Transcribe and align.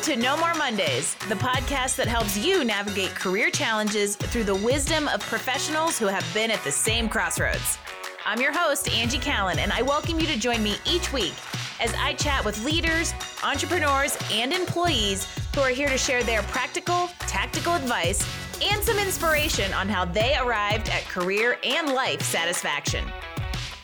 Welcome 0.00 0.16
to 0.16 0.22
No 0.22 0.36
More 0.38 0.54
Mondays, 0.54 1.14
the 1.28 1.34
podcast 1.34 1.96
that 1.96 2.06
helps 2.08 2.34
you 2.34 2.64
navigate 2.64 3.14
career 3.14 3.50
challenges 3.50 4.16
through 4.16 4.44
the 4.44 4.54
wisdom 4.54 5.08
of 5.08 5.20
professionals 5.20 5.98
who 5.98 6.06
have 6.06 6.24
been 6.32 6.50
at 6.50 6.64
the 6.64 6.72
same 6.72 7.06
crossroads. 7.06 7.76
I'm 8.24 8.40
your 8.40 8.50
host, 8.50 8.88
Angie 8.88 9.18
Callan, 9.18 9.58
and 9.58 9.70
I 9.70 9.82
welcome 9.82 10.18
you 10.18 10.26
to 10.28 10.38
join 10.38 10.62
me 10.62 10.76
each 10.86 11.12
week 11.12 11.34
as 11.82 11.92
I 11.98 12.14
chat 12.14 12.42
with 12.46 12.64
leaders, 12.64 13.12
entrepreneurs, 13.44 14.16
and 14.32 14.54
employees 14.54 15.26
who 15.54 15.60
are 15.60 15.68
here 15.68 15.90
to 15.90 15.98
share 15.98 16.22
their 16.22 16.40
practical, 16.44 17.10
tactical 17.26 17.74
advice 17.74 18.24
and 18.62 18.82
some 18.82 18.98
inspiration 18.98 19.70
on 19.74 19.86
how 19.86 20.06
they 20.06 20.34
arrived 20.38 20.88
at 20.88 21.04
career 21.08 21.58
and 21.62 21.92
life 21.92 22.22
satisfaction. 22.22 23.04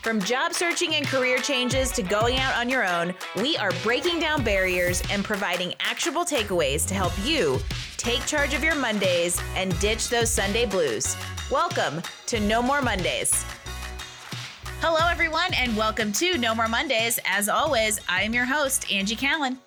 From 0.07 0.21
job 0.21 0.53
searching 0.53 0.95
and 0.95 1.05
career 1.05 1.37
changes 1.39 1.91
to 1.91 2.01
going 2.01 2.37
out 2.37 2.55
on 2.55 2.69
your 2.69 2.87
own, 2.87 3.13
we 3.35 3.57
are 3.57 3.73
breaking 3.83 4.21
down 4.21 4.41
barriers 4.41 5.03
and 5.11 5.21
providing 5.21 5.73
actionable 5.81 6.23
takeaways 6.23 6.87
to 6.87 6.93
help 6.93 7.11
you 7.25 7.59
take 7.97 8.25
charge 8.25 8.53
of 8.53 8.63
your 8.63 8.73
Mondays 8.73 9.37
and 9.57 9.77
ditch 9.81 10.07
those 10.07 10.31
Sunday 10.31 10.65
blues. 10.65 11.17
Welcome 11.51 12.01
to 12.27 12.39
No 12.39 12.61
More 12.61 12.81
Mondays. 12.81 13.43
Hello, 14.79 15.09
everyone, 15.11 15.53
and 15.55 15.75
welcome 15.75 16.13
to 16.13 16.37
No 16.37 16.55
More 16.55 16.69
Mondays. 16.69 17.19
As 17.25 17.49
always, 17.49 17.99
I 18.07 18.21
am 18.21 18.33
your 18.33 18.45
host, 18.45 18.89
Angie 18.89 19.17
Callan. 19.17 19.59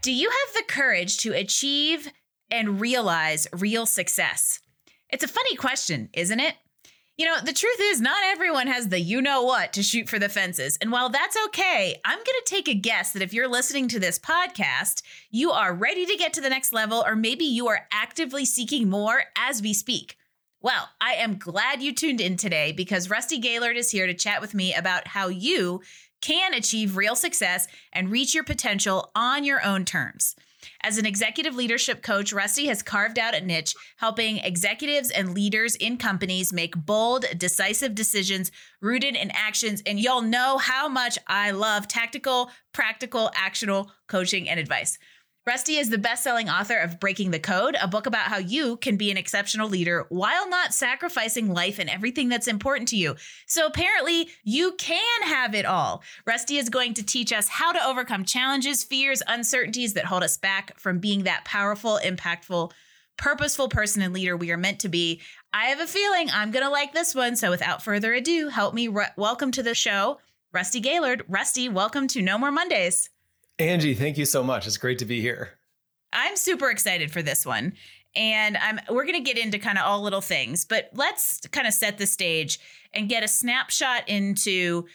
Do 0.00 0.12
you 0.12 0.30
have 0.30 0.54
the 0.54 0.72
courage 0.72 1.18
to 1.22 1.32
achieve 1.32 2.08
and 2.52 2.80
realize 2.80 3.48
real 3.52 3.84
success? 3.84 4.60
It's 5.10 5.24
a 5.24 5.28
funny 5.28 5.56
question, 5.56 6.08
isn't 6.12 6.38
it? 6.38 6.54
You 7.18 7.24
know, 7.24 7.40
the 7.42 7.54
truth 7.54 7.78
is, 7.80 7.98
not 7.98 8.22
everyone 8.24 8.66
has 8.66 8.90
the 8.90 9.00
you 9.00 9.22
know 9.22 9.42
what 9.42 9.72
to 9.72 9.82
shoot 9.82 10.06
for 10.06 10.18
the 10.18 10.28
fences. 10.28 10.76
And 10.82 10.92
while 10.92 11.08
that's 11.08 11.38
okay, 11.46 11.98
I'm 12.04 12.18
going 12.18 12.24
to 12.24 12.42
take 12.44 12.68
a 12.68 12.74
guess 12.74 13.12
that 13.12 13.22
if 13.22 13.32
you're 13.32 13.48
listening 13.48 13.88
to 13.88 13.98
this 13.98 14.18
podcast, 14.18 15.00
you 15.30 15.50
are 15.50 15.72
ready 15.72 16.04
to 16.04 16.16
get 16.18 16.34
to 16.34 16.42
the 16.42 16.50
next 16.50 16.74
level, 16.74 17.02
or 17.06 17.16
maybe 17.16 17.46
you 17.46 17.68
are 17.68 17.86
actively 17.90 18.44
seeking 18.44 18.90
more 18.90 19.24
as 19.34 19.62
we 19.62 19.72
speak. 19.72 20.18
Well, 20.60 20.90
I 21.00 21.14
am 21.14 21.38
glad 21.38 21.80
you 21.80 21.94
tuned 21.94 22.20
in 22.20 22.36
today 22.36 22.72
because 22.72 23.08
Rusty 23.08 23.38
Gaillard 23.38 23.78
is 23.78 23.90
here 23.90 24.06
to 24.06 24.12
chat 24.12 24.42
with 24.42 24.52
me 24.52 24.74
about 24.74 25.08
how 25.08 25.28
you 25.28 25.80
can 26.20 26.52
achieve 26.52 26.98
real 26.98 27.16
success 27.16 27.66
and 27.94 28.10
reach 28.10 28.34
your 28.34 28.44
potential 28.44 29.10
on 29.14 29.42
your 29.42 29.64
own 29.64 29.86
terms. 29.86 30.36
As 30.86 30.98
an 30.98 31.04
executive 31.04 31.56
leadership 31.56 32.00
coach, 32.00 32.32
Rusty 32.32 32.68
has 32.68 32.80
carved 32.80 33.18
out 33.18 33.34
a 33.34 33.40
niche 33.40 33.74
helping 33.96 34.36
executives 34.36 35.10
and 35.10 35.34
leaders 35.34 35.74
in 35.74 35.96
companies 35.96 36.52
make 36.52 36.76
bold, 36.76 37.24
decisive 37.36 37.92
decisions 37.92 38.52
rooted 38.80 39.16
in 39.16 39.32
actions. 39.32 39.82
And 39.84 39.98
y'all 39.98 40.22
know 40.22 40.58
how 40.58 40.86
much 40.86 41.18
I 41.26 41.50
love 41.50 41.88
tactical, 41.88 42.52
practical, 42.72 43.32
actionable 43.34 43.90
coaching 44.06 44.48
and 44.48 44.60
advice. 44.60 44.96
Rusty 45.46 45.76
is 45.76 45.90
the 45.90 45.96
best 45.96 46.24
selling 46.24 46.50
author 46.50 46.76
of 46.76 46.98
Breaking 46.98 47.30
the 47.30 47.38
Code, 47.38 47.76
a 47.80 47.86
book 47.86 48.06
about 48.06 48.26
how 48.26 48.38
you 48.38 48.78
can 48.78 48.96
be 48.96 49.12
an 49.12 49.16
exceptional 49.16 49.68
leader 49.68 50.04
while 50.08 50.48
not 50.50 50.74
sacrificing 50.74 51.48
life 51.48 51.78
and 51.78 51.88
everything 51.88 52.28
that's 52.28 52.48
important 52.48 52.88
to 52.88 52.96
you. 52.96 53.14
So 53.46 53.64
apparently, 53.64 54.28
you 54.42 54.72
can 54.72 55.22
have 55.22 55.54
it 55.54 55.64
all. 55.64 56.02
Rusty 56.26 56.56
is 56.56 56.68
going 56.68 56.94
to 56.94 57.06
teach 57.06 57.32
us 57.32 57.48
how 57.48 57.70
to 57.70 57.84
overcome 57.86 58.24
challenges, 58.24 58.82
fears, 58.82 59.22
uncertainties 59.28 59.94
that 59.94 60.06
hold 60.06 60.24
us 60.24 60.36
back 60.36 60.76
from 60.80 60.98
being 60.98 61.22
that 61.22 61.44
powerful, 61.44 62.00
impactful, 62.04 62.72
purposeful 63.16 63.68
person 63.68 64.02
and 64.02 64.12
leader 64.12 64.36
we 64.36 64.50
are 64.50 64.56
meant 64.56 64.80
to 64.80 64.88
be. 64.88 65.20
I 65.54 65.66
have 65.66 65.78
a 65.78 65.86
feeling 65.86 66.28
I'm 66.28 66.50
going 66.50 66.64
to 66.64 66.70
like 66.72 66.92
this 66.92 67.14
one. 67.14 67.36
So 67.36 67.50
without 67.50 67.84
further 67.84 68.12
ado, 68.14 68.48
help 68.48 68.74
me 68.74 68.88
re- 68.88 69.06
welcome 69.16 69.52
to 69.52 69.62
the 69.62 69.76
show, 69.76 70.18
Rusty 70.52 70.80
Gaillard. 70.80 71.22
Rusty, 71.28 71.68
welcome 71.68 72.08
to 72.08 72.20
No 72.20 72.36
More 72.36 72.50
Mondays. 72.50 73.10
Angie, 73.58 73.94
thank 73.94 74.18
you 74.18 74.26
so 74.26 74.44
much. 74.44 74.66
It's 74.66 74.76
great 74.76 74.98
to 74.98 75.04
be 75.04 75.20
here. 75.20 75.50
I'm 76.12 76.36
super 76.36 76.70
excited 76.70 77.10
for 77.10 77.22
this 77.22 77.46
one. 77.46 77.72
And 78.14 78.56
I'm 78.56 78.80
we're 78.90 79.04
going 79.04 79.22
to 79.22 79.32
get 79.32 79.42
into 79.42 79.58
kind 79.58 79.76
of 79.76 79.84
all 79.84 80.00
little 80.00 80.22
things, 80.22 80.64
but 80.64 80.90
let's 80.94 81.40
kind 81.52 81.66
of 81.66 81.74
set 81.74 81.98
the 81.98 82.06
stage 82.06 82.58
and 82.94 83.08
get 83.08 83.22
a 83.22 83.28
snapshot 83.28 84.08
into 84.08 84.86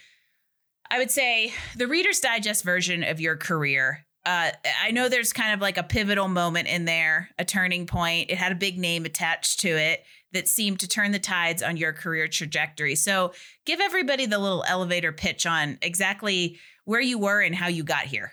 I 0.90 0.98
would 0.98 1.10
say 1.10 1.54
the 1.76 1.86
Reader's 1.86 2.20
Digest 2.20 2.64
version 2.64 3.02
of 3.02 3.20
your 3.20 3.36
career. 3.36 4.04
Uh, 4.26 4.50
I 4.82 4.90
know 4.90 5.08
there's 5.08 5.32
kind 5.32 5.54
of 5.54 5.60
like 5.60 5.78
a 5.78 5.82
pivotal 5.82 6.28
moment 6.28 6.68
in 6.68 6.84
there, 6.84 7.30
a 7.38 7.44
turning 7.44 7.86
point. 7.86 8.30
It 8.30 8.36
had 8.36 8.52
a 8.52 8.56
big 8.56 8.78
name 8.78 9.04
attached 9.04 9.60
to 9.60 9.68
it 9.68 10.04
that 10.32 10.48
seemed 10.48 10.80
to 10.80 10.88
turn 10.88 11.12
the 11.12 11.18
tides 11.18 11.62
on 11.62 11.76
your 11.76 11.92
career 11.92 12.28
trajectory. 12.28 12.94
So, 12.94 13.32
give 13.64 13.80
everybody 13.80 14.26
the 14.26 14.38
little 14.38 14.64
elevator 14.68 15.12
pitch 15.12 15.46
on 15.46 15.78
exactly 15.80 16.58
where 16.84 17.00
you 17.00 17.18
were 17.18 17.40
and 17.40 17.54
how 17.54 17.68
you 17.68 17.84
got 17.84 18.04
here. 18.04 18.32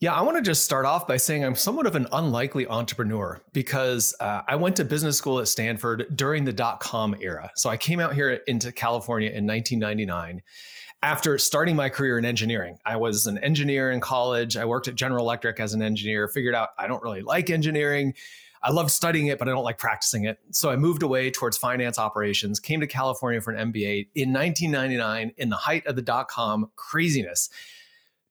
Yeah, 0.00 0.14
I 0.14 0.20
want 0.20 0.36
to 0.36 0.42
just 0.42 0.62
start 0.62 0.86
off 0.86 1.08
by 1.08 1.16
saying 1.16 1.44
I'm 1.44 1.56
somewhat 1.56 1.84
of 1.86 1.96
an 1.96 2.06
unlikely 2.12 2.68
entrepreneur 2.68 3.40
because 3.52 4.14
uh, 4.20 4.42
I 4.46 4.54
went 4.54 4.76
to 4.76 4.84
business 4.84 5.18
school 5.18 5.40
at 5.40 5.48
Stanford 5.48 6.06
during 6.14 6.44
the 6.44 6.52
dot 6.52 6.78
com 6.78 7.16
era. 7.20 7.50
So 7.56 7.68
I 7.68 7.76
came 7.76 7.98
out 7.98 8.14
here 8.14 8.38
into 8.46 8.70
California 8.70 9.30
in 9.30 9.44
1999 9.44 10.40
after 11.02 11.36
starting 11.36 11.74
my 11.74 11.88
career 11.88 12.16
in 12.16 12.24
engineering. 12.24 12.78
I 12.86 12.96
was 12.96 13.26
an 13.26 13.38
engineer 13.38 13.90
in 13.90 13.98
college. 13.98 14.56
I 14.56 14.64
worked 14.64 14.86
at 14.86 14.94
General 14.94 15.24
Electric 15.24 15.58
as 15.58 15.74
an 15.74 15.82
engineer, 15.82 16.28
figured 16.28 16.54
out 16.54 16.68
I 16.78 16.86
don't 16.86 17.02
really 17.02 17.22
like 17.22 17.50
engineering. 17.50 18.14
I 18.62 18.70
love 18.70 18.92
studying 18.92 19.26
it, 19.26 19.40
but 19.40 19.48
I 19.48 19.50
don't 19.50 19.64
like 19.64 19.78
practicing 19.78 20.26
it. 20.26 20.38
So 20.52 20.70
I 20.70 20.76
moved 20.76 21.02
away 21.02 21.32
towards 21.32 21.56
finance 21.56 21.98
operations, 21.98 22.60
came 22.60 22.78
to 22.78 22.86
California 22.86 23.40
for 23.40 23.52
an 23.52 23.72
MBA 23.72 24.10
in 24.14 24.32
1999 24.32 25.32
in 25.38 25.48
the 25.48 25.56
height 25.56 25.84
of 25.88 25.96
the 25.96 26.02
dot 26.02 26.28
com 26.28 26.70
craziness 26.76 27.50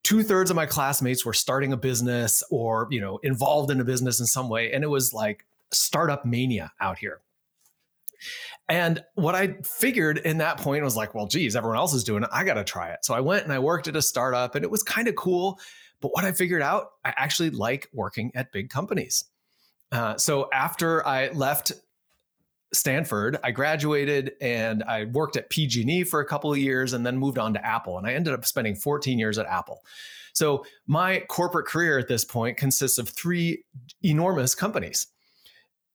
two 0.07 0.23
thirds 0.23 0.49
of 0.49 0.55
my 0.55 0.65
classmates 0.65 1.25
were 1.25 1.33
starting 1.33 1.73
a 1.73 1.77
business 1.77 2.41
or 2.49 2.87
you 2.89 3.01
know 3.01 3.19
involved 3.23 3.69
in 3.69 3.81
a 3.81 3.83
business 3.83 4.21
in 4.21 4.25
some 4.25 4.47
way 4.47 4.71
and 4.71 4.81
it 4.81 4.87
was 4.87 5.13
like 5.13 5.45
startup 5.71 6.25
mania 6.25 6.71
out 6.79 6.97
here. 6.97 7.19
And 8.69 9.03
what 9.15 9.35
i 9.35 9.57
figured 9.65 10.19
in 10.19 10.37
that 10.37 10.59
point 10.59 10.81
was 10.81 10.95
like 10.95 11.13
well 11.13 11.27
geez 11.27 11.57
everyone 11.57 11.77
else 11.77 11.93
is 11.93 12.05
doing 12.05 12.23
it. 12.23 12.29
I 12.31 12.45
got 12.45 12.53
to 12.53 12.63
try 12.63 12.91
it. 12.91 13.03
So 13.03 13.15
i 13.15 13.19
went 13.19 13.43
and 13.43 13.51
i 13.51 13.59
worked 13.59 13.89
at 13.89 13.97
a 13.97 14.01
startup 14.01 14.55
and 14.55 14.63
it 14.63 14.71
was 14.71 14.81
kind 14.81 15.09
of 15.09 15.15
cool. 15.17 15.59
But 15.99 16.11
what 16.13 16.23
i 16.23 16.31
figured 16.31 16.61
out 16.61 16.91
i 17.03 17.13
actually 17.17 17.49
like 17.49 17.89
working 17.91 18.31
at 18.33 18.53
big 18.53 18.69
companies. 18.69 19.25
Uh, 19.91 20.15
so 20.15 20.47
after 20.53 21.05
i 21.05 21.27
left 21.31 21.73
Stanford. 22.73 23.37
I 23.43 23.51
graduated 23.51 24.33
and 24.41 24.83
I 24.83 25.05
worked 25.05 25.37
at 25.37 25.49
PG&E 25.49 26.03
for 26.03 26.19
a 26.19 26.25
couple 26.25 26.51
of 26.51 26.57
years 26.57 26.93
and 26.93 27.05
then 27.05 27.17
moved 27.17 27.37
on 27.37 27.53
to 27.53 27.65
Apple. 27.65 27.97
And 27.97 28.05
I 28.05 28.13
ended 28.13 28.33
up 28.33 28.45
spending 28.45 28.75
14 28.75 29.17
years 29.17 29.37
at 29.37 29.45
Apple. 29.45 29.83
So 30.33 30.65
my 30.85 31.21
corporate 31.29 31.65
career 31.65 31.97
at 31.97 32.07
this 32.07 32.23
point 32.23 32.57
consists 32.57 32.97
of 32.97 33.09
three 33.09 33.63
enormous 34.03 34.53
companies. 34.53 35.07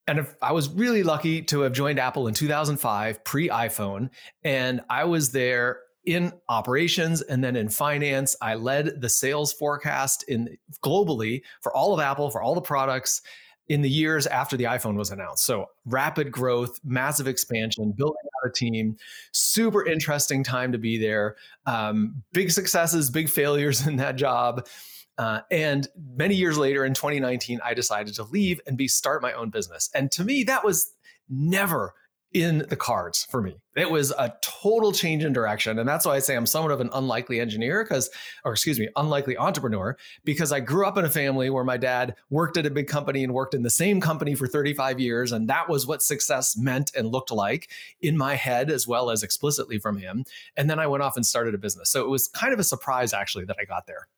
And 0.09 0.19
if 0.19 0.35
I 0.43 0.53
was 0.53 0.69
really 0.69 1.05
lucky 1.05 1.43
to 1.43 1.61
have 1.61 1.73
joined 1.73 2.01
Apple 2.01 2.27
in 2.27 2.35
2005, 2.35 3.23
pre 3.25 3.49
iPhone, 3.49 4.11
and 4.43 4.81
I 4.91 5.05
was 5.05 5.31
there 5.31 5.81
in 6.05 6.33
operations 6.49 7.23
and 7.23 7.43
then 7.43 7.57
in 7.57 7.69
finance. 7.69 8.35
I 8.43 8.55
led 8.55 9.01
the 9.01 9.09
sales 9.09 9.53
forecast 9.53 10.25
in 10.25 10.57
globally 10.85 11.43
for 11.61 11.73
all 11.75 11.95
of 11.95 12.01
Apple, 12.01 12.31
for 12.31 12.43
all 12.43 12.55
the 12.55 12.61
products 12.61 13.23
in 13.73 13.81
the 13.81 13.89
years 13.89 14.27
after 14.27 14.55
the 14.55 14.65
iPhone 14.65 14.97
was 14.97 15.11
announced. 15.11 15.47
So 15.47 15.71
rapid 15.87 16.31
growth, 16.31 16.79
massive 16.85 17.27
expansion, 17.27 17.95
building 17.97 18.21
out 18.23 18.51
a 18.51 18.53
team, 18.53 18.99
super 19.33 19.83
interesting 19.83 20.45
time 20.45 20.73
to 20.73 20.79
be 20.79 20.99
there. 20.99 21.37
Um, 21.65 22.23
big 22.35 22.51
successes, 22.51 23.09
big 23.09 23.31
failures 23.31 23.87
in 23.87 23.97
that 23.97 24.17
job. 24.17 24.67
Uh, 25.17 25.41
and 25.51 25.89
many 26.15 26.35
years 26.35 26.59
later 26.59 26.85
in 26.85 26.93
2019, 26.93 27.61
I 27.65 27.73
decided 27.73 28.13
to 28.17 28.25
leave 28.25 28.61
and 28.67 28.77
be 28.77 28.89
start 28.89 29.23
my 29.23 29.33
own 29.33 29.49
business. 29.49 29.89
And 29.95 30.13
to 30.13 30.23
me, 30.23 30.45
that 30.45 30.65
was 30.65 30.93
never 31.31 31.95
in 32.33 32.65
the 32.69 32.77
cards 32.77 33.27
for 33.31 33.43
me. 33.43 33.57
It 33.77 33.91
was 33.91 34.11
a 34.11 34.35
total 34.43 34.93
change 34.93 35.25
in 35.25 35.33
direction. 35.33 35.79
And 35.79 35.89
that's 35.89 36.05
why 36.05 36.17
I 36.17 36.19
say 36.19 36.37
I'm 36.37 36.47
somewhat 36.47 36.73
of 36.73 36.81
an 36.81 36.91
unlikely 36.93 37.41
engineer 37.41 37.85
because, 37.85 38.11
or 38.45 38.53
excuse 38.53 38.79
me, 38.79 38.89
unlikely 38.97 39.37
entrepreneur, 39.37 39.97
because 40.25 40.53
I 40.53 40.61
grew 40.61 40.87
up 40.87 40.99
in 40.99 41.05
a 41.05 41.11
family 41.11 41.51
where 41.51 41.65
my 41.65 41.77
dad 41.77 42.15
worked 42.31 42.57
at 42.57 42.67
a 42.67 42.71
big 42.71 42.87
company 42.87 43.25
and 43.25 43.33
worked 43.33 43.55
in 43.55 43.63
the 43.63 43.71
same 43.71 44.01
company 44.01 44.35
for 44.35 44.47
35 44.47 45.01
years. 45.01 45.33
And 45.33 45.49
that 45.49 45.69
was 45.69 45.87
what 45.87 46.03
success 46.03 46.57
meant 46.57 46.93
and 46.95 47.09
looked 47.11 47.31
like 47.31 47.71
in 48.01 48.17
my 48.17 48.35
head, 48.35 48.71
as 48.71 48.87
well 48.87 49.11
as 49.11 49.23
explicitly 49.23 49.79
from 49.79 49.97
him. 49.97 50.25
And 50.57 50.69
then 50.69 50.79
I 50.79 50.87
went 50.87 51.03
off 51.03 51.17
and 51.17 51.25
started 51.25 51.55
a 51.55 51.59
business. 51.59 51.91
So 51.91 52.03
it 52.03 52.09
was 52.09 52.29
kind 52.29 52.53
of 52.53 52.59
a 52.59 52.65
surprise, 52.65 53.13
actually, 53.13 53.45
that 53.47 53.57
I 53.61 53.65
got 53.65 53.87
there. 53.87 54.09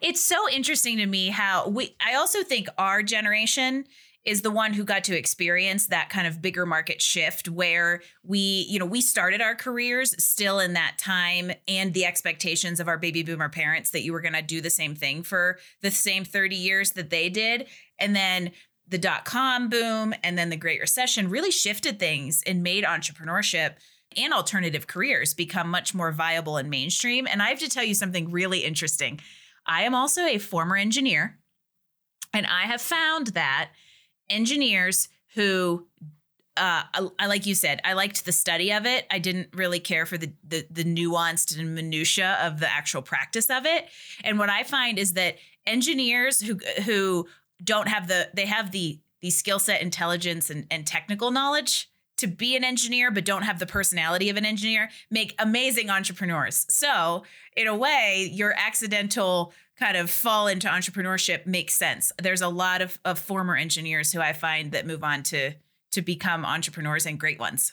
It's 0.00 0.20
so 0.20 0.48
interesting 0.50 0.96
to 0.98 1.06
me 1.06 1.28
how 1.28 1.68
we, 1.68 1.96
I 2.04 2.14
also 2.14 2.42
think 2.42 2.68
our 2.78 3.02
generation, 3.02 3.84
is 4.26 4.42
the 4.42 4.50
one 4.50 4.72
who 4.72 4.84
got 4.84 5.04
to 5.04 5.16
experience 5.16 5.86
that 5.86 6.10
kind 6.10 6.26
of 6.26 6.42
bigger 6.42 6.66
market 6.66 7.00
shift 7.00 7.48
where 7.48 8.02
we, 8.24 8.66
you 8.68 8.76
know, 8.78 8.84
we 8.84 9.00
started 9.00 9.40
our 9.40 9.54
careers 9.54 10.20
still 10.22 10.58
in 10.58 10.72
that 10.72 10.96
time 10.98 11.52
and 11.68 11.94
the 11.94 12.04
expectations 12.04 12.80
of 12.80 12.88
our 12.88 12.98
baby 12.98 13.22
boomer 13.22 13.48
parents 13.48 13.90
that 13.90 14.02
you 14.02 14.12
were 14.12 14.20
going 14.20 14.34
to 14.34 14.42
do 14.42 14.60
the 14.60 14.68
same 14.68 14.96
thing 14.96 15.22
for 15.22 15.58
the 15.80 15.92
same 15.92 16.24
30 16.24 16.56
years 16.56 16.92
that 16.92 17.10
they 17.10 17.28
did. 17.28 17.68
And 18.00 18.16
then 18.16 18.50
the 18.88 18.98
dot 18.98 19.24
com 19.24 19.68
boom 19.68 20.12
and 20.24 20.36
then 20.36 20.50
the 20.50 20.56
Great 20.56 20.80
Recession 20.80 21.30
really 21.30 21.52
shifted 21.52 21.98
things 21.98 22.42
and 22.46 22.62
made 22.62 22.84
entrepreneurship 22.84 23.74
and 24.16 24.32
alternative 24.32 24.88
careers 24.88 25.34
become 25.34 25.70
much 25.70 25.94
more 25.94 26.10
viable 26.10 26.56
and 26.56 26.68
mainstream. 26.68 27.28
And 27.30 27.42
I 27.42 27.48
have 27.48 27.58
to 27.60 27.68
tell 27.68 27.84
you 27.84 27.94
something 27.94 28.30
really 28.30 28.60
interesting. 28.60 29.20
I 29.66 29.82
am 29.82 29.94
also 29.94 30.24
a 30.24 30.38
former 30.38 30.76
engineer. 30.76 31.38
And 32.32 32.46
I 32.46 32.62
have 32.62 32.80
found 32.80 33.28
that 33.28 33.70
engineers 34.28 35.08
who 35.34 35.86
uh, 36.56 36.84
I, 36.94 37.08
I, 37.18 37.26
like 37.26 37.44
you 37.44 37.54
said, 37.54 37.80
I 37.84 37.92
liked 37.92 38.24
the 38.24 38.32
study 38.32 38.72
of 38.72 38.86
it. 38.86 39.06
I 39.10 39.18
didn't 39.18 39.48
really 39.52 39.78
care 39.78 40.06
for 40.06 40.16
the, 40.16 40.32
the 40.46 40.66
the 40.70 40.84
nuanced 40.84 41.58
and 41.58 41.74
minutia 41.74 42.38
of 42.42 42.60
the 42.60 42.70
actual 42.70 43.02
practice 43.02 43.50
of 43.50 43.66
it. 43.66 43.86
And 44.24 44.38
what 44.38 44.48
I 44.48 44.62
find 44.62 44.98
is 44.98 45.12
that 45.14 45.36
engineers 45.66 46.40
who 46.40 46.58
who 46.84 47.26
don't 47.62 47.88
have 47.88 48.08
the 48.08 48.30
they 48.32 48.46
have 48.46 48.70
the 48.70 49.00
the 49.20 49.30
skill 49.30 49.58
set, 49.58 49.82
intelligence, 49.82 50.48
and, 50.50 50.66
and 50.70 50.86
technical 50.86 51.30
knowledge 51.30 51.90
to 52.18 52.26
be 52.26 52.56
an 52.56 52.64
engineer, 52.64 53.10
but 53.10 53.24
don't 53.24 53.42
have 53.42 53.58
the 53.58 53.66
personality 53.66 54.30
of 54.30 54.36
an 54.36 54.44
engineer, 54.44 54.90
make 55.10 55.34
amazing 55.38 55.90
entrepreneurs. 55.90 56.66
So, 56.68 57.24
in 57.56 57.66
a 57.66 57.76
way, 57.76 58.30
your 58.32 58.54
accidental 58.56 59.52
kind 59.78 59.96
of 59.96 60.10
fall 60.10 60.46
into 60.46 60.68
entrepreneurship 60.68 61.46
makes 61.46 61.74
sense. 61.74 62.12
There's 62.20 62.40
a 62.40 62.48
lot 62.48 62.80
of, 62.80 62.98
of 63.04 63.18
former 63.18 63.56
engineers 63.56 64.12
who 64.12 64.20
I 64.20 64.32
find 64.32 64.72
that 64.72 64.86
move 64.86 65.04
on 65.04 65.22
to 65.24 65.52
to 65.92 66.02
become 66.02 66.44
entrepreneurs 66.44 67.06
and 67.06 67.18
great 67.18 67.38
ones. 67.38 67.72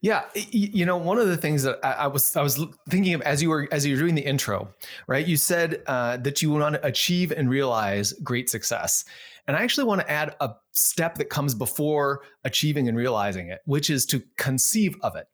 Yeah, 0.00 0.24
you 0.34 0.84
know, 0.86 0.96
one 0.96 1.18
of 1.18 1.26
the 1.26 1.36
things 1.36 1.64
that 1.64 1.84
I, 1.84 2.06
was 2.06 2.36
I 2.36 2.42
was 2.42 2.64
thinking 2.88 3.14
of 3.14 3.22
as 3.22 3.42
you 3.42 3.50
were 3.50 3.66
as 3.72 3.84
you 3.84 3.94
were 3.94 4.00
doing 4.00 4.14
the 4.14 4.22
intro, 4.22 4.68
right? 5.08 5.26
You 5.26 5.36
said 5.36 5.82
uh, 5.86 6.18
that 6.18 6.40
you 6.40 6.50
want 6.50 6.74
to 6.76 6.86
achieve 6.86 7.32
and 7.32 7.50
realize 7.50 8.12
great 8.12 8.48
success, 8.48 9.04
and 9.46 9.56
I 9.56 9.62
actually 9.62 9.84
want 9.84 10.00
to 10.02 10.10
add 10.10 10.36
a 10.40 10.50
step 10.72 11.16
that 11.16 11.26
comes 11.26 11.54
before 11.54 12.22
achieving 12.44 12.88
and 12.88 12.96
realizing 12.96 13.48
it, 13.48 13.60
which 13.64 13.90
is 13.90 14.06
to 14.06 14.22
conceive 14.36 14.96
of 15.02 15.16
it. 15.16 15.26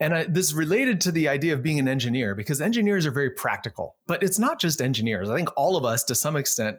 And 0.00 0.14
I, 0.14 0.24
this 0.24 0.52
related 0.52 1.00
to 1.02 1.12
the 1.12 1.28
idea 1.28 1.54
of 1.54 1.62
being 1.62 1.78
an 1.78 1.86
engineer 1.86 2.34
because 2.34 2.60
engineers 2.60 3.06
are 3.06 3.12
very 3.12 3.30
practical, 3.30 3.96
but 4.08 4.22
it's 4.22 4.38
not 4.38 4.60
just 4.60 4.82
engineers. 4.82 5.30
I 5.30 5.36
think 5.36 5.50
all 5.56 5.76
of 5.76 5.84
us, 5.84 6.02
to 6.04 6.14
some 6.16 6.34
extent, 6.34 6.78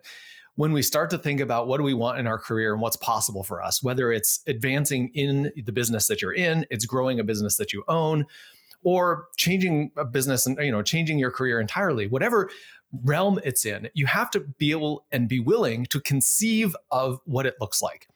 when 0.56 0.74
we 0.74 0.82
start 0.82 1.10
to 1.12 1.18
think 1.18 1.40
about 1.40 1.68
what 1.68 1.78
do 1.78 1.84
we 1.84 1.94
want 1.94 2.20
in 2.20 2.28
our 2.28 2.38
career 2.38 2.74
and 2.74 2.82
what's 2.82 2.98
possible 2.98 3.44
for 3.44 3.64
us, 3.64 3.82
whether 3.82 4.12
it's 4.12 4.42
advancing 4.46 5.10
in 5.14 5.52
the 5.66 5.72
business 5.72 6.08
that 6.08 6.22
you're 6.22 6.34
in, 6.34 6.66
it's 6.70 6.86
growing 6.86 7.20
a 7.20 7.24
business 7.24 7.56
that 7.58 7.72
you 7.72 7.84
own, 7.88 8.26
or 8.84 9.28
changing 9.38 9.92
a 9.96 10.06
business 10.06 10.46
and 10.46 10.58
you 10.60 10.72
know 10.72 10.82
changing 10.82 11.18
your 11.18 11.32
career 11.32 11.60
entirely, 11.60 12.08
whatever 12.08 12.50
realm 13.04 13.40
it's 13.44 13.66
in, 13.66 13.90
you 13.94 14.06
have 14.06 14.30
to 14.32 14.40
be 14.40 14.72
able 14.72 15.06
and 15.12 15.28
be 15.28 15.40
willing 15.40 15.86
to 15.88 16.00
conceive 16.00 16.76
of 16.92 17.20
what 17.26 17.46
it 17.46 17.56
looks 17.60 17.82
like. 17.82 18.08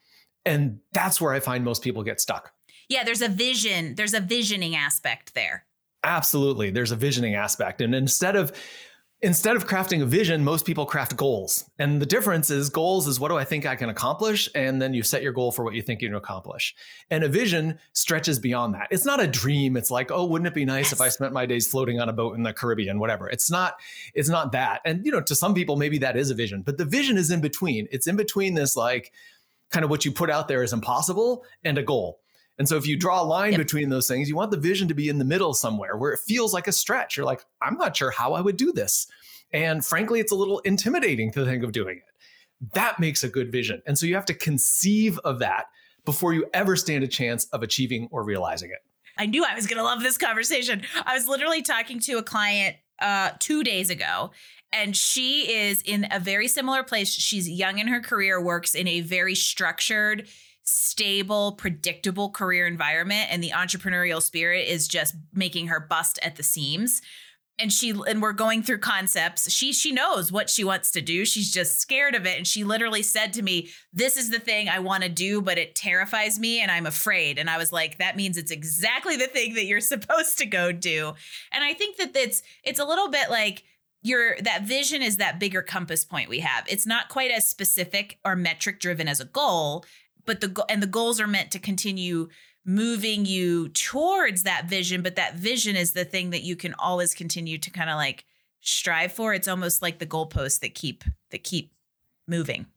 And 0.45 0.79
that's 0.93 1.19
where 1.19 1.33
I 1.33 1.39
find 1.39 1.63
most 1.63 1.83
people 1.83 2.03
get 2.03 2.21
stuck. 2.21 2.53
Yeah, 2.89 3.03
there's 3.03 3.21
a 3.21 3.27
vision, 3.27 3.95
there's 3.95 4.13
a 4.13 4.21
visioning 4.21 4.75
aspect 4.75 5.33
there. 5.33 5.65
Absolutely. 6.03 6.69
There's 6.69 6.91
a 6.91 6.95
visioning 6.95 7.35
aspect. 7.35 7.81
And 7.81 7.93
instead 7.93 8.35
of 8.35 8.53
Instead 9.23 9.55
of 9.55 9.65
crafting 9.65 10.03
a 10.03 10.05
vision, 10.05 10.43
most 10.43 10.63
people 10.63 10.85
craft 10.85 11.17
goals. 11.17 11.67
And 11.79 11.99
the 11.99 12.05
difference 12.05 12.51
is 12.51 12.69
goals 12.69 13.07
is 13.07 13.19
what 13.19 13.29
do 13.29 13.37
I 13.37 13.45
think 13.45 13.65
I 13.65 13.75
can 13.75 13.89
accomplish? 13.89 14.47
And 14.53 14.79
then 14.79 14.93
you 14.93 15.01
set 15.01 15.23
your 15.23 15.31
goal 15.31 15.51
for 15.51 15.65
what 15.65 15.73
you 15.73 15.81
think 15.81 16.03
you 16.03 16.09
can 16.09 16.15
accomplish. 16.15 16.75
And 17.09 17.23
a 17.23 17.27
vision 17.27 17.79
stretches 17.93 18.37
beyond 18.37 18.75
that. 18.75 18.89
It's 18.91 19.05
not 19.05 19.19
a 19.19 19.25
dream. 19.25 19.75
It's 19.75 19.89
like, 19.89 20.11
oh, 20.11 20.25
wouldn't 20.25 20.47
it 20.47 20.53
be 20.53 20.65
nice 20.65 20.85
yes. 20.85 20.93
if 20.93 21.01
I 21.01 21.09
spent 21.09 21.33
my 21.33 21.47
days 21.47 21.67
floating 21.67 21.99
on 21.99 22.09
a 22.09 22.13
boat 22.13 22.35
in 22.35 22.43
the 22.43 22.53
Caribbean, 22.53 22.99
whatever. 22.99 23.27
It's 23.27 23.49
not, 23.49 23.77
it's 24.13 24.29
not 24.29 24.51
that. 24.51 24.81
And 24.85 25.03
you 25.03 25.11
know, 25.11 25.21
to 25.21 25.33
some 25.33 25.55
people, 25.55 25.77
maybe 25.77 25.97
that 25.97 26.15
is 26.15 26.29
a 26.29 26.35
vision, 26.35 26.61
but 26.61 26.77
the 26.77 26.85
vision 26.85 27.17
is 27.17 27.31
in 27.31 27.41
between. 27.41 27.87
It's 27.91 28.05
in 28.05 28.17
between 28.17 28.53
this 28.53 28.75
like 28.75 29.11
kind 29.71 29.83
of 29.83 29.89
what 29.89 30.05
you 30.05 30.11
put 30.11 30.29
out 30.29 30.47
there 30.47 30.61
is 30.61 30.73
impossible 30.73 31.43
and 31.63 31.79
a 31.79 31.83
goal. 31.83 32.19
And 32.59 32.67
so 32.67 32.75
if 32.75 32.87
you 32.87 32.97
draw 32.97 33.21
a 33.21 33.23
line 33.23 33.51
yep. 33.51 33.59
between 33.59 33.89
those 33.89 34.07
things, 34.07 34.27
you 34.27 34.35
want 34.35 34.51
the 34.51 34.57
vision 34.57 34.87
to 34.87 34.93
be 34.93 35.09
in 35.09 35.19
the 35.19 35.25
middle 35.25 35.53
somewhere 35.53 35.95
where 35.95 36.11
it 36.13 36.19
feels 36.19 36.53
like 36.53 36.67
a 36.67 36.71
stretch. 36.71 37.15
You're 37.15 37.25
like, 37.25 37.45
I'm 37.61 37.77
not 37.77 37.95
sure 37.95 38.11
how 38.11 38.33
I 38.33 38.41
would 38.41 38.57
do 38.57 38.71
this. 38.71 39.07
And 39.53 39.85
frankly, 39.85 40.19
it's 40.19 40.31
a 40.31 40.35
little 40.35 40.59
intimidating 40.59 41.31
to 41.33 41.45
think 41.45 41.63
of 41.63 41.71
doing 41.71 41.97
it. 41.97 42.73
That 42.73 42.99
makes 42.99 43.23
a 43.23 43.29
good 43.29 43.51
vision. 43.51 43.81
And 43.85 43.97
so 43.97 44.05
you 44.05 44.15
have 44.15 44.25
to 44.25 44.33
conceive 44.33 45.19
of 45.19 45.39
that 45.39 45.65
before 46.05 46.33
you 46.33 46.47
ever 46.53 46.75
stand 46.75 47.03
a 47.03 47.07
chance 47.07 47.45
of 47.45 47.63
achieving 47.63 48.07
or 48.11 48.23
realizing 48.23 48.71
it. 48.71 48.79
I 49.17 49.25
knew 49.25 49.43
I 49.43 49.55
was 49.55 49.67
going 49.67 49.77
to 49.77 49.83
love 49.83 50.01
this 50.01 50.17
conversation. 50.17 50.81
I 51.05 51.13
was 51.13 51.27
literally 51.27 51.61
talking 51.61 51.99
to 52.01 52.13
a 52.13 52.23
client 52.23 52.77
uh, 52.99 53.31
two 53.39 53.63
days 53.63 53.89
ago, 53.89 54.31
and 54.71 54.95
she 54.95 55.51
is 55.51 55.81
in 55.81 56.07
a 56.11 56.19
very 56.19 56.47
similar 56.47 56.83
place. 56.83 57.11
She's 57.11 57.49
young 57.49 57.79
in 57.79 57.87
her 57.87 58.01
career, 58.01 58.41
works 58.41 58.73
in 58.75 58.87
a 58.87 59.01
very 59.01 59.35
structured, 59.35 60.27
stable, 60.67 61.53
predictable 61.53 62.29
career 62.29 62.67
environment 62.67 63.29
and 63.31 63.41
the 63.41 63.51
entrepreneurial 63.51 64.21
spirit 64.21 64.67
is 64.67 64.87
just 64.87 65.15
making 65.33 65.67
her 65.67 65.79
bust 65.79 66.19
at 66.21 66.35
the 66.35 66.43
seams. 66.43 67.01
And 67.59 67.73
she 67.73 67.89
and 67.89 68.21
we're 68.21 68.33
going 68.33 68.61
through 68.61 68.79
concepts. 68.79 69.51
She 69.51 69.73
she 69.73 69.91
knows 69.91 70.31
what 70.31 70.47
she 70.47 70.63
wants 70.63 70.91
to 70.91 71.01
do. 71.01 71.25
She's 71.25 71.51
just 71.51 71.79
scared 71.79 72.13
of 72.13 72.27
it 72.27 72.37
and 72.37 72.45
she 72.45 72.63
literally 72.63 73.01
said 73.01 73.33
to 73.33 73.41
me, 73.41 73.69
"This 73.91 74.15
is 74.15 74.29
the 74.29 74.39
thing 74.39 74.69
I 74.69 74.77
want 74.77 75.01
to 75.03 75.09
do, 75.09 75.41
but 75.41 75.57
it 75.57 75.73
terrifies 75.73 76.37
me 76.37 76.59
and 76.59 76.69
I'm 76.69 76.85
afraid." 76.85 77.39
And 77.39 77.49
I 77.49 77.57
was 77.57 77.71
like, 77.71 77.97
"That 77.97 78.15
means 78.15 78.37
it's 78.37 78.51
exactly 78.51 79.15
the 79.15 79.25
thing 79.25 79.55
that 79.55 79.65
you're 79.65 79.81
supposed 79.81 80.37
to 80.37 80.45
go 80.45 80.71
do." 80.71 81.13
And 81.51 81.63
I 81.63 81.73
think 81.73 81.97
that 81.97 82.15
it's 82.15 82.43
it's 82.63 82.79
a 82.79 82.85
little 82.85 83.09
bit 83.09 83.31
like 83.31 83.63
your 84.03 84.35
that 84.41 84.63
vision 84.63 85.01
is 85.01 85.17
that 85.17 85.39
bigger 85.39 85.63
compass 85.63 86.05
point 86.05 86.29
we 86.29 86.41
have. 86.41 86.63
It's 86.69 86.85
not 86.85 87.09
quite 87.09 87.31
as 87.31 87.47
specific 87.47 88.19
or 88.23 88.35
metric 88.35 88.79
driven 88.79 89.07
as 89.07 89.19
a 89.19 89.25
goal 89.25 89.83
but 90.27 90.41
the 90.41 90.65
and 90.69 90.83
the 90.83 90.87
goals 90.87 91.19
are 91.19 91.27
meant 91.27 91.49
to 91.51 91.59
continue 91.59 92.27
moving 92.63 93.25
you 93.25 93.69
towards 93.69 94.43
that 94.43 94.65
vision 94.65 95.01
but 95.01 95.15
that 95.15 95.35
vision 95.35 95.75
is 95.75 95.93
the 95.93 96.05
thing 96.05 96.29
that 96.29 96.43
you 96.43 96.55
can 96.55 96.75
always 96.77 97.15
continue 97.15 97.57
to 97.57 97.71
kind 97.71 97.89
of 97.89 97.95
like 97.95 98.25
strive 98.67 99.11
for. 99.11 99.33
It's 99.33 99.47
almost 99.47 99.81
like 99.81 99.99
the 99.99 100.05
goalposts 100.05 100.59
that 100.59 100.75
keep 100.75 101.03
that 101.31 101.43
keep 101.43 101.71
moving. 102.27 102.67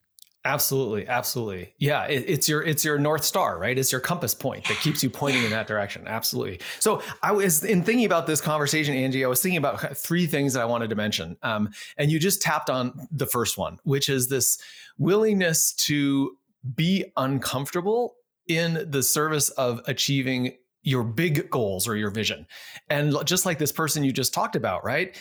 Absolutely 0.43 1.07
absolutely. 1.07 1.75
Yeah 1.79 2.07
it, 2.07 2.25
it's 2.27 2.49
your 2.49 2.63
it's 2.63 2.83
your 2.83 2.99
north 2.99 3.25
star 3.25 3.59
right? 3.59 3.79
It's 3.79 3.93
your 3.93 4.01
compass 4.01 4.35
point 4.35 4.67
that 4.69 4.79
keeps 4.79 5.03
you 5.03 5.11
pointing 5.11 5.45
in 5.45 5.51
that 5.51 5.67
direction. 5.67 6.05
Absolutely. 6.07 6.61
So 6.79 7.03
i 7.23 7.31
was 7.31 7.63
in 7.63 7.83
thinking 7.83 8.07
about 8.07 8.27
this 8.27 8.41
conversation 8.41 8.95
angie 8.95 9.25
i 9.25 9.29
was 9.29 9.43
thinking 9.43 9.59
about 9.59 9.97
three 9.97 10.27
things 10.27 10.55
that 10.55 10.63
i 10.63 10.65
wanted 10.65 10.89
to 10.91 10.97
mention 10.97 11.37
um, 11.43 11.69
and 11.99 12.11
you 12.11 12.19
just 12.19 12.41
tapped 12.41 12.71
on 12.71 13.07
the 13.11 13.27
first 13.27 13.59
one 13.59 13.79
which 13.83 14.09
is 14.09 14.29
this 14.29 14.59
willingness 14.97 15.73
to 15.73 16.37
be 16.75 17.05
uncomfortable 17.17 18.17
in 18.49 18.87
the 18.91 19.03
service 19.03 19.49
of 19.51 19.81
achieving 19.87 20.57
your 20.83 21.05
big 21.05 21.51
goals 21.51 21.87
or 21.87 21.97
your 21.97 22.11
vision. 22.11 22.47
And 22.89 23.15
just 23.25 23.45
like 23.45 23.59
this 23.59 23.73
person 23.73 24.03
you 24.03 24.13
just 24.13 24.33
talked 24.33 24.57
about, 24.57 24.85
right? 24.85 25.21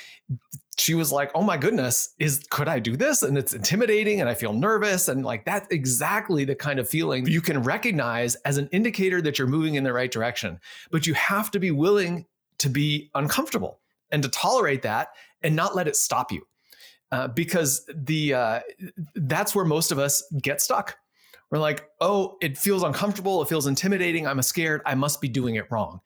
She 0.78 0.94
was 0.94 1.12
like, 1.12 1.32
"Oh 1.36 1.44
my 1.44 1.58
goodness, 1.58 2.14
is 2.18 2.46
could 2.50 2.70
I 2.70 2.80
do 2.80 2.96
this?" 2.96 3.24
And 3.24 3.38
it's 3.38 3.54
intimidating 3.54 4.22
and 4.22 4.30
I 4.30 4.34
feel 4.34 4.54
nervous 4.54 5.10
and 5.10 5.26
like 5.26 5.44
that's 5.44 5.68
exactly 5.70 6.46
the 6.46 6.56
kind 6.56 6.80
of 6.80 6.90
feeling 6.90 7.28
you 7.28 7.42
can 7.42 7.62
recognize 7.62 8.36
as 8.46 8.58
an 8.58 8.70
indicator 8.72 9.22
that 9.22 9.38
you're 9.38 9.48
moving 9.48 9.76
in 9.76 9.84
the 9.84 9.92
right 9.92 10.12
direction. 10.12 10.60
But 10.92 11.06
you 11.06 11.14
have 11.16 11.52
to 11.52 11.60
be 11.60 11.72
willing 11.72 12.26
to 12.60 12.70
be 12.70 13.10
uncomfortable 13.16 13.80
and 14.12 14.24
to 14.24 14.30
tolerate 14.30 14.82
that 14.84 15.10
and 15.44 15.56
not 15.56 15.76
let 15.76 15.88
it 15.88 15.96
stop 15.96 16.32
you. 16.32 16.46
Uh, 17.12 17.28
because 17.28 17.86
the 17.94 18.34
uh, 18.34 18.60
that's 19.16 19.54
where 19.54 19.66
most 19.66 19.92
of 19.92 20.00
us 20.00 20.24
get 20.42 20.62
stuck 20.62 20.96
we're 21.52 21.60
like, 21.60 21.90
oh, 22.00 22.38
it 22.42 22.58
feels 22.58 22.84
uncomfortable. 22.84 23.42
It 23.42 23.50
feels 23.50 23.68
intimidating. 23.68 24.28
I'm 24.28 24.42
scared. 24.42 24.82
I 24.86 24.96
must 24.96 25.20
be 25.22 25.28
doing 25.28 25.56
it 25.56 25.70
wrong. 25.72 26.02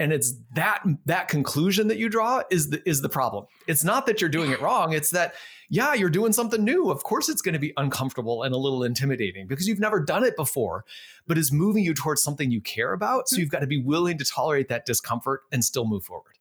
And 0.00 0.12
it's 0.12 0.34
that 0.54 0.84
that 1.06 1.26
conclusion 1.26 1.88
that 1.88 1.98
you 1.98 2.08
draw 2.08 2.42
is 2.50 2.70
the 2.70 2.88
is 2.88 3.02
the 3.02 3.08
problem. 3.08 3.46
It's 3.66 3.82
not 3.82 4.06
that 4.06 4.20
you're 4.20 4.30
doing 4.30 4.52
it 4.52 4.60
wrong. 4.60 4.92
It's 4.92 5.10
that 5.10 5.34
yeah, 5.70 5.92
you're 5.92 6.08
doing 6.08 6.32
something 6.32 6.64
new. 6.64 6.90
Of 6.90 7.02
course, 7.02 7.28
it's 7.28 7.42
going 7.42 7.54
to 7.54 7.58
be 7.58 7.72
uncomfortable 7.76 8.44
and 8.44 8.54
a 8.54 8.58
little 8.58 8.84
intimidating 8.84 9.46
because 9.48 9.66
you've 9.66 9.80
never 9.80 10.00
done 10.00 10.24
it 10.24 10.36
before, 10.36 10.84
but 11.26 11.36
it's 11.36 11.52
moving 11.52 11.84
you 11.84 11.94
towards 11.94 12.22
something 12.22 12.50
you 12.50 12.60
care 12.60 12.92
about. 12.92 13.28
So 13.28 13.36
hmm. 13.36 13.40
you've 13.40 13.50
got 13.50 13.60
to 13.60 13.66
be 13.66 13.82
willing 13.82 14.18
to 14.18 14.24
tolerate 14.24 14.68
that 14.68 14.86
discomfort 14.86 15.42
and 15.52 15.64
still 15.64 15.84
move 15.84 16.04
forward. 16.04 16.38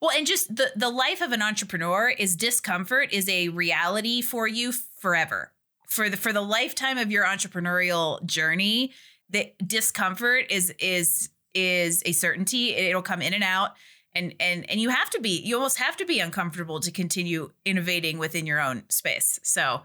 Well, 0.00 0.12
and 0.16 0.26
just 0.26 0.54
the 0.54 0.72
the 0.76 0.88
life 0.88 1.20
of 1.20 1.32
an 1.32 1.42
entrepreneur 1.42 2.10
is 2.10 2.36
discomfort 2.36 3.12
is 3.12 3.28
a 3.28 3.48
reality 3.48 4.22
for 4.22 4.46
you 4.46 4.72
forever 4.72 5.52
for 5.90 6.08
the 6.08 6.16
for 6.16 6.32
the 6.32 6.40
lifetime 6.40 6.96
of 6.96 7.10
your 7.10 7.24
entrepreneurial 7.24 8.24
journey, 8.24 8.92
the 9.28 9.52
discomfort 9.66 10.46
is 10.48 10.72
is 10.78 11.28
is 11.52 12.02
a 12.06 12.12
certainty. 12.12 12.74
It'll 12.74 13.02
come 13.02 13.20
in 13.20 13.34
and 13.34 13.44
out. 13.44 13.72
And 14.14 14.34
and 14.40 14.68
and 14.70 14.80
you 14.80 14.88
have 14.88 15.10
to 15.10 15.20
be 15.20 15.40
you 15.40 15.56
almost 15.56 15.78
have 15.78 15.96
to 15.98 16.06
be 16.06 16.20
uncomfortable 16.20 16.80
to 16.80 16.90
continue 16.90 17.50
innovating 17.64 18.18
within 18.18 18.46
your 18.46 18.60
own 18.60 18.84
space. 18.88 19.38
So 19.42 19.82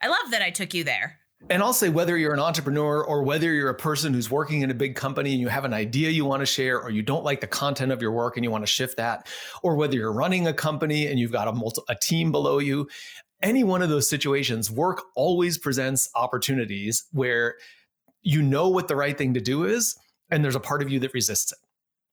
I 0.00 0.08
love 0.08 0.30
that 0.30 0.42
I 0.42 0.50
took 0.50 0.72
you 0.72 0.84
there. 0.84 1.18
And 1.48 1.62
I'll 1.62 1.72
say 1.72 1.88
whether 1.88 2.18
you're 2.18 2.34
an 2.34 2.40
entrepreneur 2.40 3.02
or 3.02 3.22
whether 3.22 3.50
you're 3.50 3.70
a 3.70 3.74
person 3.74 4.12
who's 4.12 4.30
working 4.30 4.60
in 4.60 4.70
a 4.70 4.74
big 4.74 4.94
company 4.94 5.32
and 5.32 5.40
you 5.40 5.48
have 5.48 5.64
an 5.64 5.72
idea 5.72 6.10
you 6.10 6.26
want 6.26 6.40
to 6.40 6.46
share, 6.46 6.78
or 6.78 6.90
you 6.90 7.00
don't 7.00 7.24
like 7.24 7.40
the 7.40 7.46
content 7.46 7.92
of 7.92 8.02
your 8.02 8.12
work 8.12 8.36
and 8.36 8.44
you 8.44 8.50
want 8.50 8.62
to 8.62 8.66
shift 8.66 8.98
that, 8.98 9.26
or 9.62 9.74
whether 9.74 9.94
you're 9.94 10.12
running 10.12 10.46
a 10.48 10.52
company 10.52 11.06
and 11.06 11.18
you've 11.18 11.32
got 11.32 11.48
a, 11.48 11.52
multi- 11.52 11.80
a 11.88 11.94
team 11.94 12.30
below 12.30 12.58
you, 12.58 12.86
any 13.42 13.64
one 13.64 13.82
of 13.82 13.88
those 13.88 14.08
situations, 14.08 14.70
work 14.70 15.02
always 15.14 15.58
presents 15.58 16.10
opportunities 16.14 17.04
where 17.12 17.56
you 18.22 18.42
know 18.42 18.68
what 18.68 18.88
the 18.88 18.96
right 18.96 19.16
thing 19.16 19.34
to 19.34 19.40
do 19.40 19.64
is, 19.64 19.96
and 20.30 20.44
there's 20.44 20.56
a 20.56 20.60
part 20.60 20.82
of 20.82 20.90
you 20.90 20.98
that 21.00 21.14
resists 21.14 21.52
it. 21.52 21.58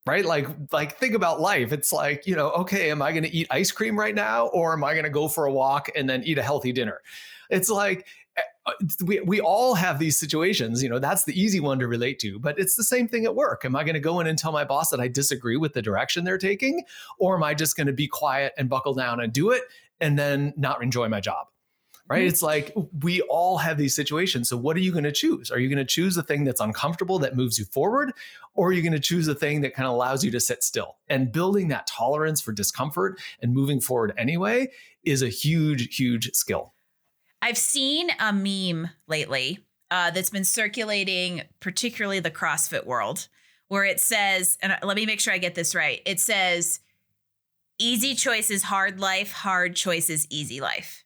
Right? 0.05 0.23
Like, 0.23 0.47
like 0.71 0.97
think 0.97 1.15
about 1.15 1.41
life. 1.41 1.73
It's 1.73 1.91
like, 1.91 2.25
you 2.25 2.35
know, 2.37 2.51
okay, 2.51 2.91
am 2.91 3.01
I 3.01 3.11
going 3.11 3.25
to 3.25 3.33
eat 3.33 3.47
ice 3.51 3.71
cream 3.71 3.99
right 3.99 4.15
now, 4.15 4.47
or 4.47 4.71
am 4.71 4.85
I 4.85 4.93
going 4.93 5.03
to 5.03 5.09
go 5.09 5.27
for 5.27 5.47
a 5.47 5.51
walk 5.51 5.89
and 5.97 6.09
then 6.09 6.23
eat 6.23 6.37
a 6.37 6.43
healthy 6.43 6.71
dinner? 6.71 7.01
It's 7.49 7.69
like 7.69 8.07
we, 9.05 9.19
we 9.21 9.39
all 9.39 9.75
have 9.75 9.99
these 9.99 10.17
situations 10.17 10.83
you 10.83 10.89
know 10.89 10.99
that's 10.99 11.23
the 11.23 11.39
easy 11.39 11.59
one 11.59 11.79
to 11.79 11.87
relate 11.87 12.19
to 12.19 12.39
but 12.39 12.57
it's 12.59 12.75
the 12.75 12.83
same 12.83 13.07
thing 13.07 13.25
at 13.25 13.35
work. 13.35 13.63
Am 13.65 13.75
i 13.75 13.83
going 13.83 13.93
to 13.93 13.99
go 13.99 14.19
in 14.19 14.27
and 14.27 14.37
tell 14.37 14.51
my 14.51 14.63
boss 14.63 14.89
that 14.89 14.99
i 14.99 15.07
disagree 15.07 15.57
with 15.57 15.73
the 15.73 15.81
direction 15.81 16.23
they're 16.23 16.37
taking 16.37 16.83
or 17.19 17.35
am 17.35 17.43
i 17.43 17.53
just 17.53 17.77
going 17.77 17.87
to 17.87 17.93
be 17.93 18.07
quiet 18.07 18.53
and 18.57 18.69
buckle 18.69 18.93
down 18.93 19.19
and 19.19 19.33
do 19.33 19.51
it 19.51 19.63
and 19.99 20.17
then 20.17 20.53
not 20.57 20.83
enjoy 20.83 21.07
my 21.07 21.19
job 21.19 21.47
right? 22.09 22.19
Mm-hmm. 22.19 22.27
it's 22.27 22.41
like 22.41 22.73
we 23.01 23.21
all 23.21 23.57
have 23.57 23.77
these 23.77 23.95
situations 23.95 24.49
so 24.49 24.57
what 24.57 24.75
are 24.77 24.81
you 24.81 24.91
going 24.91 25.03
to 25.03 25.11
choose? 25.11 25.51
Are 25.51 25.59
you 25.59 25.69
going 25.69 25.77
to 25.77 25.85
choose 25.85 26.15
the 26.15 26.23
thing 26.23 26.43
that's 26.43 26.61
uncomfortable 26.61 27.19
that 27.19 27.35
moves 27.35 27.59
you 27.59 27.65
forward 27.65 28.13
or 28.53 28.69
are 28.69 28.71
you 28.71 28.81
going 28.81 28.93
to 28.93 28.99
choose 28.99 29.25
the 29.25 29.35
thing 29.35 29.61
that 29.61 29.73
kind 29.73 29.87
of 29.87 29.93
allows 29.93 30.23
you 30.23 30.31
to 30.31 30.39
sit 30.39 30.63
still? 30.63 30.97
And 31.09 31.31
building 31.31 31.67
that 31.69 31.87
tolerance 31.87 32.41
for 32.41 32.51
discomfort 32.51 33.19
and 33.41 33.53
moving 33.53 33.81
forward 33.81 34.13
anyway 34.17 34.69
is 35.03 35.21
a 35.21 35.29
huge 35.29 35.95
huge 35.95 36.31
skill 36.33 36.73
I've 37.41 37.57
seen 37.57 38.09
a 38.19 38.33
meme 38.33 38.89
lately 39.07 39.59
uh, 39.91 40.11
that's 40.11 40.29
been 40.29 40.43
circulating, 40.43 41.43
particularly 41.59 42.19
the 42.19 42.31
CrossFit 42.31 42.85
world, 42.85 43.27
where 43.67 43.85
it 43.85 43.99
says, 43.99 44.57
and 44.61 44.77
let 44.83 44.95
me 44.95 45.05
make 45.05 45.19
sure 45.19 45.33
I 45.33 45.37
get 45.37 45.55
this 45.55 45.75
right. 45.75 46.01
It 46.05 46.19
says, 46.19 46.79
easy 47.79 48.15
choices, 48.15 48.63
hard 48.63 48.99
life, 48.99 49.31
hard 49.31 49.75
choices, 49.75 50.27
easy 50.29 50.59
life. 50.59 51.03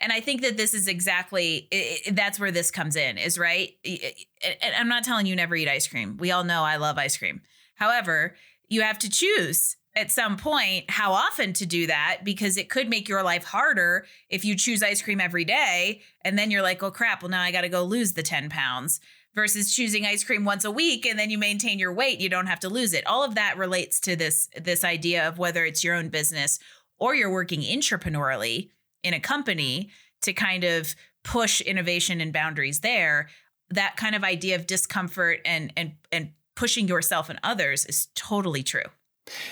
And 0.00 0.12
I 0.12 0.20
think 0.20 0.42
that 0.42 0.56
this 0.56 0.74
is 0.74 0.88
exactly 0.88 1.68
it, 1.70 2.14
that's 2.14 2.38
where 2.38 2.50
this 2.50 2.70
comes 2.70 2.96
in, 2.96 3.16
is 3.16 3.38
right. 3.38 3.70
And 3.84 4.74
I'm 4.76 4.88
not 4.88 5.04
telling 5.04 5.24
you 5.24 5.34
never 5.34 5.56
eat 5.56 5.68
ice 5.68 5.88
cream. 5.88 6.16
We 6.18 6.30
all 6.30 6.44
know 6.44 6.62
I 6.62 6.76
love 6.76 6.98
ice 6.98 7.16
cream. 7.16 7.40
However, 7.76 8.34
you 8.68 8.82
have 8.82 8.98
to 8.98 9.08
choose 9.08 9.76
at 9.96 10.10
some 10.10 10.36
point 10.36 10.90
how 10.90 11.12
often 11.12 11.52
to 11.52 11.66
do 11.66 11.86
that 11.86 12.20
because 12.24 12.56
it 12.56 12.68
could 12.68 12.88
make 12.88 13.08
your 13.08 13.22
life 13.22 13.44
harder 13.44 14.06
if 14.28 14.44
you 14.44 14.56
choose 14.56 14.82
ice 14.82 15.00
cream 15.00 15.20
every 15.20 15.44
day 15.44 16.00
and 16.22 16.38
then 16.38 16.50
you're 16.50 16.62
like, 16.62 16.82
oh 16.82 16.90
crap, 16.90 17.22
well 17.22 17.30
now 17.30 17.42
I 17.42 17.52
got 17.52 17.62
to 17.62 17.68
go 17.68 17.84
lose 17.84 18.12
the 18.12 18.22
10 18.22 18.50
pounds 18.50 19.00
versus 19.34 19.74
choosing 19.74 20.06
ice 20.06 20.24
cream 20.24 20.44
once 20.44 20.64
a 20.64 20.70
week 20.70 21.06
and 21.06 21.18
then 21.18 21.30
you 21.30 21.38
maintain 21.38 21.78
your 21.78 21.92
weight, 21.92 22.20
you 22.20 22.28
don't 22.28 22.46
have 22.46 22.60
to 22.60 22.68
lose 22.68 22.92
it. 22.92 23.06
All 23.06 23.24
of 23.24 23.34
that 23.34 23.56
relates 23.56 24.00
to 24.00 24.16
this 24.16 24.48
this 24.60 24.84
idea 24.84 25.28
of 25.28 25.38
whether 25.38 25.64
it's 25.64 25.84
your 25.84 25.94
own 25.94 26.08
business 26.08 26.58
or 26.98 27.14
you're 27.14 27.30
working 27.30 27.60
intrapreneurially 27.60 28.70
in 29.02 29.14
a 29.14 29.20
company 29.20 29.90
to 30.22 30.32
kind 30.32 30.64
of 30.64 30.94
push 31.22 31.60
innovation 31.60 32.20
and 32.20 32.32
boundaries 32.32 32.80
there. 32.80 33.28
That 33.70 33.96
kind 33.96 34.14
of 34.14 34.24
idea 34.24 34.56
of 34.56 34.66
discomfort 34.66 35.40
and 35.44 35.72
and 35.76 35.92
and 36.10 36.32
pushing 36.56 36.88
yourself 36.88 37.28
and 37.28 37.38
others 37.42 37.84
is 37.86 38.08
totally 38.14 38.62
true. 38.62 38.84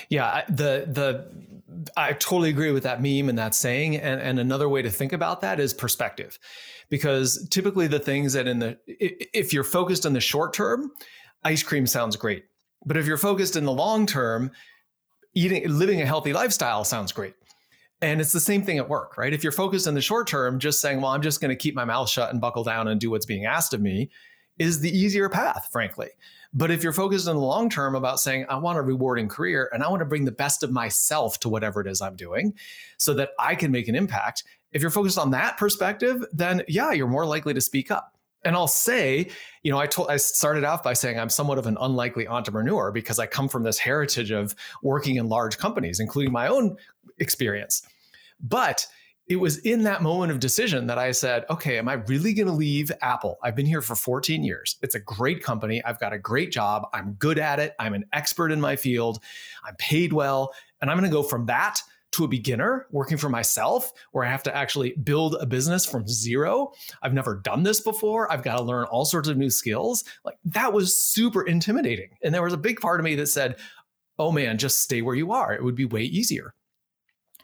Yeah, 0.09 0.43
the 0.47 0.85
the 0.87 1.25
I 1.97 2.13
totally 2.13 2.49
agree 2.49 2.71
with 2.71 2.83
that 2.83 3.01
meme 3.01 3.29
and 3.29 3.37
that 3.37 3.55
saying. 3.55 3.97
And, 3.97 4.21
and 4.21 4.39
another 4.39 4.69
way 4.69 4.81
to 4.81 4.89
think 4.89 5.13
about 5.13 5.41
that 5.41 5.59
is 5.59 5.73
perspective, 5.73 6.37
because 6.89 7.47
typically 7.49 7.87
the 7.87 7.99
things 7.99 8.33
that 8.33 8.47
in 8.47 8.59
the 8.59 8.77
if 8.87 9.53
you're 9.53 9.63
focused 9.63 10.05
on 10.05 10.13
the 10.13 10.21
short 10.21 10.53
term, 10.53 10.91
ice 11.43 11.63
cream 11.63 11.87
sounds 11.87 12.15
great, 12.15 12.45
but 12.85 12.97
if 12.97 13.07
you're 13.07 13.17
focused 13.17 13.55
in 13.55 13.65
the 13.65 13.71
long 13.71 14.05
term, 14.05 14.51
eating 15.33 15.67
living 15.67 16.01
a 16.01 16.05
healthy 16.05 16.33
lifestyle 16.33 16.83
sounds 16.83 17.11
great. 17.11 17.33
And 18.01 18.19
it's 18.19 18.33
the 18.33 18.41
same 18.41 18.63
thing 18.63 18.79
at 18.79 18.89
work, 18.89 19.17
right? 19.17 19.33
If 19.33 19.43
you're 19.43 19.53
focused 19.53 19.87
in 19.87 19.93
the 19.93 20.01
short 20.01 20.27
term, 20.27 20.59
just 20.59 20.81
saying, 20.81 20.99
well, 20.99 21.11
I'm 21.11 21.21
just 21.21 21.39
going 21.39 21.49
to 21.49 21.55
keep 21.55 21.73
my 21.73 21.85
mouth 21.85 22.09
shut 22.09 22.31
and 22.31 22.41
buckle 22.41 22.65
down 22.65 22.89
and 22.89 22.99
do 22.99 23.09
what's 23.09 23.25
being 23.25 23.45
asked 23.45 23.73
of 23.73 23.81
me 23.81 24.11
is 24.59 24.81
the 24.81 24.95
easier 24.95 25.29
path, 25.29 25.69
frankly. 25.71 26.09
But 26.53 26.69
if 26.69 26.83
you're 26.83 26.93
focused 26.93 27.27
in 27.27 27.35
the 27.35 27.41
long 27.41 27.69
term 27.69 27.95
about 27.95 28.19
saying, 28.19 28.45
I 28.47 28.57
want 28.57 28.77
a 28.77 28.81
rewarding 28.81 29.27
career 29.27 29.69
and 29.73 29.83
I 29.83 29.89
want 29.89 30.01
to 30.01 30.05
bring 30.05 30.25
the 30.25 30.31
best 30.31 30.61
of 30.61 30.71
myself 30.71 31.39
to 31.39 31.49
whatever 31.49 31.81
it 31.81 31.87
is 31.87 32.01
I'm 32.01 32.15
doing 32.15 32.53
so 32.97 33.13
that 33.15 33.29
I 33.39 33.55
can 33.55 33.71
make 33.71 33.87
an 33.87 33.95
impact, 33.95 34.43
if 34.71 34.81
you're 34.81 34.91
focused 34.91 35.17
on 35.17 35.31
that 35.31 35.57
perspective, 35.57 36.25
then 36.31 36.63
yeah, 36.67 36.91
you're 36.91 37.07
more 37.07 37.25
likely 37.25 37.53
to 37.53 37.61
speak 37.61 37.91
up. 37.91 38.15
And 38.45 38.55
I'll 38.55 38.67
say, 38.67 39.29
you 39.63 39.71
know, 39.71 39.77
I 39.77 39.87
told 39.87 40.09
I 40.09 40.17
started 40.17 40.63
off 40.65 40.83
by 40.83 40.93
saying 40.93 41.17
I'm 41.17 41.29
somewhat 41.29 41.57
of 41.57 41.65
an 41.65 41.77
unlikely 41.79 42.27
entrepreneur 42.27 42.91
because 42.91 43.17
I 43.17 43.25
come 43.25 43.47
from 43.47 43.63
this 43.63 43.79
heritage 43.79 44.31
of 44.31 44.53
working 44.81 45.15
in 45.15 45.29
large 45.29 45.57
companies, 45.57 45.99
including 45.99 46.33
my 46.33 46.47
own 46.47 46.75
experience. 47.19 47.83
But 48.41 48.85
it 49.27 49.37
was 49.37 49.59
in 49.59 49.83
that 49.83 50.01
moment 50.01 50.31
of 50.31 50.39
decision 50.39 50.85
that 50.87 50.97
I 50.97 51.11
said, 51.11 51.45
okay, 51.49 51.77
am 51.77 51.87
I 51.87 51.93
really 51.93 52.33
going 52.33 52.47
to 52.47 52.53
leave 52.53 52.91
Apple? 53.01 53.37
I've 53.41 53.55
been 53.55 53.65
here 53.65 53.81
for 53.81 53.95
14 53.95 54.43
years. 54.43 54.77
It's 54.81 54.95
a 54.95 54.99
great 54.99 55.41
company. 55.41 55.83
I've 55.85 55.99
got 55.99 56.11
a 56.11 56.19
great 56.19 56.51
job. 56.51 56.87
I'm 56.93 57.13
good 57.13 57.39
at 57.39 57.59
it. 57.59 57.73
I'm 57.79 57.93
an 57.93 58.05
expert 58.11 58.51
in 58.51 58.59
my 58.59 58.75
field. 58.75 59.23
I'm 59.65 59.75
paid 59.77 60.11
well. 60.11 60.53
And 60.81 60.91
I'm 60.91 60.97
going 60.97 61.09
to 61.09 61.15
go 61.15 61.23
from 61.23 61.45
that 61.45 61.81
to 62.11 62.25
a 62.25 62.27
beginner 62.27 62.85
working 62.91 63.17
for 63.17 63.29
myself 63.29 63.91
where 64.11 64.25
I 64.25 64.29
have 64.29 64.43
to 64.43 64.55
actually 64.55 64.91
build 65.03 65.35
a 65.39 65.45
business 65.45 65.85
from 65.85 66.07
zero. 66.07 66.73
I've 67.01 67.13
never 67.13 67.35
done 67.35 67.63
this 67.63 67.79
before. 67.79 68.31
I've 68.31 68.43
got 68.43 68.57
to 68.57 68.63
learn 68.63 68.85
all 68.85 69.05
sorts 69.05 69.29
of 69.29 69.37
new 69.37 69.49
skills. 69.49 70.03
Like 70.23 70.37
that 70.45 70.73
was 70.73 70.95
super 70.95 71.43
intimidating. 71.43 72.09
And 72.21 72.33
there 72.33 72.43
was 72.43 72.53
a 72.53 72.57
big 72.57 72.79
part 72.79 72.99
of 72.99 73.03
me 73.03 73.15
that 73.15 73.27
said, 73.27 73.55
oh 74.19 74.31
man, 74.31 74.57
just 74.57 74.81
stay 74.81 75.01
where 75.01 75.15
you 75.15 75.31
are. 75.31 75.53
It 75.53 75.63
would 75.63 75.75
be 75.75 75.85
way 75.85 76.03
easier. 76.03 76.53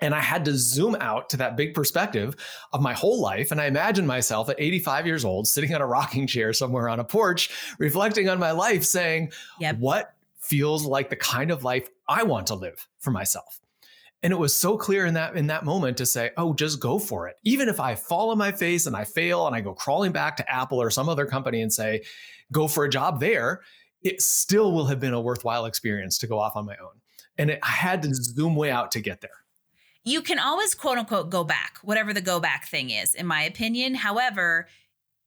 And 0.02 0.16
I 0.16 0.20
had 0.20 0.46
to 0.46 0.58
zoom 0.58 0.96
out 1.00 1.30
to 1.30 1.38
that 1.38 1.58
big 1.58 1.74
perspective 1.74 2.36
of 2.72 2.82
my 2.82 2.94
whole 2.94 3.20
life. 3.20 3.52
And 3.52 3.60
I 3.60 3.66
imagined 3.66 4.08
myself 4.08 4.50
at 4.50 4.56
85 4.60 5.06
years 5.06 5.26
old, 5.26 5.48
sitting 5.48 5.74
on 5.74 5.82
a 5.82 5.88
rocking 5.88 6.28
chair 6.28 6.54
somewhere 6.54 6.88
on 6.90 7.00
a 7.00 7.04
porch, 7.04 7.50
reflecting 7.80 8.30
on 8.30 8.40
my 8.40 8.52
life, 8.52 8.84
saying, 8.84 9.32
yep. 9.60 9.78
What 9.78 10.14
feels 10.38 10.86
like 10.86 11.10
the 11.10 11.16
kind 11.16 11.52
of 11.52 11.64
life 11.64 11.90
I 12.08 12.24
want 12.24 12.48
to 12.48 12.56
live 12.56 12.88
for 13.00 13.12
myself? 13.12 13.60
And 14.22 14.34
it 14.34 14.38
was 14.38 14.54
so 14.54 14.78
clear 14.78 15.06
in 15.06 15.14
that 15.14 15.38
in 15.38 15.48
that 15.48 15.64
moment 15.64 15.96
to 15.98 16.06
say, 16.06 16.32
"Oh, 16.36 16.54
just 16.54 16.82
go 16.82 17.00
for 17.00 17.30
it." 17.30 17.38
Even 17.44 17.70
if 17.70 17.80
I 17.80 17.96
fall 17.96 18.32
on 18.32 18.38
my 18.38 18.52
face 18.52 18.86
and 18.86 18.96
I 18.96 19.06
fail 19.06 19.48
and 19.48 19.56
I 19.56 19.62
go 19.62 19.74
crawling 19.74 20.12
back 20.12 20.36
to 20.38 20.52
Apple 20.52 20.82
or 20.82 20.90
some 20.90 21.08
other 21.08 21.26
company 21.26 21.62
and 21.62 21.72
say, 21.72 22.04
"Go 22.52 22.68
for 22.68 22.84
a 22.84 22.90
job 22.90 23.22
there," 23.22 23.62
it 24.02 24.22
still 24.22 24.74
will 24.74 24.88
have 24.88 25.00
been 25.00 25.14
a 25.14 25.22
worthwhile 25.22 25.66
experience 25.66 26.18
to 26.18 26.28
go 26.28 26.38
off 26.38 26.58
on 26.58 26.66
my 26.66 26.76
own. 26.82 27.00
And 27.38 27.52
it, 27.52 27.60
I 27.64 27.70
had 27.70 28.02
to 28.02 28.14
zoom 28.14 28.56
way 28.56 28.72
out 28.72 28.92
to 28.92 29.00
get 29.00 29.22
there 29.22 29.32
you 30.06 30.22
can 30.22 30.40
always 30.40 30.76
quote 30.76 30.98
unquote 30.98 31.30
go 31.30 31.44
back, 31.44 31.78
whatever 31.84 32.14
the 32.14 32.22
go 32.22 32.40
back 32.40 32.68
thing 32.68 32.90
is, 32.90 33.16
in 33.16 33.26
my 33.26 33.44
opinion. 33.44 33.96
However, 33.96 34.68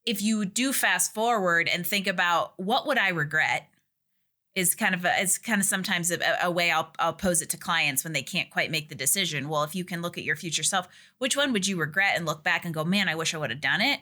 if 0.04 0.22
you 0.22 0.44
do 0.44 0.72
fast 0.72 1.14
forward 1.14 1.68
and 1.68 1.86
think 1.86 2.06
about 2.06 2.54
what 2.56 2.86
would 2.86 2.98
I 2.98 3.10
regret, 3.10 3.68
is 4.54 4.74
kind 4.74 4.94
of 4.94 5.04
a, 5.04 5.18
is 5.20 5.38
kind 5.38 5.60
of 5.60 5.66
sometimes 5.66 6.10
a, 6.10 6.18
a, 6.42 6.50
way 6.50 6.70
I'll 6.70 6.92
I'll 6.98 7.14
pose 7.14 7.40
it 7.40 7.48
to 7.50 7.56
clients 7.56 8.04
when 8.04 8.12
they 8.12 8.22
can't 8.22 8.50
quite 8.50 8.70
make 8.70 8.88
the 8.88 8.94
decision. 8.94 9.48
Well, 9.48 9.64
if 9.64 9.74
you 9.74 9.84
can 9.84 10.02
look 10.02 10.18
at 10.18 10.24
your 10.24 10.36
future 10.36 10.62
self, 10.62 10.88
which 11.18 11.36
one 11.36 11.52
would 11.52 11.66
you 11.66 11.78
regret 11.78 12.16
and 12.16 12.26
look 12.26 12.44
back 12.44 12.64
and 12.64 12.74
go, 12.74 12.84
man, 12.84 13.08
I 13.08 13.14
wish 13.14 13.34
I 13.34 13.38
would 13.38 13.50
have 13.50 13.60
done 13.60 13.80
it. 13.80 14.00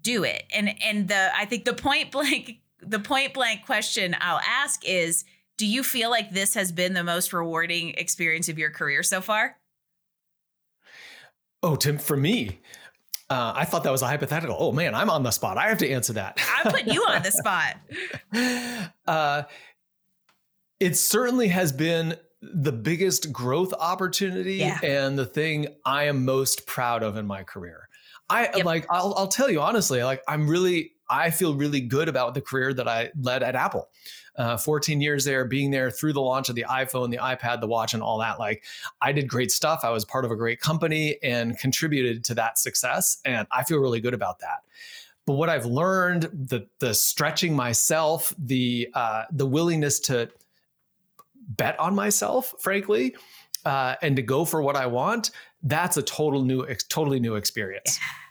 Do 0.00 0.24
it. 0.24 0.44
And 0.54 0.74
and 0.82 1.08
the 1.08 1.30
I 1.34 1.46
think 1.46 1.64
the 1.64 1.74
point 1.74 2.10
blank 2.12 2.60
the 2.80 2.98
point 2.98 3.32
blank 3.32 3.64
question 3.64 4.14
I'll 4.20 4.40
ask 4.40 4.82
is, 4.84 5.24
do 5.56 5.66
you 5.66 5.82
feel 5.82 6.10
like 6.10 6.32
this 6.32 6.54
has 6.54 6.70
been 6.70 6.92
the 6.92 7.04
most 7.04 7.32
rewarding 7.32 7.90
experience 7.90 8.48
of 8.50 8.58
your 8.58 8.70
career 8.70 9.02
so 9.02 9.22
far? 9.22 9.56
Oh, 11.62 11.76
Tim, 11.76 11.98
for 11.98 12.16
me, 12.16 12.60
uh, 13.28 13.52
I 13.56 13.64
thought 13.64 13.82
that 13.84 13.90
was 13.90 14.02
a 14.02 14.06
hypothetical. 14.06 14.56
Oh 14.58 14.72
man, 14.72 14.94
I'm 14.94 15.10
on 15.10 15.22
the 15.22 15.32
spot. 15.32 15.58
I 15.58 15.68
have 15.68 15.78
to 15.78 15.90
answer 15.90 16.12
that. 16.12 16.38
I'm 16.56 16.70
putting 16.70 16.92
you 16.92 17.02
on 17.02 17.22
the 17.22 17.30
spot. 17.30 17.76
Uh, 19.06 19.44
it 20.80 20.96
certainly 20.96 21.46
has 21.46 21.70
been 21.70 22.16
the 22.42 22.72
biggest 22.72 23.32
growth 23.32 23.72
opportunity 23.78 24.56
yeah. 24.56 24.80
and 24.82 25.16
the 25.16 25.24
thing 25.24 25.68
I 25.84 26.04
am 26.04 26.24
most 26.24 26.66
proud 26.66 27.04
of 27.04 27.16
in 27.16 27.24
my 27.24 27.44
career. 27.44 27.88
I 28.28 28.50
yep. 28.56 28.64
like. 28.64 28.86
I'll, 28.90 29.14
I'll 29.16 29.28
tell 29.28 29.48
you 29.48 29.60
honestly. 29.60 30.02
Like, 30.02 30.22
I'm 30.26 30.48
really. 30.48 30.92
I 31.08 31.30
feel 31.30 31.54
really 31.54 31.80
good 31.80 32.08
about 32.08 32.34
the 32.34 32.40
career 32.40 32.74
that 32.74 32.88
I 32.88 33.12
led 33.16 33.44
at 33.44 33.54
Apple 33.54 33.88
uh, 34.38 34.56
14 34.56 35.00
years 35.00 35.24
there, 35.24 35.44
being 35.44 35.70
there 35.70 35.90
through 35.90 36.12
the 36.12 36.20
launch 36.20 36.48
of 36.48 36.54
the 36.54 36.66
iPhone, 36.68 37.10
the 37.10 37.18
iPad, 37.18 37.60
the 37.60 37.66
watch, 37.66 37.94
and 37.94 38.02
all 38.02 38.18
that. 38.18 38.38
Like, 38.38 38.64
I 39.00 39.12
did 39.12 39.28
great 39.28 39.50
stuff. 39.50 39.80
I 39.82 39.90
was 39.90 40.04
part 40.04 40.24
of 40.24 40.30
a 40.30 40.36
great 40.36 40.60
company 40.60 41.16
and 41.22 41.58
contributed 41.58 42.24
to 42.24 42.34
that 42.34 42.58
success. 42.58 43.18
And 43.24 43.46
I 43.50 43.64
feel 43.64 43.78
really 43.78 44.00
good 44.00 44.14
about 44.14 44.40
that. 44.40 44.64
But 45.26 45.34
what 45.34 45.48
I've 45.48 45.66
learned, 45.66 46.22
the 46.32 46.68
the 46.78 46.94
stretching 46.94 47.56
myself, 47.56 48.32
the 48.38 48.88
uh, 48.94 49.24
the 49.32 49.46
willingness 49.46 49.98
to 50.00 50.30
bet 51.48 51.78
on 51.80 51.96
myself, 51.96 52.54
frankly, 52.60 53.16
uh, 53.64 53.96
and 54.02 54.14
to 54.16 54.22
go 54.22 54.44
for 54.44 54.62
what 54.62 54.76
I 54.76 54.86
want, 54.86 55.32
that's 55.64 55.96
a 55.96 56.02
total 56.02 56.42
new, 56.44 56.64
totally 56.88 57.18
new 57.18 57.34
experience. 57.34 57.98
Yeah. 58.00 58.25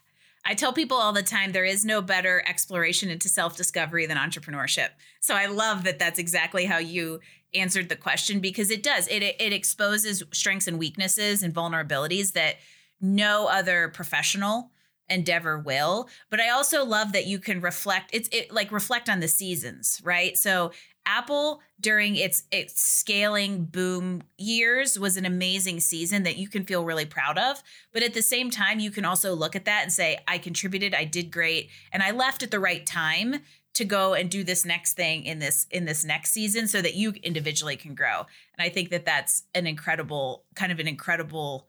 I 0.46 0.54
tell 0.54 0.74
people 0.74 0.98
all 0.98 1.12
the 1.12 1.24
time 1.24 1.52
there 1.52 1.66
is 1.66 1.84
no 1.84 2.02
better 2.02 2.44
exploration 2.46 3.10
into 3.10 3.30
self 3.30 3.58
discovery 3.58 4.06
than 4.06 4.18
entrepreneurship. 4.18 4.90
So 5.20 5.36
I 5.36 5.48
love 5.48 5.84
that 5.86 6.00
that's 6.00 6.20
exactly 6.20 6.66
how 6.66 6.78
you 6.78 7.20
answered 7.54 7.90
the 7.90 7.96
question 7.96 8.40
because 8.40 8.70
it 8.70 8.84
does. 8.84 9.08
It, 9.08 9.24
it 9.24 9.54
exposes 9.54 10.24
strengths 10.32 10.68
and 10.68 10.78
weaknesses 10.78 11.42
and 11.42 11.54
vulnerabilities 11.54 12.34
that 12.34 12.58
no 13.02 13.48
other 13.48 13.90
professional 13.90 14.72
endeavor 15.08 15.60
will 15.60 16.10
but 16.32 16.40
i 16.40 16.50
also 16.50 16.84
love 16.84 17.12
that 17.12 17.28
you 17.28 17.38
can 17.38 17.62
reflect 17.62 18.10
it's 18.12 18.28
it 18.32 18.52
like 18.52 18.72
reflect 18.72 19.08
on 19.08 19.20
the 19.20 19.28
seasons 19.28 20.02
right 20.04 20.36
so 20.36 20.72
Apple 21.06 21.62
during 21.80 22.16
its 22.16 22.44
its 22.52 22.82
scaling 22.82 23.66
boom 23.66 24.24
years 24.38 24.98
was 24.98 25.18
an 25.18 25.26
amazing 25.26 25.80
season 25.80 26.24
that 26.24 26.38
you 26.38 26.48
can 26.48 26.66
feel 26.66 26.84
really 26.86 27.06
proud 27.06 27.38
of. 27.38 27.62
But 27.94 28.04
at 28.04 28.14
the 28.14 28.22
same 28.22 28.50
time, 28.50 28.80
you 28.80 28.92
can 28.92 29.06
also 29.06 29.34
look 29.34 29.56
at 29.56 29.66
that 29.66 29.84
and 29.84 29.94
say, 29.94 30.18
I 30.28 30.38
contributed, 30.38 30.94
I 30.94 31.06
did 31.06 31.32
great, 31.32 31.70
and 31.92 32.02
I 32.02 32.12
left 32.12 32.44
at 32.44 32.52
the 32.52 32.60
right 32.60 32.86
time 32.86 33.42
to 33.76 33.86
go 33.86 34.14
and 34.14 34.32
do 34.32 34.44
this 34.44 34.66
next 34.66 34.94
thing 34.94 35.26
in 35.26 35.40
this 35.40 35.68
in 35.70 35.86
this 35.86 36.04
next 36.04 36.32
season 36.32 36.68
so 36.68 36.82
that 36.82 36.96
you 36.96 37.14
individually 37.24 37.76
can 37.76 37.94
grow. 37.94 38.26
And 38.58 38.66
I 38.66 38.70
think 38.70 38.90
that 38.90 39.06
that's 39.06 39.44
an 39.54 39.68
incredible 39.68 40.46
kind 40.56 40.72
of 40.72 40.80
an 40.80 40.88
incredible 40.88 41.68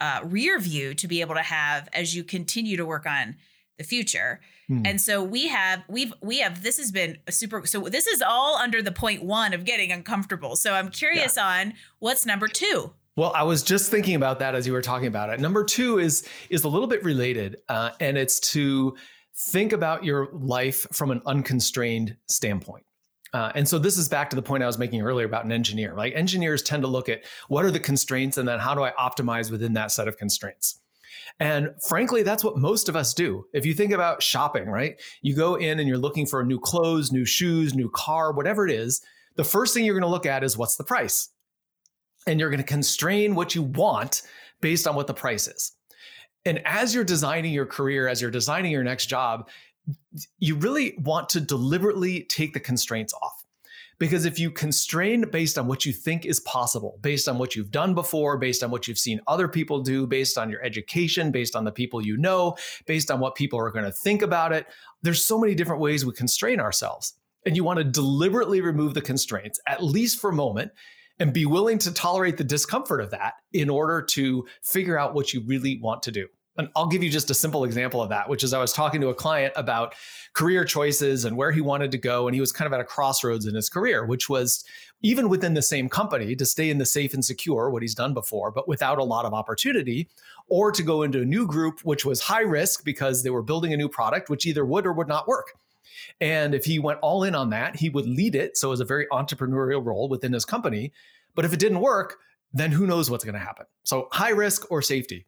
uh, 0.00 0.20
rear 0.22 0.58
view 0.60 0.94
to 0.94 1.08
be 1.08 1.20
able 1.20 1.34
to 1.34 1.42
have 1.42 1.88
as 1.92 2.14
you 2.14 2.22
continue 2.22 2.76
to 2.76 2.86
work 2.86 3.06
on 3.06 3.36
the 3.78 3.84
future. 3.84 4.40
Hmm. 4.66 4.82
And 4.84 5.00
so 5.00 5.22
we 5.22 5.48
have 5.48 5.82
we've 5.88 6.12
we 6.20 6.40
have 6.40 6.62
this 6.62 6.76
has 6.76 6.92
been 6.92 7.18
a 7.26 7.32
super 7.32 7.64
so 7.66 7.80
this 7.88 8.06
is 8.06 8.20
all 8.20 8.56
under 8.56 8.82
the 8.82 8.92
point 8.92 9.22
1 9.22 9.54
of 9.54 9.64
getting 9.64 9.90
uncomfortable. 9.90 10.56
So 10.56 10.74
I'm 10.74 10.90
curious 10.90 11.36
yeah. 11.36 11.46
on 11.46 11.74
what's 12.00 12.26
number 12.26 12.48
2. 12.48 12.92
Well, 13.16 13.32
I 13.34 13.42
was 13.42 13.62
just 13.62 13.90
thinking 13.90 14.14
about 14.14 14.38
that 14.40 14.54
as 14.54 14.66
you 14.66 14.72
were 14.72 14.82
talking 14.82 15.08
about 15.08 15.30
it. 15.30 15.40
Number 15.40 15.64
2 15.64 15.98
is 15.98 16.28
is 16.50 16.64
a 16.64 16.68
little 16.68 16.86
bit 16.86 17.02
related 17.02 17.56
uh, 17.68 17.90
and 18.00 18.18
it's 18.18 18.38
to 18.52 18.96
think 19.34 19.72
about 19.72 20.04
your 20.04 20.28
life 20.32 20.86
from 20.92 21.10
an 21.10 21.22
unconstrained 21.24 22.16
standpoint. 22.26 22.84
Uh, 23.32 23.52
and 23.54 23.68
so 23.68 23.78
this 23.78 23.98
is 23.98 24.08
back 24.08 24.30
to 24.30 24.36
the 24.36 24.42
point 24.42 24.62
I 24.62 24.66
was 24.66 24.78
making 24.78 25.02
earlier 25.02 25.26
about 25.26 25.44
an 25.44 25.52
engineer. 25.52 25.94
Like 25.94 26.14
engineers 26.14 26.62
tend 26.62 26.82
to 26.82 26.88
look 26.88 27.08
at 27.08 27.24
what 27.48 27.64
are 27.64 27.70
the 27.70 27.80
constraints 27.80 28.38
and 28.38 28.48
then 28.48 28.58
how 28.58 28.74
do 28.74 28.82
I 28.82 28.92
optimize 28.92 29.50
within 29.50 29.74
that 29.74 29.92
set 29.92 30.08
of 30.08 30.16
constraints. 30.16 30.80
And 31.40 31.70
frankly, 31.86 32.22
that's 32.22 32.44
what 32.44 32.56
most 32.56 32.88
of 32.88 32.96
us 32.96 33.14
do. 33.14 33.44
If 33.52 33.64
you 33.66 33.74
think 33.74 33.92
about 33.92 34.22
shopping, 34.22 34.68
right? 34.68 35.00
You 35.22 35.34
go 35.34 35.54
in 35.54 35.78
and 35.78 35.88
you're 35.88 35.98
looking 35.98 36.26
for 36.26 36.44
new 36.44 36.58
clothes, 36.58 37.12
new 37.12 37.24
shoes, 37.24 37.74
new 37.74 37.90
car, 37.90 38.32
whatever 38.32 38.66
it 38.66 38.72
is. 38.72 39.00
The 39.36 39.44
first 39.44 39.72
thing 39.72 39.84
you're 39.84 39.94
going 39.94 40.02
to 40.02 40.08
look 40.08 40.26
at 40.26 40.42
is 40.42 40.56
what's 40.56 40.76
the 40.76 40.84
price. 40.84 41.28
And 42.26 42.40
you're 42.40 42.50
going 42.50 42.58
to 42.58 42.66
constrain 42.66 43.34
what 43.34 43.54
you 43.54 43.62
want 43.62 44.22
based 44.60 44.86
on 44.86 44.96
what 44.96 45.06
the 45.06 45.14
price 45.14 45.46
is. 45.46 45.72
And 46.44 46.60
as 46.64 46.94
you're 46.94 47.04
designing 47.04 47.52
your 47.52 47.66
career, 47.66 48.08
as 48.08 48.20
you're 48.20 48.30
designing 48.30 48.72
your 48.72 48.84
next 48.84 49.06
job, 49.06 49.48
you 50.38 50.56
really 50.56 50.94
want 50.98 51.28
to 51.30 51.40
deliberately 51.40 52.24
take 52.24 52.52
the 52.52 52.60
constraints 52.60 53.14
off. 53.14 53.44
Because 53.98 54.24
if 54.24 54.38
you 54.38 54.50
constrain 54.50 55.28
based 55.30 55.58
on 55.58 55.66
what 55.66 55.84
you 55.84 55.92
think 55.92 56.24
is 56.24 56.38
possible, 56.40 56.98
based 57.02 57.28
on 57.28 57.36
what 57.36 57.56
you've 57.56 57.72
done 57.72 57.94
before, 57.94 58.38
based 58.38 58.62
on 58.62 58.70
what 58.70 58.86
you've 58.86 58.98
seen 58.98 59.20
other 59.26 59.48
people 59.48 59.80
do, 59.80 60.06
based 60.06 60.38
on 60.38 60.50
your 60.50 60.62
education, 60.62 61.32
based 61.32 61.56
on 61.56 61.64
the 61.64 61.72
people 61.72 62.04
you 62.04 62.16
know, 62.16 62.56
based 62.86 63.10
on 63.10 63.18
what 63.18 63.34
people 63.34 63.58
are 63.58 63.72
going 63.72 63.84
to 63.84 63.90
think 63.90 64.22
about 64.22 64.52
it, 64.52 64.66
there's 65.02 65.26
so 65.26 65.38
many 65.38 65.54
different 65.54 65.80
ways 65.80 66.06
we 66.06 66.12
constrain 66.12 66.60
ourselves. 66.60 67.14
And 67.44 67.56
you 67.56 67.64
want 67.64 67.78
to 67.78 67.84
deliberately 67.84 68.60
remove 68.60 68.94
the 68.94 69.00
constraints, 69.00 69.58
at 69.66 69.82
least 69.82 70.20
for 70.20 70.30
a 70.30 70.34
moment, 70.34 70.70
and 71.18 71.32
be 71.32 71.46
willing 71.46 71.78
to 71.78 71.92
tolerate 71.92 72.36
the 72.36 72.44
discomfort 72.44 73.00
of 73.00 73.10
that 73.10 73.34
in 73.52 73.68
order 73.68 74.02
to 74.02 74.46
figure 74.62 74.98
out 74.98 75.14
what 75.14 75.32
you 75.32 75.40
really 75.40 75.80
want 75.80 76.02
to 76.04 76.12
do. 76.12 76.28
And 76.58 76.68
I'll 76.74 76.88
give 76.88 77.04
you 77.04 77.08
just 77.08 77.30
a 77.30 77.34
simple 77.34 77.64
example 77.64 78.02
of 78.02 78.08
that, 78.08 78.28
which 78.28 78.42
is 78.42 78.52
I 78.52 78.58
was 78.58 78.72
talking 78.72 79.00
to 79.00 79.08
a 79.08 79.14
client 79.14 79.52
about 79.56 79.94
career 80.32 80.64
choices 80.64 81.24
and 81.24 81.36
where 81.36 81.52
he 81.52 81.60
wanted 81.60 81.92
to 81.92 81.98
go. 81.98 82.26
And 82.26 82.34
he 82.34 82.40
was 82.40 82.50
kind 82.50 82.66
of 82.66 82.72
at 82.72 82.80
a 82.80 82.84
crossroads 82.84 83.46
in 83.46 83.54
his 83.54 83.68
career, 83.68 84.04
which 84.04 84.28
was 84.28 84.64
even 85.02 85.28
within 85.28 85.54
the 85.54 85.62
same 85.62 85.88
company 85.88 86.34
to 86.34 86.44
stay 86.44 86.68
in 86.68 86.78
the 86.78 86.84
safe 86.84 87.14
and 87.14 87.24
secure, 87.24 87.70
what 87.70 87.82
he's 87.82 87.94
done 87.94 88.12
before, 88.12 88.50
but 88.50 88.66
without 88.66 88.98
a 88.98 89.04
lot 89.04 89.24
of 89.24 89.32
opportunity, 89.32 90.08
or 90.48 90.72
to 90.72 90.82
go 90.82 91.02
into 91.02 91.20
a 91.20 91.24
new 91.24 91.46
group, 91.46 91.80
which 91.84 92.04
was 92.04 92.20
high 92.20 92.40
risk 92.40 92.84
because 92.84 93.22
they 93.22 93.30
were 93.30 93.42
building 93.42 93.72
a 93.72 93.76
new 93.76 93.88
product, 93.88 94.28
which 94.28 94.44
either 94.44 94.64
would 94.64 94.84
or 94.84 94.92
would 94.92 95.08
not 95.08 95.28
work. 95.28 95.54
And 96.20 96.54
if 96.54 96.64
he 96.64 96.80
went 96.80 96.98
all 97.00 97.22
in 97.22 97.36
on 97.36 97.50
that, 97.50 97.76
he 97.76 97.88
would 97.88 98.06
lead 98.06 98.34
it. 98.34 98.56
So 98.56 98.68
it 98.68 98.70
was 98.70 98.80
a 98.80 98.84
very 98.84 99.06
entrepreneurial 99.12 99.84
role 99.84 100.08
within 100.08 100.32
his 100.32 100.44
company. 100.44 100.92
But 101.36 101.44
if 101.44 101.52
it 101.52 101.60
didn't 101.60 101.80
work, 101.80 102.16
then 102.52 102.72
who 102.72 102.86
knows 102.86 103.10
what's 103.10 103.24
going 103.24 103.34
to 103.34 103.40
happen? 103.40 103.66
So 103.84 104.08
high 104.12 104.30
risk 104.30 104.70
or 104.70 104.80
safety. 104.82 105.26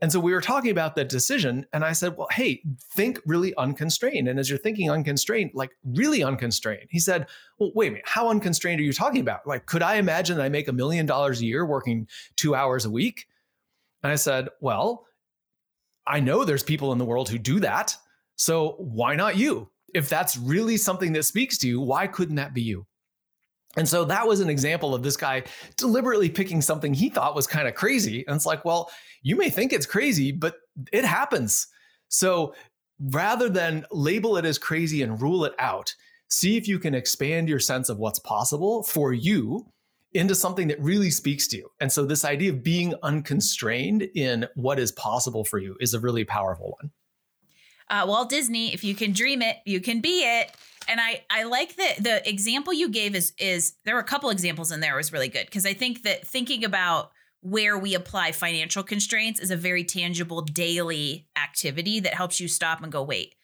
And 0.00 0.12
so 0.12 0.20
we 0.20 0.32
were 0.32 0.40
talking 0.40 0.70
about 0.70 0.94
that 0.94 1.08
decision. 1.08 1.66
And 1.72 1.84
I 1.84 1.92
said, 1.92 2.16
well, 2.16 2.28
hey, 2.30 2.62
think 2.94 3.20
really 3.26 3.54
unconstrained. 3.56 4.28
And 4.28 4.38
as 4.38 4.48
you're 4.48 4.58
thinking 4.58 4.90
unconstrained, 4.90 5.50
like 5.54 5.70
really 5.84 6.22
unconstrained, 6.22 6.88
he 6.90 7.00
said, 7.00 7.26
well, 7.58 7.72
wait 7.74 7.88
a 7.88 7.90
minute, 7.92 8.06
how 8.06 8.28
unconstrained 8.28 8.80
are 8.80 8.84
you 8.84 8.92
talking 8.92 9.20
about? 9.20 9.46
Like, 9.46 9.66
could 9.66 9.82
I 9.82 9.96
imagine 9.96 10.36
that 10.36 10.44
I 10.44 10.48
make 10.48 10.68
a 10.68 10.72
million 10.72 11.06
dollars 11.06 11.40
a 11.40 11.46
year 11.46 11.66
working 11.66 12.06
two 12.36 12.54
hours 12.54 12.84
a 12.84 12.90
week? 12.90 13.26
And 14.02 14.12
I 14.12 14.16
said, 14.16 14.48
well, 14.60 15.06
I 16.06 16.20
know 16.20 16.44
there's 16.44 16.62
people 16.62 16.92
in 16.92 16.98
the 16.98 17.04
world 17.04 17.28
who 17.28 17.38
do 17.38 17.60
that. 17.60 17.96
So 18.36 18.76
why 18.78 19.16
not 19.16 19.36
you? 19.36 19.70
If 19.94 20.08
that's 20.08 20.36
really 20.36 20.76
something 20.76 21.12
that 21.14 21.24
speaks 21.24 21.58
to 21.58 21.68
you, 21.68 21.80
why 21.80 22.06
couldn't 22.06 22.36
that 22.36 22.54
be 22.54 22.62
you? 22.62 22.86
And 23.78 23.88
so 23.88 24.04
that 24.06 24.26
was 24.26 24.40
an 24.40 24.50
example 24.50 24.92
of 24.92 25.04
this 25.04 25.16
guy 25.16 25.44
deliberately 25.76 26.28
picking 26.28 26.60
something 26.60 26.92
he 26.92 27.08
thought 27.08 27.36
was 27.36 27.46
kind 27.46 27.68
of 27.68 27.74
crazy. 27.74 28.24
And 28.26 28.34
it's 28.34 28.44
like, 28.44 28.64
well, 28.64 28.90
you 29.22 29.36
may 29.36 29.50
think 29.50 29.72
it's 29.72 29.86
crazy, 29.86 30.32
but 30.32 30.56
it 30.92 31.04
happens. 31.04 31.68
So 32.08 32.54
rather 33.00 33.48
than 33.48 33.86
label 33.92 34.36
it 34.36 34.44
as 34.44 34.58
crazy 34.58 35.02
and 35.02 35.22
rule 35.22 35.44
it 35.44 35.54
out, 35.60 35.94
see 36.28 36.56
if 36.56 36.66
you 36.66 36.80
can 36.80 36.94
expand 36.94 37.48
your 37.48 37.60
sense 37.60 37.88
of 37.88 37.98
what's 37.98 38.18
possible 38.18 38.82
for 38.82 39.12
you 39.12 39.66
into 40.12 40.34
something 40.34 40.66
that 40.68 40.80
really 40.80 41.10
speaks 41.10 41.46
to 41.48 41.58
you. 41.58 41.68
And 41.80 41.92
so 41.92 42.04
this 42.04 42.24
idea 42.24 42.50
of 42.50 42.64
being 42.64 42.94
unconstrained 43.04 44.02
in 44.14 44.48
what 44.56 44.80
is 44.80 44.90
possible 44.90 45.44
for 45.44 45.58
you 45.58 45.76
is 45.80 45.94
a 45.94 46.00
really 46.00 46.24
powerful 46.24 46.76
one. 46.80 46.90
Uh, 47.90 48.04
Walt 48.06 48.28
Disney, 48.28 48.72
if 48.72 48.84
you 48.84 48.94
can 48.94 49.12
dream 49.12 49.42
it, 49.42 49.56
you 49.64 49.80
can 49.80 50.00
be 50.00 50.22
it. 50.22 50.52
And 50.88 51.00
I 51.00 51.22
I 51.30 51.44
like 51.44 51.76
that 51.76 52.02
the 52.02 52.28
example 52.28 52.72
you 52.72 52.88
gave 52.88 53.14
is 53.14 53.32
is 53.38 53.74
there 53.84 53.94
were 53.94 54.00
a 54.00 54.04
couple 54.04 54.30
examples 54.30 54.72
in 54.72 54.80
there 54.80 54.96
was 54.96 55.12
really 55.12 55.28
good. 55.28 55.46
Because 55.46 55.66
I 55.66 55.74
think 55.74 56.02
that 56.02 56.26
thinking 56.26 56.64
about 56.64 57.10
where 57.40 57.78
we 57.78 57.94
apply 57.94 58.32
financial 58.32 58.82
constraints 58.82 59.38
is 59.38 59.50
a 59.50 59.56
very 59.56 59.84
tangible 59.84 60.42
daily 60.42 61.28
activity 61.36 62.00
that 62.00 62.14
helps 62.14 62.40
you 62.40 62.48
stop 62.48 62.82
and 62.82 62.90
go 62.90 63.02
wait 63.02 63.34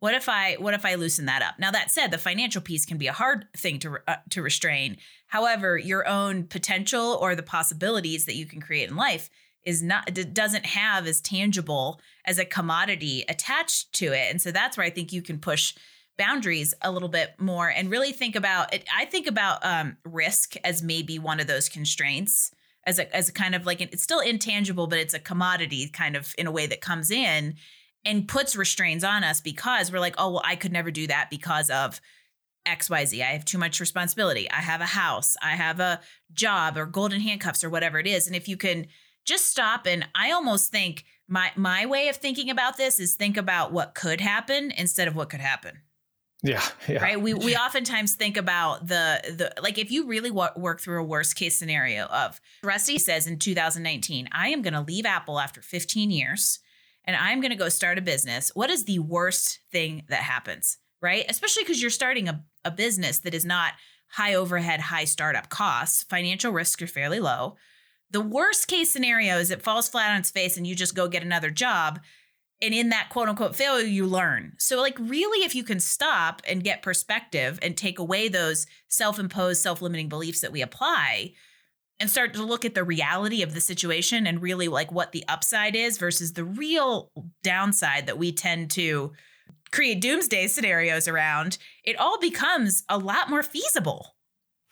what 0.00 0.14
if 0.14 0.28
i 0.28 0.56
what 0.58 0.74
if 0.74 0.84
i 0.84 0.94
loosen 0.94 1.26
that 1.26 1.42
up? 1.42 1.58
Now 1.58 1.70
that 1.70 1.90
said 1.90 2.10
the 2.10 2.18
financial 2.18 2.60
piece 2.60 2.84
can 2.84 2.98
be 2.98 3.06
a 3.06 3.12
hard 3.12 3.46
thing 3.56 3.78
to 3.80 3.98
uh, 4.08 4.16
to 4.30 4.42
restrain. 4.42 4.96
However 5.28 5.78
your 5.78 6.08
own 6.08 6.44
potential 6.44 7.18
or 7.20 7.36
the 7.36 7.42
possibilities 7.42 8.24
that 8.24 8.34
you 8.34 8.46
can 8.46 8.60
create 8.60 8.90
in 8.90 8.96
life 8.96 9.30
is 9.64 9.82
not 9.82 10.12
doesn't 10.32 10.66
have 10.66 11.06
as 11.06 11.20
tangible 11.20 12.00
as 12.26 12.38
a 12.38 12.44
commodity 12.44 13.24
attached 13.28 13.92
to 13.92 14.06
it 14.12 14.30
and 14.30 14.40
so 14.40 14.50
that's 14.50 14.76
where 14.76 14.86
i 14.86 14.90
think 14.90 15.12
you 15.12 15.22
can 15.22 15.38
push 15.38 15.74
boundaries 16.18 16.74
a 16.82 16.90
little 16.92 17.08
bit 17.08 17.30
more 17.38 17.68
and 17.68 17.90
really 17.90 18.12
think 18.12 18.36
about 18.36 18.72
it 18.74 18.84
i 18.96 19.04
think 19.04 19.26
about 19.26 19.64
um, 19.64 19.96
risk 20.04 20.54
as 20.64 20.82
maybe 20.82 21.18
one 21.18 21.40
of 21.40 21.46
those 21.46 21.68
constraints 21.68 22.50
as 22.86 22.98
a 22.98 23.14
as 23.16 23.28
a 23.28 23.32
kind 23.32 23.54
of 23.54 23.66
like 23.66 23.80
an, 23.80 23.88
it's 23.92 24.02
still 24.02 24.20
intangible, 24.20 24.86
but 24.86 24.98
it's 24.98 25.14
a 25.14 25.18
commodity 25.18 25.88
kind 25.88 26.16
of 26.16 26.34
in 26.38 26.46
a 26.46 26.50
way 26.50 26.66
that 26.66 26.80
comes 26.80 27.10
in 27.10 27.54
and 28.04 28.28
puts 28.28 28.56
restraints 28.56 29.04
on 29.04 29.24
us 29.24 29.40
because 29.40 29.92
we're 29.92 30.00
like, 30.00 30.14
oh 30.18 30.32
well, 30.32 30.42
I 30.44 30.56
could 30.56 30.72
never 30.72 30.90
do 30.90 31.06
that 31.06 31.28
because 31.30 31.70
of 31.70 32.00
XYZ. 32.66 33.22
I 33.22 33.32
have 33.32 33.44
too 33.44 33.58
much 33.58 33.80
responsibility. 33.80 34.50
I 34.50 34.60
have 34.60 34.80
a 34.80 34.86
house. 34.86 35.36
I 35.42 35.50
have 35.50 35.80
a 35.80 36.00
job 36.32 36.76
or 36.76 36.86
golden 36.86 37.20
handcuffs 37.20 37.64
or 37.64 37.70
whatever 37.70 37.98
it 37.98 38.06
is. 38.06 38.26
And 38.26 38.36
if 38.36 38.48
you 38.48 38.56
can 38.56 38.86
just 39.24 39.46
stop 39.46 39.86
and 39.86 40.06
I 40.14 40.32
almost 40.32 40.70
think 40.70 41.04
my 41.28 41.50
my 41.56 41.86
way 41.86 42.08
of 42.08 42.16
thinking 42.16 42.50
about 42.50 42.76
this 42.76 42.98
is 42.98 43.14
think 43.14 43.36
about 43.36 43.72
what 43.72 43.94
could 43.94 44.20
happen 44.20 44.72
instead 44.76 45.08
of 45.08 45.14
what 45.14 45.30
could 45.30 45.40
happen. 45.40 45.78
Yeah, 46.42 46.64
yeah. 46.88 47.02
Right. 47.02 47.20
We 47.20 47.34
we 47.34 47.56
oftentimes 47.66 48.14
think 48.14 48.36
about 48.36 48.86
the 48.86 49.20
the 49.24 49.62
like 49.62 49.78
if 49.78 49.90
you 49.90 50.06
really 50.06 50.30
w- 50.30 50.50
work 50.56 50.80
through 50.80 51.00
a 51.00 51.06
worst 51.06 51.36
case 51.36 51.56
scenario 51.56 52.04
of 52.06 52.40
Rusty 52.62 52.98
says 52.98 53.26
in 53.26 53.38
2019, 53.38 54.28
I 54.32 54.48
am 54.48 54.62
going 54.62 54.74
to 54.74 54.80
leave 54.80 55.06
Apple 55.06 55.38
after 55.38 55.62
15 55.62 56.10
years 56.10 56.58
and 57.04 57.16
I'm 57.16 57.40
going 57.40 57.50
to 57.50 57.56
go 57.56 57.68
start 57.68 57.98
a 57.98 58.02
business. 58.02 58.50
What 58.54 58.70
is 58.70 58.84
the 58.84 58.98
worst 58.98 59.60
thing 59.70 60.04
that 60.08 60.22
happens? 60.22 60.78
Right? 61.02 61.24
Especially 61.28 61.62
because 61.62 61.80
you're 61.80 61.90
starting 61.90 62.28
a, 62.28 62.44
a 62.64 62.70
business 62.70 63.18
that 63.20 63.34
is 63.34 63.44
not 63.44 63.72
high 64.08 64.34
overhead, 64.34 64.80
high 64.80 65.04
startup 65.04 65.48
costs. 65.48 66.02
Financial 66.02 66.52
risks 66.52 66.82
are 66.82 66.86
fairly 66.86 67.20
low. 67.20 67.56
The 68.10 68.20
worst 68.20 68.66
case 68.66 68.92
scenario 68.92 69.38
is 69.38 69.50
it 69.50 69.62
falls 69.62 69.88
flat 69.88 70.10
on 70.10 70.18
its 70.18 70.30
face 70.30 70.56
and 70.56 70.66
you 70.66 70.74
just 70.74 70.94
go 70.94 71.08
get 71.08 71.22
another 71.22 71.50
job. 71.50 72.00
And 72.62 72.74
in 72.74 72.90
that 72.90 73.08
quote 73.10 73.28
unquote 73.28 73.56
failure 73.56 73.86
you 73.86 74.06
learn. 74.06 74.54
So 74.58 74.80
like 74.80 74.98
really 74.98 75.44
if 75.44 75.54
you 75.54 75.64
can 75.64 75.80
stop 75.80 76.42
and 76.46 76.64
get 76.64 76.82
perspective 76.82 77.58
and 77.62 77.76
take 77.76 77.98
away 77.98 78.28
those 78.28 78.66
self-imposed 78.88 79.62
self-limiting 79.62 80.08
beliefs 80.08 80.40
that 80.40 80.52
we 80.52 80.60
apply 80.60 81.32
and 82.00 82.10
start 82.10 82.32
to 82.34 82.42
look 82.42 82.64
at 82.64 82.74
the 82.74 82.82
reality 82.82 83.42
of 83.42 83.54
the 83.54 83.60
situation 83.60 84.26
and 84.26 84.42
really 84.42 84.68
like 84.68 84.90
what 84.90 85.12
the 85.12 85.24
upside 85.28 85.76
is 85.76 85.98
versus 85.98 86.32
the 86.32 86.44
real 86.44 87.10
downside 87.42 88.06
that 88.06 88.18
we 88.18 88.32
tend 88.32 88.70
to 88.70 89.12
create 89.70 90.00
doomsday 90.00 90.46
scenarios 90.48 91.06
around 91.06 91.58
it 91.84 91.96
all 91.96 92.18
becomes 92.18 92.82
a 92.88 92.98
lot 92.98 93.30
more 93.30 93.42
feasible 93.42 94.14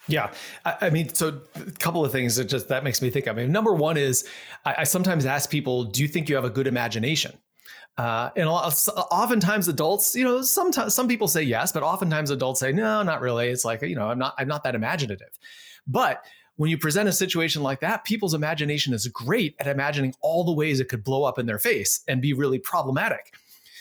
yeah, 0.08 0.32
I, 0.64 0.76
I, 0.82 0.90
mean, 0.90 1.12
so 1.14 1.40
a 1.54 1.70
couple 1.72 2.04
of 2.04 2.10
things 2.10 2.36
that 2.36 2.46
just 2.46 2.68
that 2.68 2.82
makes 2.82 3.02
me 3.02 3.10
think. 3.10 3.28
I 3.28 3.32
mean, 3.32 3.52
number 3.52 3.74
one 3.74 3.96
is 3.96 4.28
I, 4.64 4.76
I 4.78 4.84
sometimes 4.84 5.26
ask 5.26 5.50
people, 5.50 5.84
"Do 5.84 6.02
you 6.02 6.08
think 6.08 6.28
you 6.28 6.34
have 6.34 6.44
a 6.44 6.50
good 6.50 6.66
imagination?" 6.66 7.38
Uh, 7.98 8.30
and 8.36 8.48
oftentimes 8.48 9.66
adults, 9.66 10.14
you 10.14 10.24
know, 10.24 10.40
sometimes 10.40 10.94
some 10.94 11.08
people 11.08 11.26
say 11.26 11.42
yes, 11.42 11.72
but 11.72 11.82
oftentimes 11.82 12.30
adults 12.30 12.60
say 12.60 12.72
no, 12.72 13.02
not 13.02 13.20
really. 13.20 13.48
It's 13.48 13.64
like 13.64 13.82
you 13.82 13.96
know, 13.96 14.08
I'm 14.08 14.18
not, 14.18 14.34
I'm 14.38 14.48
not 14.48 14.64
that 14.64 14.74
imaginative. 14.74 15.38
But 15.86 16.24
when 16.56 16.70
you 16.70 16.78
present 16.78 17.08
a 17.08 17.12
situation 17.12 17.62
like 17.62 17.80
that, 17.80 18.04
people's 18.04 18.34
imagination 18.34 18.94
is 18.94 19.06
great 19.08 19.54
at 19.58 19.66
imagining 19.66 20.14
all 20.20 20.44
the 20.44 20.52
ways 20.52 20.80
it 20.80 20.88
could 20.88 21.04
blow 21.04 21.24
up 21.24 21.38
in 21.38 21.46
their 21.46 21.58
face 21.58 22.02
and 22.08 22.22
be 22.22 22.32
really 22.32 22.58
problematic. 22.58 23.34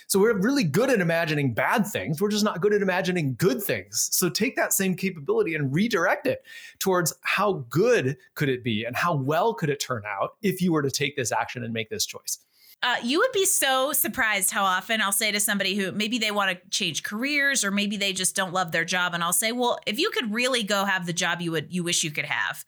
So 0.08 0.20
we're 0.20 0.38
really 0.38 0.63
good 0.63 0.89
at 0.89 1.02
imagining 1.02 1.54
bad 1.54 1.86
things. 1.86 2.22
We're 2.22 2.30
just 2.30 2.46
not 2.46 2.62
good 2.62 2.74
at 2.74 2.82
imagining 2.82 3.36
good 3.38 3.62
things. 3.62 4.08
So 4.13 4.30
take 4.30 4.56
that 4.56 4.72
same 4.72 4.96
capability 4.96 5.54
and 5.54 5.74
redirect 5.74 6.28
it 6.28 6.43
towards 6.80 7.13
how 7.24 7.65
good 7.70 8.17
could 8.34 8.48
it 8.48 8.63
be 8.63 8.86
and 8.86 8.96
how 8.96 9.15
well 9.15 9.54
could 9.54 9.70
it 9.70 9.82
turn 9.82 10.04
out 10.08 10.36
if 10.41 10.62
you 10.62 10.72
were 10.72 10.82
to 10.82 10.91
take 10.91 11.17
this 11.17 11.34
action 11.34 11.63
and 11.63 11.74
make 11.74 11.89
this 11.89 12.06
choice. 12.06 12.39
Uh, 12.84 12.96
you 13.04 13.20
would 13.20 13.32
be 13.34 13.46
so 13.46 13.91
surprised 13.91 14.52
how 14.52 14.63
often 14.63 15.02
I'll 15.02 15.12
say 15.12 15.32
to 15.32 15.39
somebody 15.39 15.76
who 15.76 15.91
maybe 15.91 16.20
they 16.20 16.30
want 16.30 16.52
to 16.52 16.70
change 16.70 17.02
careers 17.02 17.65
or 17.65 17.72
maybe 17.72 17.98
they 17.98 18.13
just 18.13 18.36
don't 18.36 18.54
love 18.54 18.72
their 18.72 18.86
job, 18.86 19.15
and 19.15 19.24
I'll 19.24 19.34
say, 19.34 19.52
"Well, 19.52 19.80
if 19.88 19.98
you 19.98 20.12
could 20.12 20.32
really 20.32 20.62
go 20.62 20.86
have 20.86 21.08
the 21.08 21.13
job 21.13 21.41
you 21.41 21.52
would 21.52 21.74
you 21.74 21.84
wish 21.84 22.04
you 22.04 22.12
could 22.12 22.26
have, 22.26 22.63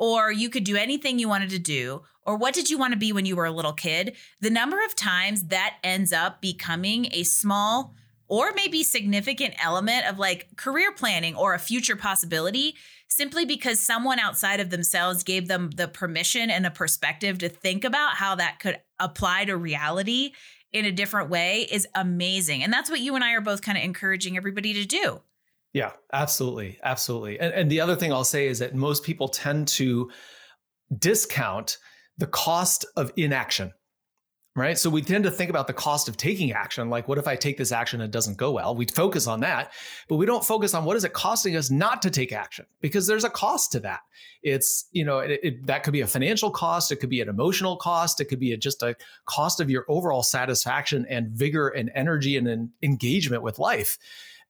or 0.00 0.32
you 0.32 0.48
could 0.48 0.64
do 0.64 0.76
anything 0.76 1.18
you 1.18 1.28
wanted 1.28 1.50
to 1.50 1.58
do, 1.58 2.02
or 2.24 2.34
what 2.34 2.54
did 2.54 2.70
you 2.70 2.78
want 2.78 2.94
to 2.94 2.98
be 2.98 3.12
when 3.12 3.26
you 3.26 3.36
were 3.36 3.44
a 3.44 3.52
little 3.52 3.74
kid?" 3.74 4.16
The 4.40 4.48
number 4.50 4.82
of 4.84 4.96
times 4.96 5.48
that 5.48 5.76
ends 5.84 6.10
up 6.12 6.40
becoming 6.40 7.08
a 7.12 7.22
small 7.22 7.94
or 8.26 8.52
maybe 8.54 8.82
significant 8.82 9.54
element 9.62 10.06
of 10.06 10.18
like 10.18 10.56
career 10.56 10.90
planning 10.92 11.34
or 11.34 11.52
a 11.52 11.58
future 11.58 11.96
possibility 11.96 12.76
simply 13.08 13.44
because 13.44 13.78
someone 13.80 14.20
outside 14.20 14.60
of 14.60 14.70
themselves 14.70 15.24
gave 15.24 15.48
them 15.48 15.70
the 15.72 15.88
permission 15.88 16.48
and 16.48 16.64
a 16.64 16.70
perspective 16.70 17.38
to 17.38 17.48
think 17.48 17.84
about 17.84 18.14
how 18.14 18.36
that 18.36 18.60
could 18.60 18.78
apply 19.00 19.44
to 19.44 19.56
reality 19.56 20.32
in 20.72 20.84
a 20.84 20.92
different 20.92 21.28
way 21.28 21.66
is 21.70 21.88
amazing. 21.94 22.62
And 22.62 22.72
that's 22.72 22.88
what 22.88 23.00
you 23.00 23.16
and 23.16 23.24
I 23.24 23.32
are 23.32 23.40
both 23.40 23.62
kind 23.62 23.76
of 23.76 23.84
encouraging 23.84 24.36
everybody 24.36 24.72
to 24.74 24.84
do. 24.86 25.20
Yeah, 25.72 25.92
absolutely. 26.12 26.78
Absolutely. 26.82 27.38
And, 27.38 27.52
and 27.54 27.70
the 27.70 27.80
other 27.80 27.96
thing 27.96 28.12
I'll 28.12 28.24
say 28.24 28.48
is 28.48 28.58
that 28.58 28.74
most 28.74 29.04
people 29.04 29.28
tend 29.28 29.68
to 29.68 30.10
discount 30.98 31.78
the 32.18 32.26
cost 32.26 32.84
of 32.96 33.12
inaction 33.16 33.72
right? 34.56 34.76
So 34.78 34.90
we 34.90 35.00
tend 35.00 35.24
to 35.24 35.30
think 35.30 35.48
about 35.48 35.68
the 35.68 35.72
cost 35.72 36.08
of 36.08 36.16
taking 36.16 36.52
action. 36.52 36.90
Like, 36.90 37.06
what 37.06 37.18
if 37.18 37.28
I 37.28 37.36
take 37.36 37.56
this 37.56 37.70
action 37.70 38.00
and 38.00 38.08
it 38.08 38.12
doesn't 38.12 38.36
go 38.36 38.52
well? 38.52 38.74
We 38.74 38.84
focus 38.86 39.26
on 39.26 39.40
that, 39.40 39.72
but 40.08 40.16
we 40.16 40.26
don't 40.26 40.44
focus 40.44 40.74
on 40.74 40.84
what 40.84 40.96
is 40.96 41.04
it 41.04 41.12
costing 41.12 41.56
us 41.56 41.70
not 41.70 42.02
to 42.02 42.10
take 42.10 42.32
action 42.32 42.66
because 42.80 43.06
there's 43.06 43.24
a 43.24 43.30
cost 43.30 43.70
to 43.72 43.80
that. 43.80 44.00
It's, 44.42 44.88
you 44.90 45.04
know, 45.04 45.20
it, 45.20 45.40
it, 45.42 45.66
that 45.66 45.84
could 45.84 45.92
be 45.92 46.00
a 46.00 46.06
financial 46.06 46.50
cost. 46.50 46.90
It 46.90 46.96
could 46.96 47.10
be 47.10 47.20
an 47.20 47.28
emotional 47.28 47.76
cost. 47.76 48.20
It 48.20 48.24
could 48.24 48.40
be 48.40 48.52
a, 48.52 48.56
just 48.56 48.82
a 48.82 48.96
cost 49.24 49.60
of 49.60 49.70
your 49.70 49.84
overall 49.88 50.22
satisfaction 50.22 51.06
and 51.08 51.30
vigor 51.30 51.68
and 51.68 51.90
energy 51.94 52.36
and 52.36 52.48
an 52.48 52.72
engagement 52.82 53.44
with 53.44 53.58
life. 53.58 53.98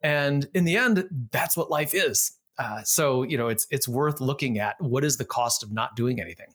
And 0.03 0.49
in 0.55 0.65
the 0.65 0.77
end, 0.77 1.29
that's 1.31 1.57
what 1.57 1.71
life 1.71 1.95
is. 1.95 2.33
Uh, 2.59 2.83
so, 2.83 3.23
you 3.23 3.39
know, 3.39 3.49
it's, 3.49 3.67
it's 3.71 3.89
worth 3.89 4.21
looking 4.21 4.59
at 4.59 4.81
what 4.81 5.05
is 5.05 5.17
the 5.17 5.25
cost 5.25 5.63
of 5.63 5.73
not 5.73 5.97
doing 5.97 6.21
anything. 6.21 6.49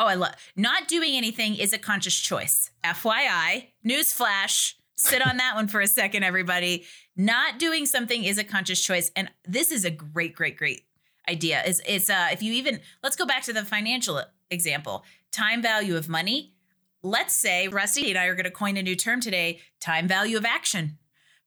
Oh, 0.00 0.06
I 0.06 0.14
love 0.14 0.32
not 0.56 0.88
doing 0.88 1.14
anything 1.14 1.56
is 1.56 1.74
a 1.74 1.78
conscious 1.78 2.18
choice. 2.18 2.70
FYI, 2.82 3.68
newsflash. 3.86 4.74
Sit 4.96 5.26
on 5.26 5.36
that 5.36 5.54
one 5.54 5.68
for 5.68 5.82
a 5.82 5.86
second, 5.86 6.24
everybody. 6.24 6.84
Not 7.16 7.58
doing 7.58 7.84
something 7.84 8.24
is 8.24 8.38
a 8.38 8.44
conscious 8.44 8.82
choice, 8.82 9.10
and 9.14 9.30
this 9.46 9.70
is 9.70 9.84
a 9.84 9.90
great, 9.90 10.34
great, 10.34 10.56
great 10.56 10.82
idea. 11.28 11.62
Is 11.64 11.82
it's 11.86 12.08
uh, 12.08 12.28
if 12.32 12.42
you 12.42 12.52
even 12.54 12.80
let's 13.02 13.16
go 13.16 13.26
back 13.26 13.42
to 13.44 13.52
the 13.52 13.62
financial 13.62 14.22
example, 14.50 15.04
time 15.32 15.60
value 15.60 15.96
of 15.96 16.08
money. 16.08 16.54
Let's 17.02 17.34
say 17.34 17.68
Rusty 17.68 18.10
and 18.10 18.18
I 18.18 18.26
are 18.26 18.34
going 18.34 18.44
to 18.44 18.50
coin 18.50 18.78
a 18.78 18.82
new 18.82 18.96
term 18.96 19.20
today: 19.20 19.60
time 19.80 20.08
value 20.08 20.38
of 20.38 20.46
action. 20.46 20.98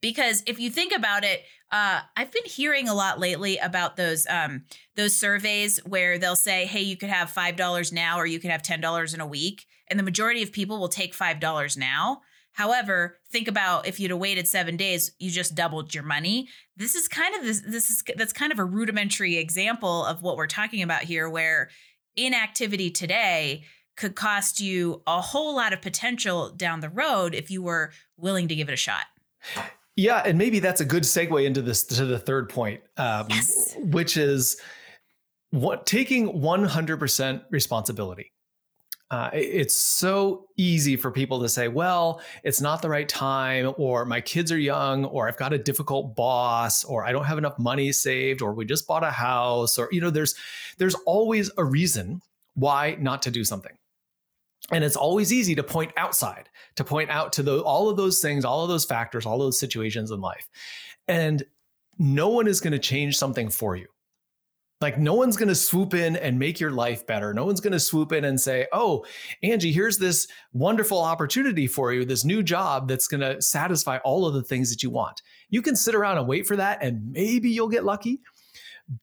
Because 0.03 0.43
if 0.45 0.59
you 0.59 0.69
think 0.69 0.93
about 0.93 1.23
it, 1.23 1.43
uh, 1.71 2.01
I've 2.17 2.29
been 2.29 2.43
hearing 2.43 2.89
a 2.89 2.93
lot 2.93 3.21
lately 3.21 3.57
about 3.57 3.95
those 3.95 4.27
um, 4.29 4.65
those 4.97 5.15
surveys 5.15 5.79
where 5.85 6.19
they'll 6.19 6.35
say, 6.35 6.65
"Hey, 6.65 6.81
you 6.81 6.97
could 6.97 7.09
have 7.09 7.29
five 7.29 7.55
dollars 7.55 7.93
now, 7.93 8.19
or 8.19 8.25
you 8.25 8.37
could 8.37 8.51
have 8.51 8.61
ten 8.61 8.81
dollars 8.81 9.13
in 9.13 9.21
a 9.21 9.25
week," 9.25 9.65
and 9.87 9.97
the 9.97 10.03
majority 10.03 10.43
of 10.43 10.51
people 10.51 10.77
will 10.77 10.89
take 10.89 11.13
five 11.13 11.39
dollars 11.39 11.77
now. 11.77 12.21
However, 12.51 13.17
think 13.31 13.47
about 13.47 13.87
if 13.87 13.97
you'd 13.97 14.11
have 14.11 14.19
waited 14.19 14.45
seven 14.45 14.75
days, 14.75 15.13
you 15.19 15.31
just 15.31 15.55
doubled 15.55 15.95
your 15.95 16.03
money. 16.03 16.49
This 16.75 16.95
is 16.95 17.07
kind 17.07 17.33
of 17.35 17.43
this. 17.45 17.61
This 17.61 17.89
is 17.89 18.03
that's 18.17 18.33
kind 18.33 18.51
of 18.51 18.59
a 18.59 18.65
rudimentary 18.65 19.37
example 19.37 20.03
of 20.03 20.21
what 20.21 20.35
we're 20.35 20.47
talking 20.47 20.83
about 20.83 21.03
here, 21.03 21.29
where 21.29 21.69
inactivity 22.17 22.91
today 22.91 23.63
could 23.95 24.15
cost 24.15 24.59
you 24.59 25.01
a 25.07 25.21
whole 25.21 25.55
lot 25.55 25.71
of 25.71 25.81
potential 25.81 26.49
down 26.49 26.81
the 26.81 26.89
road 26.89 27.33
if 27.33 27.49
you 27.49 27.63
were 27.63 27.93
willing 28.17 28.49
to 28.49 28.55
give 28.55 28.67
it 28.67 28.73
a 28.73 28.75
shot. 28.75 29.05
Yeah, 29.95 30.23
and 30.25 30.37
maybe 30.37 30.59
that's 30.59 30.81
a 30.81 30.85
good 30.85 31.03
segue 31.03 31.45
into 31.45 31.61
this 31.61 31.83
to 31.85 32.05
the 32.05 32.17
third 32.17 32.49
point, 32.49 32.81
um, 32.97 33.27
yes. 33.29 33.75
which 33.77 34.17
is 34.17 34.59
what 35.51 35.85
taking 35.85 36.41
100% 36.41 37.43
responsibility. 37.51 38.31
Uh, 39.11 39.29
it's 39.31 39.75
so 39.75 40.47
easy 40.57 40.95
for 40.95 41.11
people 41.11 41.39
to 41.39 41.47
say, 41.47 41.67
well, 41.67 42.19
it's 42.43 42.59
not 42.59 42.81
the 42.81 42.89
right 42.89 43.07
time, 43.07 43.71
or 43.77 44.05
my 44.05 44.19
kids 44.19 44.51
are 44.51 44.57
young, 44.57 45.05
or 45.05 45.27
I've 45.27 45.37
got 45.37 45.53
a 45.53 45.59
difficult 45.59 46.15
boss, 46.15 46.83
or 46.83 47.05
I 47.05 47.11
don't 47.11 47.25
have 47.25 47.37
enough 47.37 47.59
money 47.59 47.91
saved, 47.91 48.41
or 48.41 48.53
we 48.53 48.65
just 48.65 48.87
bought 48.87 49.03
a 49.03 49.11
house, 49.11 49.77
or, 49.77 49.87
you 49.91 50.01
know, 50.01 50.09
there's, 50.09 50.33
there's 50.79 50.95
always 51.05 51.51
a 51.59 51.63
reason 51.63 52.21
why 52.55 52.97
not 52.99 53.21
to 53.21 53.29
do 53.29 53.43
something. 53.43 53.73
And 54.71 54.83
it's 54.83 54.95
always 54.95 55.33
easy 55.33 55.55
to 55.55 55.63
point 55.63 55.91
outside, 55.97 56.49
to 56.77 56.83
point 56.83 57.09
out 57.09 57.33
to 57.33 57.43
the, 57.43 57.61
all 57.61 57.89
of 57.89 57.97
those 57.97 58.21
things, 58.21 58.45
all 58.45 58.63
of 58.63 58.69
those 58.69 58.85
factors, 58.85 59.25
all 59.25 59.37
those 59.37 59.59
situations 59.59 60.09
in 60.09 60.21
life. 60.21 60.47
And 61.07 61.43
no 61.99 62.29
one 62.29 62.47
is 62.47 62.61
going 62.61 62.73
to 62.73 62.79
change 62.79 63.17
something 63.17 63.49
for 63.49 63.75
you. 63.75 63.87
Like, 64.81 64.97
no 64.97 65.13
one's 65.13 65.37
going 65.37 65.49
to 65.49 65.55
swoop 65.55 65.93
in 65.93 66.17
and 66.17 66.37
make 66.37 66.59
your 66.59 66.71
life 66.71 67.07
better. 67.07 67.33
No 67.33 67.45
one's 67.45 67.61
going 67.61 67.71
to 67.71 67.79
swoop 67.79 68.11
in 68.11 68.25
and 68.25 68.39
say, 68.39 68.67
Oh, 68.73 69.05
Angie, 69.41 69.71
here's 69.71 69.97
this 69.97 70.27
wonderful 70.51 70.99
opportunity 70.99 71.67
for 71.67 71.93
you, 71.93 72.03
this 72.03 72.25
new 72.25 72.43
job 72.43 72.89
that's 72.89 73.07
going 73.07 73.21
to 73.21 73.41
satisfy 73.41 73.99
all 73.99 74.25
of 74.25 74.33
the 74.33 74.43
things 74.43 74.69
that 74.71 74.83
you 74.83 74.89
want. 74.89 75.21
You 75.49 75.61
can 75.61 75.77
sit 75.77 75.95
around 75.95 76.17
and 76.17 76.27
wait 76.27 76.45
for 76.45 76.57
that, 76.57 76.79
and 76.81 77.11
maybe 77.11 77.49
you'll 77.49 77.69
get 77.69 77.85
lucky. 77.85 78.19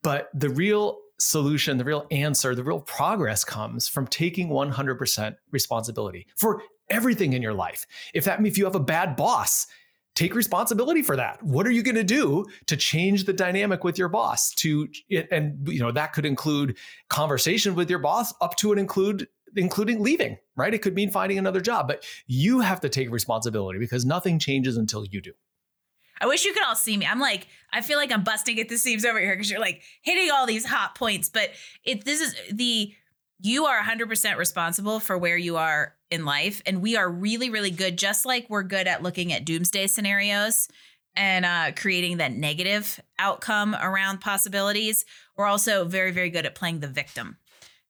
But 0.03 0.29
the 0.35 0.51
real 0.51 0.99
solution, 1.21 1.79
the 1.79 1.85
real 1.85 2.07
answer, 2.11 2.55
the 2.55 2.65
real 2.65 2.81
progress 2.81 3.45
comes 3.45 3.89
from 3.89 4.07
taking 4.07 4.49
100% 4.49 5.37
responsibility 5.51 6.27
for 6.37 6.63
everything 6.89 7.33
in 7.33 7.43
your 7.43 7.55
life. 7.55 7.87
If 8.15 8.25
that 8.25 8.45
if 8.45 8.59
you 8.59 8.65
have 8.65 8.75
a 8.75 8.81
bad 8.81 9.17
boss, 9.17 9.67
take 10.15 10.35
responsibility 10.35 11.03
for 11.03 11.17
that. 11.17 11.43
What 11.43 11.67
are 11.67 11.71
you 11.71 11.83
going 11.83 11.95
to 11.95 12.05
do 12.05 12.47
to 12.67 12.77
change 12.77 13.25
the 13.25 13.33
dynamic 13.33 13.85
with 13.85 13.99
your 13.99 14.09
boss? 14.09 14.53
To 14.57 14.89
and 15.31 15.67
you 15.69 15.81
know 15.81 15.93
that 15.93 16.13
could 16.13 16.27
include 16.27 16.77
conversation 17.09 17.75
with 17.75 17.89
your 17.89 18.01
boss 18.01 18.35
up 18.41 18.57
to 18.57 18.73
and 18.73 18.81
include 18.81 19.29
including 19.57 20.03
leaving, 20.03 20.39
right? 20.57 20.75
It 20.75 20.83
could 20.83 20.95
mean 20.95 21.11
finding 21.11 21.39
another 21.39 21.61
job, 21.61 21.89
but 21.89 22.05
you 22.27 22.61
have 22.61 22.81
to 22.81 22.89
take 22.89 23.11
responsibility 23.11 23.79
because 23.79 24.05
nothing 24.05 24.39
changes 24.39 24.77
until 24.77 25.05
you 25.05 25.21
do. 25.21 25.33
I 26.21 26.27
wish 26.27 26.45
you 26.45 26.53
could 26.53 26.65
all 26.65 26.77
see 26.77 26.97
me. 26.97 27.07
I'm 27.07 27.21
like, 27.21 27.47
I 27.73 27.81
feel 27.81 27.99
like 27.99 28.13
I'm 28.13 28.25
busting 28.25 28.61
at 28.61 28.69
the 28.69 28.77
seams 28.77 29.05
over 29.05 29.19
here 29.19 29.35
because 29.35 29.51
you're 29.51 29.61
like 29.61 29.83
hitting 30.03 30.31
all 30.31 30.47
these 30.47 30.67
hot 30.67 30.95
points. 30.95 31.29
But 31.29 31.51
it 31.85 32.05
this 32.05 32.21
is 32.21 32.35
the 32.53 32.93
you 33.43 33.65
are 33.65 33.81
100% 33.81 34.37
responsible 34.37 35.01
for 35.01 35.17
where 35.17 35.39
you 35.39 35.57
are 35.57 35.95
in 36.11 36.27
life, 36.27 36.61
and 36.67 36.83
we 36.83 36.97
are 36.97 37.09
really, 37.09 37.49
really 37.49 37.71
good. 37.71 37.97
Just 37.97 38.27
like 38.27 38.47
we're 38.51 38.63
good 38.63 38.87
at 38.87 39.03
looking 39.03 39.33
at 39.33 39.45
doomsday 39.45 39.87
scenarios 39.87 40.69
and 41.17 41.45
uh, 41.45 41.73
creating 41.75 42.19
that 42.19 42.33
negative 42.33 43.01
outcome 43.19 43.75
around 43.81 44.21
possibilities, 44.21 45.05
we're 45.37 45.47
also 45.47 45.85
very, 45.85 46.11
very 46.11 46.31
good 46.31 46.45
at 46.45 46.55
playing 46.55 46.81
the 46.81 46.89
victim. 46.89 47.39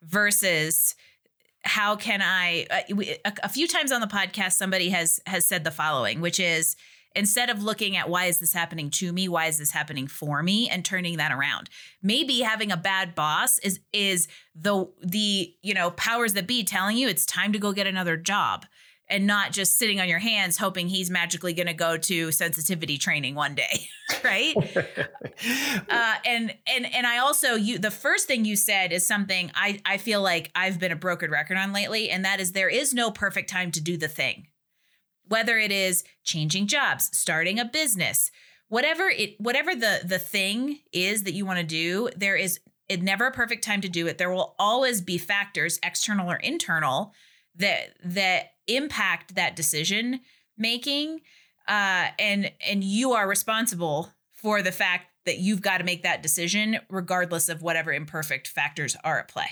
Versus 0.03 0.95
how 1.63 1.97
can 1.97 2.23
I? 2.23 2.67
Uh, 2.71 2.95
we, 2.95 3.17
a, 3.25 3.33
a 3.43 3.49
few 3.49 3.67
times 3.67 3.93
on 3.93 4.01
the 4.01 4.07
podcast, 4.07 4.53
somebody 4.53 4.89
has 4.91 5.21
has 5.27 5.45
said 5.45 5.65
the 5.65 5.71
following, 5.71 6.21
which 6.21 6.41
is 6.41 6.77
instead 7.15 7.51
of 7.51 7.63
looking 7.63 7.97
at 7.97 8.09
why 8.09 8.27
is 8.27 8.39
this 8.39 8.53
happening 8.53 8.91
to 8.91 9.13
me? 9.13 9.29
Why 9.29 9.47
is 9.47 9.59
this 9.59 9.73
happening 9.73 10.07
for 10.07 10.43
me? 10.43 10.61
and 10.69 10.85
turning 10.85 11.17
that 11.19 11.33
around. 11.33 11.69
Maybe 12.03 12.41
having 12.41 12.73
a 12.73 12.77
bad 12.77 13.15
boss 13.15 13.59
is 13.59 13.81
is 13.93 14.29
the 14.55 14.89
the 15.03 15.55
you 15.63 15.75
know 15.75 15.91
powers 15.93 16.33
that 16.35 16.47
be 16.47 16.65
telling 16.65 16.97
you 16.97 17.09
it's 17.09 17.27
time 17.27 17.53
to 17.53 17.59
go 17.59 17.73
get 17.73 17.87
another 17.87 18.17
job 18.17 18.67
and 19.09 19.27
not 19.27 19.51
just 19.51 19.77
sitting 19.77 20.01
on 20.01 20.09
your 20.09 20.21
hands 20.21 20.57
hoping 20.57 20.89
he's 20.89 21.11
magically 21.11 21.53
going 21.53 21.67
to 21.67 21.75
go 21.75 21.97
to 21.97 22.31
sensitivity 22.31 22.97
training 22.97 23.35
one 23.35 23.55
day 23.55 23.89
right? 24.25 24.55
Uh, 25.89 26.15
and 26.27 26.55
and 26.67 26.95
and 26.95 27.07
i 27.07 27.17
also 27.17 27.55
you 27.55 27.79
the 27.79 27.91
first 27.91 28.27
thing 28.27 28.45
you 28.45 28.55
said 28.57 28.93
is 28.93 29.07
something 29.07 29.51
i 29.55 29.81
i 29.87 29.97
feel 29.97 30.21
like 30.21 30.51
i've 30.55 30.79
been 30.79 30.93
a 30.93 30.97
broken 30.97 31.31
record 31.31 31.57
on 31.57 31.73
lately 31.73 32.11
and 32.11 32.27
that 32.27 32.41
is 32.41 32.53
there 32.53 32.69
is 32.69 32.93
no 32.93 33.11
perfect 33.11 33.49
time 33.49 33.71
to 33.71 33.81
do 33.81 33.97
the 33.97 34.07
thing 34.07 34.47
whether 35.31 35.59
it 35.59 35.71
is 35.71 36.03
changing 36.25 36.67
jobs, 36.67 37.09
starting 37.17 37.61
a 37.61 37.65
business, 37.65 38.33
whatever 38.69 39.09
it 39.09 39.41
whatever 39.41 39.75
the 39.75 40.01
the 40.05 40.19
thing 40.19 40.81
is 40.93 41.23
that 41.23 41.35
you 41.35 41.47
want 41.47 41.61
to 41.61 41.65
do, 41.65 42.11
there 42.17 42.37
is 42.37 42.59
it 42.89 43.01
never 43.01 43.27
a 43.27 43.33
perfect 43.33 43.63
time 43.63 43.81
to 43.81 43.89
do 43.89 44.09
it. 44.09 44.19
There 44.19 44.33
will 44.33 44.57
always 44.59 45.01
be 45.01 45.17
factors, 45.17 45.79
external 45.85 46.29
or 46.29 46.37
internal, 46.37 47.15
that 47.55 47.95
that 48.05 48.55
impact 48.67 49.37
that 49.37 49.55
decision 49.55 50.21
making 50.59 51.21
uh, 51.69 52.09
and 52.19 52.51
and 52.67 52.83
you 52.83 53.13
are 53.13 53.29
responsible 53.29 54.13
for 54.33 54.63
the 54.63 54.73
fact 54.73 55.07
that 55.27 55.39
you've 55.39 55.63
got 55.63 55.79
to 55.79 55.85
make 55.85 56.03
that 56.03 56.23
decision 56.23 56.79
regardless 56.89 57.49
of 57.49 57.63
whatever 57.63 57.93
imperfect 57.93 58.49
factors 58.49 58.97
are 59.05 59.21
at 59.21 59.29
play 59.29 59.51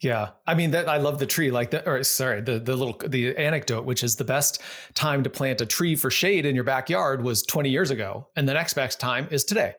yeah, 0.00 0.30
I 0.46 0.54
mean 0.54 0.72
that 0.72 0.88
I 0.88 0.98
love 0.98 1.18
the 1.18 1.26
tree, 1.26 1.50
like 1.50 1.70
the 1.70 1.88
or 1.88 2.02
sorry, 2.02 2.40
the 2.40 2.58
the 2.58 2.76
little 2.76 2.96
the 3.06 3.36
anecdote, 3.36 3.84
which 3.84 4.02
is 4.02 4.16
the 4.16 4.24
best 4.24 4.60
time 4.94 5.22
to 5.22 5.30
plant 5.30 5.60
a 5.60 5.66
tree 5.66 5.96
for 5.96 6.10
shade 6.10 6.46
in 6.46 6.54
your 6.54 6.64
backyard 6.64 7.22
was 7.22 7.42
20 7.42 7.70
years 7.70 7.90
ago, 7.90 8.28
and 8.36 8.48
the 8.48 8.54
next 8.54 8.74
best 8.74 9.00
time 9.00 9.28
is 9.30 9.44
today. 9.44 9.74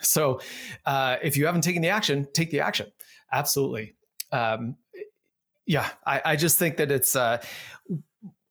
So, 0.00 0.40
uh, 0.84 1.16
if 1.22 1.36
you 1.36 1.46
haven't 1.46 1.62
taken 1.62 1.80
the 1.80 1.88
action, 1.88 2.26
take 2.34 2.50
the 2.50 2.60
action. 2.60 2.90
Absolutely. 3.32 3.94
Um, 4.30 4.76
yeah, 5.64 5.88
I, 6.04 6.22
I 6.24 6.36
just 6.36 6.58
think 6.58 6.76
that 6.76 6.90
it's. 6.90 7.16
Uh, 7.16 7.42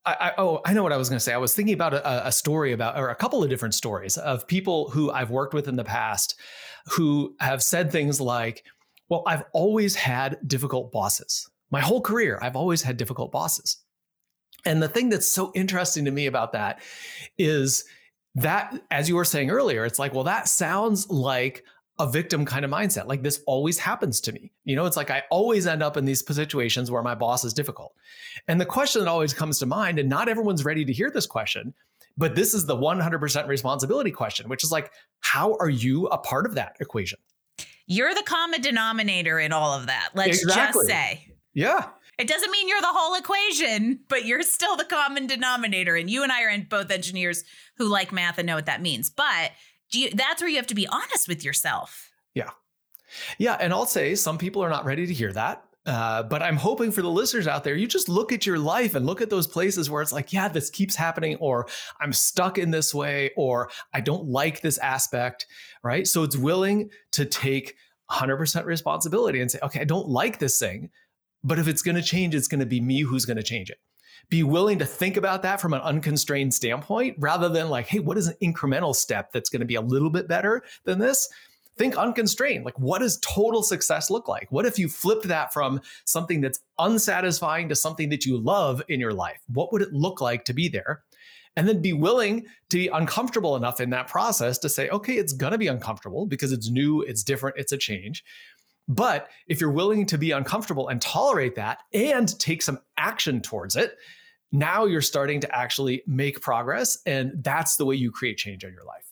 I, 0.04 0.13
I, 0.19 0.32
oh, 0.39 0.62
I 0.65 0.74
know 0.74 0.82
what 0.82 0.93
I 0.93 0.97
was 0.97 1.10
going 1.10 1.17
to 1.17 1.24
say. 1.24 1.34
I 1.34 1.38
was 1.38 1.54
thinking 1.54 1.76
about 1.76 1.93
a, 1.93 2.28
a 2.28 2.32
story 2.32 2.71
about, 2.71 2.97
or 2.97 3.10
a 3.10 3.15
couple 3.15 3.43
of 3.43 3.50
different 3.52 3.76
stories 3.76 4.17
of 4.17 4.47
people 4.47 4.89
who 4.89 5.12
I've 5.12 5.30
worked 5.30 5.54
with 5.54 5.67
in 5.67 5.76
the 5.76 5.84
past, 5.84 6.39
who 6.88 7.36
have 7.39 7.62
said 7.62 7.91
things 7.91 8.19
like 8.19 8.63
well, 9.12 9.24
I've 9.28 9.43
always 9.52 9.93
had 9.93 10.39
difficult 10.47 10.93
bosses. 10.93 11.50
My 11.69 11.82
whole 11.82 12.00
career, 12.00 12.39
I've 12.41 12.56
always 12.56 12.82
had 12.82 12.95
difficult 12.95 13.30
bosses. 13.30 13.78
And 14.65 14.82
the 14.82 14.88
thing 14.88 15.10
that's 15.10 15.28
so 15.28 15.52
interesting 15.54 16.06
to 16.06 16.12
me 16.12 16.28
about 16.28 16.54
that 16.54 16.82
is 17.38 17.84
that, 18.36 18.82
as 18.89 19.10
you 19.10 19.17
were 19.17 19.26
saying 19.26 19.52
earlier, 19.52 19.84
it's 19.84 20.00
like, 20.00 20.13
well, 20.13 20.24
that 20.24 20.47
sounds 20.47 21.10
like 21.10 21.65
a 22.00 22.10
victim 22.10 22.45
kind 22.45 22.63
of 22.63 22.71
mindset. 22.71 23.06
Like 23.06 23.21
this 23.21 23.41
always 23.47 23.78
happens 23.78 24.21
to 24.21 24.32
me. 24.32 24.54
You 24.63 24.78
know, 24.78 24.86
it's 24.86 24.95
like 24.95 25.12
I 25.12 25.24
always 25.30 25.67
end 25.67 25.84
up 25.84 25.97
in 25.97 26.06
these 26.06 26.26
situations 26.26 26.89
where 26.89 27.04
my 27.04 27.13
boss 27.13 27.43
is 27.43 27.54
difficult. 27.54 27.93
And 28.47 28.62
the 28.62 28.65
question 28.65 29.02
that 29.02 29.10
always 29.10 29.34
comes 29.34 29.60
to 29.60 29.65
mind, 29.65 30.00
and 30.00 30.08
not 30.08 30.30
everyone's 30.30 30.63
ready 30.63 30.86
to 30.86 30.93
hear 30.93 31.12
this 31.12 31.28
question, 31.28 31.74
but 32.15 32.36
this 32.36 32.54
is 32.54 32.65
the 32.65 32.78
100% 32.78 33.47
responsibility 33.47 34.12
question, 34.12 34.47
which 34.47 34.63
is 34.63 34.71
like, 34.71 34.89
how 35.19 35.58
are 35.60 35.69
you 35.69 36.08
a 36.08 36.17
part 36.17 36.45
of 36.45 36.56
that 36.56 36.78
equation? 36.80 37.19
You're 37.91 38.15
the 38.15 38.23
common 38.23 38.62
denominator 38.62 39.38
in 39.38 39.51
all 39.51 39.73
of 39.73 39.88
that. 39.88 40.12
Let's 40.15 40.41
exactly. 40.41 40.88
just 40.88 40.89
say. 40.89 41.27
Yeah. 41.54 41.89
It 42.17 42.25
doesn't 42.25 42.49
mean 42.49 42.69
you're 42.69 42.80
the 42.80 42.88
whole 42.88 43.15
equation, 43.15 43.99
but 44.08 44.23
you're 44.23 44.43
still 44.43 44.77
the 44.77 44.86
common 44.86 45.27
denominator. 45.27 45.97
And 45.97 46.10
you 46.10 46.23
and 46.23 46.32
I 46.32 46.43
are 46.43 46.58
both 46.69 46.89
engineers 46.89 47.43
who 47.75 47.89
like 47.89 48.13
math 48.13 48.38
and 48.38 48.47
know 48.47 48.56
what 48.56 48.67
that 48.67 48.82
means. 48.82 49.10
But 49.10 49.51
you, 49.91 50.10
that's 50.12 50.41
where 50.41 50.49
you 50.49 50.56
have 50.56 50.67
to 50.67 50.75
be 50.75 50.88
honest 50.88 51.27
with 51.27 51.43
yourself. 51.43 52.10
Yeah. 52.34 52.51
Yeah. 53.38 53.58
And 53.60 53.73
I'll 53.73 53.86
say 53.86 54.15
some 54.15 54.38
people 54.38 54.63
are 54.63 54.69
not 54.69 54.86
ready 54.86 55.06
to 55.06 55.13
hear 55.13 55.34
that. 55.34 55.65
Uh, 55.84 56.21
but 56.21 56.43
I'm 56.43 56.58
hoping 56.58 56.91
for 56.91 57.01
the 57.01 57.10
listeners 57.10 57.47
out 57.47 57.63
there, 57.63 57.75
you 57.75 57.88
just 57.88 58.08
look 58.08 58.32
at 58.32 58.45
your 58.45 58.60
life 58.60 58.93
and 58.93 59.04
look 59.04 59.19
at 59.19 59.32
those 59.32 59.47
places 59.47 59.89
where 59.89 60.04
it's 60.04 60.13
like, 60.13 60.32
yeah, 60.32 60.47
this 60.47 60.69
keeps 60.69 60.95
happening, 60.95 61.38
or 61.38 61.67
I'm 61.99 62.13
stuck 62.13 62.60
in 62.60 62.69
this 62.69 62.93
way, 62.93 63.32
or 63.36 63.71
I 63.91 63.99
don't 63.99 64.25
like 64.25 64.62
this 64.62 64.77
aspect, 64.77 65.47
right? 65.84 66.08
So 66.08 66.24
it's 66.24 66.38
willing 66.38 66.89
to 67.12 67.26
take 67.26 67.76
100% 68.10 68.65
responsibility 68.65 69.41
and 69.41 69.50
say, 69.50 69.60
okay, 69.63 69.82
I 69.82 69.86
don't 69.86 70.10
like 70.10 70.39
this 70.39 70.60
thing, 70.60 70.89
but 71.44 71.60
if 71.60 71.67
it's 71.67 71.82
going 71.82 71.96
to 71.96 72.02
change, 72.02 72.36
it's 72.36 72.48
going 72.48 72.60
to 72.60 72.65
be 72.65 72.82
me 72.82 73.02
who's 73.02 73.26
going 73.26 73.38
to 73.38 73.44
change 73.44 73.70
it. 73.70 73.80
Be 74.30 74.44
willing 74.44 74.80
to 74.80 74.86
think 74.86 75.17
about 75.17 75.41
that 75.44 75.60
from 75.60 75.74
an 75.74 75.82
unconstrained 75.82 76.54
standpoint 76.54 77.15
rather 77.20 77.50
than 77.50 77.70
like, 77.70 77.88
hey, 77.88 78.00
what 78.00 78.17
is 78.17 78.28
an 78.28 78.36
incremental 78.41 78.96
step 78.96 79.32
that's 79.32 79.50
going 79.50 79.62
to 79.62 79.65
be 79.65 79.76
a 79.76 79.82
little 79.82 80.10
bit 80.10 80.28
better 80.28 80.63
than 80.86 81.00
this? 81.00 81.28
think 81.78 81.98
unconstrained. 81.98 82.65
Like, 82.65 82.78
what 82.78 83.00
does 83.00 83.17
total 83.20 83.63
success 83.63 84.10
look 84.10 84.28
like? 84.28 84.52
What 84.52 84.65
if 84.65 84.78
you 84.78 84.88
flipped 84.88 85.28
that 85.28 85.54
from 85.54 85.82
something 86.06 86.41
that's 86.41 86.60
unsatisfying 86.78 87.70
to 87.70 87.76
something 87.76 88.10
that 88.10 88.26
you 88.26 88.38
love 88.38 88.84
in 88.88 89.00
your 89.00 89.13
life? 89.13 89.41
What 89.48 89.72
would 89.72 89.82
it 89.82 89.94
look 89.94 90.22
like 90.22 90.46
to 90.46 90.54
be 90.54 90.67
there? 90.67 91.02
And 91.57 91.67
then 91.67 91.81
be 91.81 91.93
willing 91.93 92.45
to 92.69 92.77
be 92.77 92.87
uncomfortable 92.87 93.57
enough 93.57 93.81
in 93.81 93.89
that 93.89 94.07
process 94.07 94.57
to 94.59 94.69
say, 94.69 94.87
okay, 94.89 95.13
it's 95.13 95.33
going 95.33 95.51
to 95.51 95.57
be 95.57 95.67
uncomfortable 95.67 96.25
because 96.25 96.51
it's 96.51 96.69
new, 96.69 97.01
it's 97.01 97.23
different, 97.23 97.57
it's 97.57 97.73
a 97.73 97.77
change. 97.77 98.23
But 98.87 99.29
if 99.47 99.59
you're 99.59 99.71
willing 99.71 100.05
to 100.07 100.17
be 100.17 100.31
uncomfortable 100.31 100.87
and 100.87 101.01
tolerate 101.01 101.55
that 101.55 101.79
and 101.93 102.39
take 102.39 102.61
some 102.61 102.79
action 102.97 103.41
towards 103.41 103.75
it, 103.75 103.97
now 104.53 104.85
you're 104.85 105.01
starting 105.01 105.41
to 105.41 105.55
actually 105.55 106.03
make 106.07 106.41
progress. 106.41 106.99
And 107.05 107.43
that's 107.43 107.75
the 107.75 107.85
way 107.85 107.95
you 107.95 108.11
create 108.11 108.37
change 108.37 108.63
in 108.63 108.73
your 108.73 108.85
life 108.85 109.11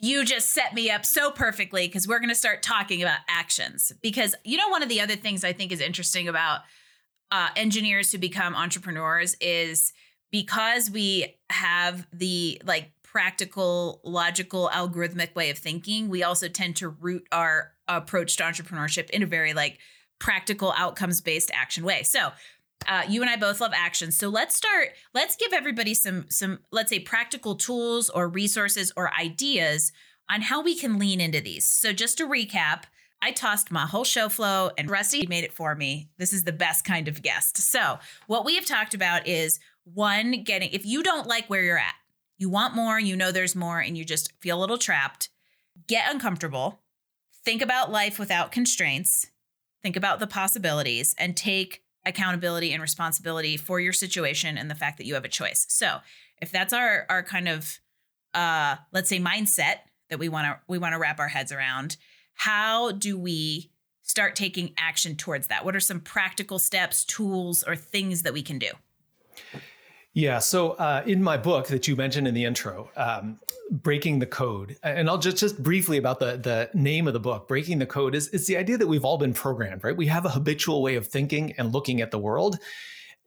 you 0.00 0.24
just 0.24 0.50
set 0.50 0.74
me 0.74 0.90
up 0.90 1.04
so 1.04 1.30
perfectly 1.30 1.86
because 1.86 2.08
we're 2.08 2.18
going 2.18 2.30
to 2.30 2.34
start 2.34 2.62
talking 2.62 3.02
about 3.02 3.18
actions. 3.28 3.92
Because, 4.00 4.34
you 4.44 4.56
know, 4.56 4.68
one 4.68 4.82
of 4.82 4.88
the 4.88 5.00
other 5.00 5.16
things 5.16 5.44
I 5.44 5.52
think 5.52 5.72
is 5.72 5.80
interesting 5.80 6.26
about 6.26 6.60
uh, 7.30 7.50
engineers 7.54 8.10
who 8.10 8.18
become 8.18 8.54
entrepreneurs 8.54 9.36
is 9.40 9.92
because 10.30 10.90
we 10.90 11.36
have 11.50 12.06
the 12.12 12.60
like 12.64 12.92
practical, 13.02 14.00
logical, 14.04 14.70
algorithmic 14.72 15.34
way 15.34 15.50
of 15.50 15.58
thinking, 15.58 16.08
we 16.08 16.22
also 16.22 16.48
tend 16.48 16.76
to 16.76 16.88
root 16.88 17.26
our 17.32 17.72
approach 17.88 18.36
to 18.36 18.44
entrepreneurship 18.44 19.10
in 19.10 19.22
a 19.22 19.26
very 19.26 19.52
like 19.52 19.78
practical, 20.20 20.72
outcomes 20.76 21.20
based 21.20 21.50
action 21.52 21.84
way. 21.84 22.02
So, 22.04 22.30
uh, 22.88 23.02
you 23.08 23.20
and 23.20 23.30
I 23.30 23.36
both 23.36 23.60
love 23.60 23.72
action. 23.74 24.10
So 24.10 24.28
let's 24.28 24.54
start. 24.54 24.90
Let's 25.12 25.36
give 25.36 25.52
everybody 25.52 25.92
some 25.92 26.26
some 26.30 26.60
let's 26.70 26.88
say 26.88 26.98
practical 26.98 27.54
tools 27.54 28.08
or 28.08 28.28
resources 28.28 28.92
or 28.96 29.12
ideas 29.18 29.92
on 30.30 30.42
how 30.42 30.62
we 30.62 30.74
can 30.74 30.98
lean 30.98 31.20
into 31.20 31.40
these. 31.40 31.66
So 31.66 31.92
just 31.92 32.16
to 32.18 32.26
recap, 32.26 32.84
I 33.22 33.32
tossed 33.32 33.70
my 33.70 33.82
whole 33.86 34.04
show 34.04 34.28
flow 34.28 34.70
and 34.78 34.88
Rusty 34.88 35.26
made 35.26 35.44
it 35.44 35.52
for 35.52 35.74
me. 35.74 36.08
This 36.16 36.32
is 36.32 36.44
the 36.44 36.52
best 36.52 36.84
kind 36.84 37.06
of 37.06 37.22
guest. 37.22 37.58
So 37.58 37.98
what 38.28 38.44
we 38.46 38.54
have 38.54 38.64
talked 38.64 38.94
about 38.94 39.26
is 39.26 39.58
one 39.84 40.42
getting 40.44 40.70
if 40.70 40.84
you 40.86 41.02
don't 41.02 41.26
like 41.26 41.46
where 41.48 41.62
you're 41.62 41.78
at, 41.78 41.94
you 42.38 42.48
want 42.48 42.74
more, 42.74 42.98
you 42.98 43.16
know 43.16 43.32
there's 43.32 43.56
more, 43.56 43.80
and 43.80 43.96
you 43.96 44.04
just 44.04 44.32
feel 44.40 44.58
a 44.58 44.60
little 44.60 44.78
trapped. 44.78 45.28
Get 45.86 46.12
uncomfortable. 46.12 46.80
Think 47.44 47.62
about 47.62 47.90
life 47.90 48.18
without 48.18 48.52
constraints. 48.52 49.26
Think 49.82 49.96
about 49.96 50.20
the 50.20 50.26
possibilities 50.26 51.14
and 51.18 51.36
take 51.36 51.82
accountability 52.04 52.72
and 52.72 52.82
responsibility 52.82 53.56
for 53.56 53.80
your 53.80 53.92
situation 53.92 54.56
and 54.56 54.70
the 54.70 54.74
fact 54.74 54.98
that 54.98 55.06
you 55.06 55.14
have 55.14 55.24
a 55.24 55.28
choice. 55.28 55.66
So, 55.68 55.98
if 56.40 56.50
that's 56.50 56.72
our 56.72 57.06
our 57.08 57.22
kind 57.22 57.48
of 57.48 57.78
uh 58.34 58.76
let's 58.92 59.08
say 59.08 59.18
mindset 59.18 59.80
that 60.08 60.18
we 60.18 60.28
want 60.28 60.46
to 60.46 60.58
we 60.68 60.78
want 60.78 60.94
to 60.94 60.98
wrap 60.98 61.18
our 61.18 61.28
heads 61.28 61.52
around, 61.52 61.96
how 62.34 62.92
do 62.92 63.18
we 63.18 63.70
start 64.02 64.34
taking 64.34 64.72
action 64.76 65.14
towards 65.16 65.46
that? 65.48 65.64
What 65.64 65.76
are 65.76 65.80
some 65.80 66.00
practical 66.00 66.58
steps, 66.58 67.04
tools 67.04 67.62
or 67.62 67.76
things 67.76 68.22
that 68.22 68.32
we 68.32 68.42
can 68.42 68.58
do? 68.58 68.70
Yeah. 70.12 70.40
So 70.40 70.70
uh, 70.72 71.02
in 71.06 71.22
my 71.22 71.36
book 71.36 71.68
that 71.68 71.86
you 71.86 71.94
mentioned 71.94 72.26
in 72.26 72.34
the 72.34 72.44
intro, 72.44 72.90
um, 72.96 73.38
breaking 73.70 74.18
the 74.18 74.26
code, 74.26 74.76
and 74.82 75.08
I'll 75.08 75.18
just 75.18 75.36
just 75.36 75.62
briefly 75.62 75.98
about 75.98 76.18
the 76.18 76.36
the 76.36 76.68
name 76.74 77.06
of 77.06 77.12
the 77.12 77.20
book. 77.20 77.46
Breaking 77.46 77.78
the 77.78 77.86
code 77.86 78.16
is 78.16 78.26
is 78.28 78.46
the 78.46 78.56
idea 78.56 78.76
that 78.76 78.88
we've 78.88 79.04
all 79.04 79.18
been 79.18 79.32
programmed, 79.32 79.84
right? 79.84 79.96
We 79.96 80.06
have 80.06 80.24
a 80.24 80.30
habitual 80.30 80.82
way 80.82 80.96
of 80.96 81.06
thinking 81.06 81.52
and 81.58 81.72
looking 81.72 82.00
at 82.00 82.10
the 82.10 82.18
world. 82.18 82.58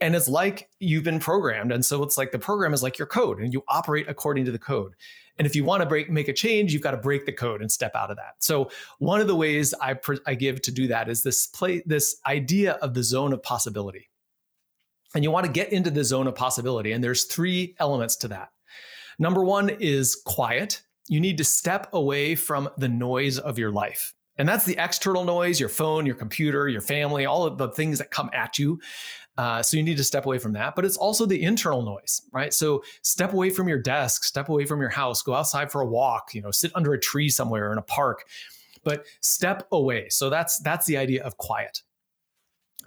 And 0.01 0.15
it's 0.15 0.27
like 0.27 0.69
you've 0.79 1.05
been 1.05 1.19
programmed. 1.19 1.71
And 1.71 1.85
so 1.85 2.03
it's 2.03 2.17
like 2.17 2.31
the 2.33 2.39
program 2.39 2.73
is 2.73 2.83
like 2.83 2.97
your 2.97 3.05
code 3.05 3.39
and 3.39 3.53
you 3.53 3.63
operate 3.69 4.09
according 4.09 4.43
to 4.45 4.51
the 4.51 4.59
code. 4.59 4.95
And 5.37 5.47
if 5.47 5.55
you 5.55 5.63
want 5.63 5.81
to 5.81 5.87
break, 5.87 6.09
make 6.09 6.27
a 6.27 6.33
change, 6.33 6.73
you've 6.73 6.81
got 6.81 6.91
to 6.91 6.97
break 6.97 7.25
the 7.25 7.31
code 7.31 7.61
and 7.61 7.71
step 7.71 7.93
out 7.95 8.11
of 8.11 8.17
that. 8.17 8.35
So 8.39 8.69
one 8.99 9.21
of 9.21 9.27
the 9.27 9.35
ways 9.35 9.73
I, 9.79 9.95
I 10.27 10.35
give 10.35 10.61
to 10.63 10.71
do 10.71 10.87
that 10.87 11.07
is 11.07 11.23
this 11.23 11.47
play, 11.47 11.83
this 11.85 12.17
idea 12.25 12.73
of 12.81 12.93
the 12.93 13.03
zone 13.03 13.31
of 13.31 13.41
possibility 13.43 14.09
and 15.13 15.23
you 15.23 15.31
want 15.31 15.45
to 15.45 15.51
get 15.51 15.71
into 15.71 15.91
the 15.91 16.03
zone 16.03 16.27
of 16.27 16.35
possibility. 16.35 16.91
And 16.91 17.03
there's 17.03 17.25
three 17.25 17.75
elements 17.79 18.15
to 18.17 18.27
that. 18.29 18.49
Number 19.19 19.43
one 19.43 19.69
is 19.69 20.15
quiet. 20.25 20.81
You 21.07 21.19
need 21.19 21.37
to 21.37 21.43
step 21.43 21.89
away 21.93 22.35
from 22.35 22.69
the 22.77 22.89
noise 22.89 23.37
of 23.37 23.59
your 23.59 23.71
life. 23.71 24.13
And 24.37 24.49
that's 24.49 24.65
the 24.65 24.75
external 24.79 25.23
noise, 25.23 25.59
your 25.59 25.69
phone, 25.69 26.05
your 26.05 26.15
computer, 26.15 26.67
your 26.67 26.81
family, 26.81 27.25
all 27.25 27.45
of 27.45 27.57
the 27.57 27.69
things 27.69 27.99
that 27.99 28.09
come 28.09 28.31
at 28.33 28.57
you. 28.57 28.79
Uh, 29.37 29.61
so 29.61 29.77
you 29.77 29.83
need 29.83 29.97
to 29.97 30.03
step 30.03 30.25
away 30.25 30.37
from 30.37 30.53
that. 30.53 30.75
But 30.75 30.85
it's 30.85 30.97
also 30.97 31.25
the 31.25 31.41
internal 31.41 31.83
noise, 31.83 32.21
right? 32.31 32.53
So 32.53 32.83
step 33.01 33.33
away 33.33 33.49
from 33.49 33.67
your 33.67 33.79
desk, 33.79 34.23
step 34.23 34.49
away 34.49 34.65
from 34.65 34.79
your 34.79 34.89
house, 34.89 35.21
go 35.21 35.33
outside 35.33 35.71
for 35.71 35.81
a 35.81 35.87
walk, 35.87 36.33
you 36.33 36.41
know, 36.41 36.51
sit 36.51 36.71
under 36.75 36.93
a 36.93 36.99
tree 36.99 37.29
somewhere 37.29 37.71
in 37.71 37.77
a 37.77 37.83
park, 37.83 38.25
but 38.83 39.05
step 39.21 39.67
away. 39.71 40.09
So 40.09 40.29
that's 40.29 40.59
that's 40.59 40.85
the 40.85 40.97
idea 40.97 41.23
of 41.23 41.37
quiet. 41.37 41.81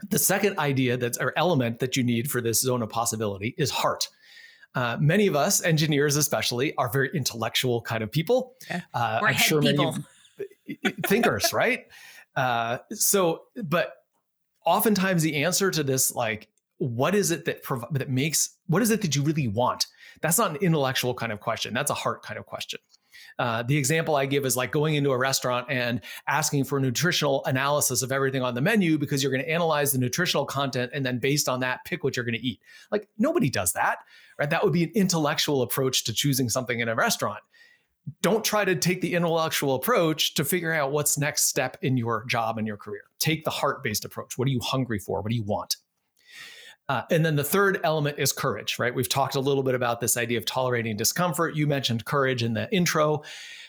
The 0.08 0.18
second 0.18 0.58
idea 0.58 0.96
that's 0.96 1.18
or 1.18 1.32
element 1.36 1.78
that 1.80 1.96
you 1.96 2.02
need 2.02 2.30
for 2.30 2.40
this 2.40 2.60
zone 2.60 2.82
of 2.82 2.88
possibility 2.88 3.54
is 3.58 3.70
heart. 3.70 4.08
Uh, 4.74 4.98
many 5.00 5.26
of 5.26 5.34
us, 5.34 5.62
engineers 5.62 6.16
especially, 6.16 6.74
are 6.76 6.90
very 6.90 7.10
intellectual 7.14 7.80
kind 7.80 8.02
of 8.02 8.12
people. 8.12 8.54
Uh, 8.92 9.18
We're 9.22 9.28
I'm 9.28 9.34
sure 9.34 9.62
people. 9.62 9.96
many 10.68 10.94
thinkers, 11.06 11.52
right? 11.52 11.86
Uh, 12.36 12.78
so, 12.92 13.44
but 13.64 13.94
oftentimes 14.66 15.22
the 15.22 15.42
answer 15.44 15.70
to 15.70 15.82
this, 15.82 16.14
like, 16.14 16.48
what 16.78 17.14
is 17.14 17.30
it 17.30 17.46
that 17.46 17.62
prov- 17.62 17.86
that 17.92 18.10
makes 18.10 18.50
what 18.66 18.82
is 18.82 18.90
it 18.90 19.00
that 19.00 19.16
you 19.16 19.22
really 19.22 19.48
want? 19.48 19.86
That's 20.20 20.36
not 20.36 20.50
an 20.50 20.56
intellectual 20.56 21.14
kind 21.14 21.32
of 21.32 21.40
question. 21.40 21.72
That's 21.72 21.90
a 21.90 21.94
heart 21.94 22.22
kind 22.22 22.38
of 22.38 22.44
question. 22.44 22.80
Uh, 23.38 23.62
the 23.62 23.76
example 23.76 24.16
I 24.16 24.26
give 24.26 24.46
is 24.46 24.56
like 24.56 24.72
going 24.72 24.94
into 24.94 25.10
a 25.10 25.18
restaurant 25.18 25.66
and 25.68 26.00
asking 26.26 26.64
for 26.64 26.78
a 26.78 26.80
nutritional 26.80 27.44
analysis 27.44 28.02
of 28.02 28.10
everything 28.10 28.42
on 28.42 28.54
the 28.54 28.62
menu 28.62 28.96
because 28.98 29.22
you're 29.22 29.32
going 29.32 29.44
to 29.44 29.50
analyze 29.50 29.92
the 29.92 29.98
nutritional 29.98 30.46
content 30.46 30.90
and 30.94 31.04
then 31.04 31.18
based 31.18 31.48
on 31.48 31.60
that 31.60 31.84
pick 31.84 32.02
what 32.02 32.16
you're 32.16 32.24
going 32.24 32.38
to 32.38 32.46
eat. 32.46 32.60
Like 32.90 33.08
nobody 33.18 33.50
does 33.50 33.74
that, 33.74 33.98
right? 34.38 34.48
That 34.48 34.64
would 34.64 34.72
be 34.72 34.84
an 34.84 34.92
intellectual 34.94 35.62
approach 35.62 36.04
to 36.04 36.14
choosing 36.14 36.48
something 36.48 36.80
in 36.80 36.88
a 36.88 36.94
restaurant. 36.94 37.40
Don't 38.22 38.44
try 38.44 38.64
to 38.64 38.76
take 38.76 39.00
the 39.00 39.14
intellectual 39.14 39.74
approach 39.74 40.34
to 40.34 40.44
figure 40.44 40.72
out 40.72 40.92
what's 40.92 41.18
next 41.18 41.46
step 41.46 41.76
in 41.82 41.96
your 41.96 42.24
job 42.26 42.56
and 42.56 42.66
your 42.66 42.76
career. 42.76 43.02
Take 43.18 43.44
the 43.44 43.50
heart-based 43.50 44.04
approach. 44.04 44.38
What 44.38 44.46
are 44.46 44.52
you 44.52 44.60
hungry 44.60 45.00
for? 45.00 45.20
What 45.20 45.30
do 45.30 45.36
you 45.36 45.42
want? 45.42 45.76
Uh, 46.88 47.02
and 47.10 47.24
then 47.24 47.34
the 47.34 47.44
third 47.44 47.80
element 47.82 48.18
is 48.18 48.32
courage, 48.32 48.78
right? 48.78 48.94
We've 48.94 49.08
talked 49.08 49.34
a 49.34 49.40
little 49.40 49.64
bit 49.64 49.74
about 49.74 50.00
this 50.00 50.16
idea 50.16 50.38
of 50.38 50.44
tolerating 50.44 50.96
discomfort. 50.96 51.56
You 51.56 51.66
mentioned 51.66 52.04
courage 52.04 52.42
in 52.42 52.54
the 52.54 52.72
intro. 52.72 53.22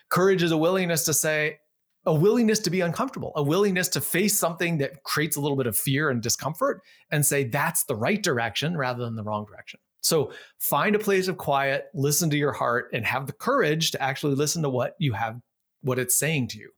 Courage 0.10 0.44
is 0.44 0.52
a 0.52 0.58
willingness 0.58 1.04
to 1.06 1.14
say, 1.14 1.58
a 2.06 2.14
willingness 2.14 2.60
to 2.60 2.70
be 2.70 2.82
uncomfortable, 2.82 3.34
a 3.36 3.44
willingness 3.44 3.90
to 3.90 4.02
face 4.02 4.38
something 4.38 4.78
that 4.78 5.04
creates 5.04 5.36
a 5.36 5.42
little 5.42 5.58
bit 5.58 5.68
of 5.68 5.76
fear 5.76 6.10
and 6.10 6.22
discomfort 6.22 6.82
and 7.12 7.26
say, 7.26 7.44
that's 7.44 7.84
the 7.86 7.96
right 7.96 8.22
direction 8.24 8.78
rather 8.78 9.04
than 9.04 9.16
the 9.16 9.24
wrong 9.24 9.46
direction. 9.46 9.80
So 10.02 10.32
find 10.60 10.96
a 10.96 11.00
place 11.00 11.28
of 11.28 11.38
quiet, 11.38 11.88
listen 11.94 12.30
to 12.30 12.38
your 12.38 12.54
heart, 12.54 12.90
and 12.94 13.06
have 13.06 13.28
the 13.28 13.34
courage 13.34 13.92
to 13.92 14.02
actually 14.02 14.36
listen 14.36 14.62
to 14.62 14.70
what 14.70 14.96
you 15.00 15.14
have, 15.14 15.42
what 15.82 16.00
it's 16.00 16.16
saying 16.16 16.48
to 16.50 16.60
you. 16.60 16.70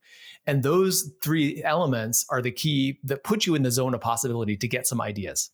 And 0.47 0.63
those 0.63 1.12
three 1.21 1.62
elements 1.63 2.25
are 2.32 2.41
the 2.41 2.52
key 2.52 2.97
that 3.04 3.23
put 3.23 3.45
you 3.45 3.54
in 3.54 3.62
the 3.62 3.71
zone 3.71 3.93
of 3.93 4.02
possibility 4.02 4.58
to 4.58 4.67
get 4.67 4.88
some 4.88 5.02
ideas. 5.02 5.52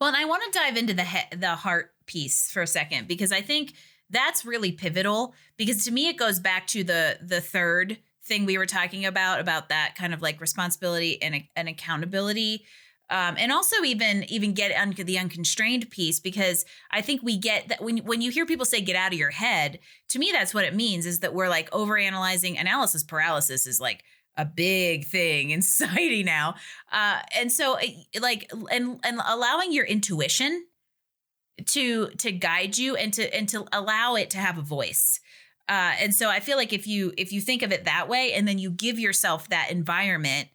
Well, 0.00 0.08
and 0.08 0.16
I 0.16 0.24
want 0.24 0.42
to 0.44 0.58
dive 0.58 0.76
into 0.76 0.94
the 0.94 1.04
he- 1.04 1.36
the 1.36 1.54
heart 1.54 1.92
piece 2.06 2.50
for 2.50 2.62
a 2.62 2.66
second 2.66 3.08
because 3.08 3.32
I 3.32 3.40
think 3.40 3.74
that's 4.10 4.44
really 4.44 4.72
pivotal 4.72 5.34
because 5.56 5.84
to 5.84 5.90
me 5.90 6.08
it 6.08 6.16
goes 6.16 6.38
back 6.40 6.66
to 6.68 6.84
the 6.84 7.18
the 7.22 7.40
third 7.40 7.98
thing 8.24 8.44
we 8.44 8.58
were 8.58 8.66
talking 8.66 9.04
about 9.06 9.40
about 9.40 9.68
that 9.68 9.94
kind 9.96 10.14
of 10.14 10.22
like 10.22 10.40
responsibility 10.40 11.20
and, 11.22 11.44
and 11.56 11.68
accountability 11.68 12.64
um, 13.10 13.36
and 13.38 13.52
also 13.52 13.82
even 13.84 14.24
even 14.30 14.54
get 14.54 14.72
un- 14.72 14.94
the 14.96 15.18
unconstrained 15.18 15.90
piece 15.90 16.20
because 16.20 16.64
I 16.90 17.02
think 17.02 17.22
we 17.22 17.36
get 17.36 17.68
that 17.68 17.82
when 17.82 17.98
when 17.98 18.22
you 18.22 18.30
hear 18.30 18.46
people 18.46 18.64
say 18.64 18.80
get 18.80 18.96
out 18.96 19.12
of 19.12 19.18
your 19.18 19.30
head, 19.30 19.78
to 20.08 20.18
me 20.18 20.30
that's 20.32 20.54
what 20.54 20.64
it 20.64 20.74
means 20.74 21.04
is 21.04 21.20
that 21.20 21.34
we're 21.34 21.50
like 21.50 21.70
overanalyzing. 21.70 22.58
Analysis 22.58 23.04
paralysis 23.04 23.66
is 23.66 23.78
like 23.78 24.04
a 24.36 24.44
big 24.44 25.06
thing 25.06 25.50
in 25.50 25.62
society 25.62 26.22
now. 26.22 26.54
Uh, 26.90 27.20
and 27.38 27.50
so 27.50 27.74
eh, 27.74 27.92
like 28.20 28.50
and 28.70 28.98
and 29.04 29.20
allowing 29.26 29.72
your 29.72 29.84
intuition 29.84 30.66
to 31.66 32.08
to 32.18 32.32
guide 32.32 32.76
you 32.76 32.96
and 32.96 33.12
to 33.14 33.34
and 33.34 33.48
to 33.48 33.64
allow 33.72 34.14
it 34.14 34.30
to 34.30 34.38
have 34.38 34.58
a 34.58 34.62
voice. 34.62 35.20
Uh, 35.68 35.92
and 35.98 36.14
so 36.14 36.28
I 36.28 36.40
feel 36.40 36.56
like 36.56 36.72
if 36.72 36.86
you 36.86 37.12
if 37.16 37.32
you 37.32 37.40
think 37.40 37.62
of 37.62 37.72
it 37.72 37.84
that 37.84 38.08
way 38.08 38.32
and 38.32 38.46
then 38.46 38.58
you 38.58 38.70
give 38.70 38.98
yourself 38.98 39.48
that 39.48 39.70
environment 39.70 40.48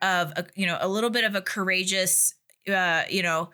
of 0.00 0.32
a, 0.36 0.46
you 0.54 0.66
know 0.66 0.78
a 0.80 0.88
little 0.88 1.10
bit 1.10 1.24
of 1.24 1.34
a 1.34 1.42
courageous 1.42 2.34
uh, 2.68 3.02
you 3.08 3.22
know 3.22 3.50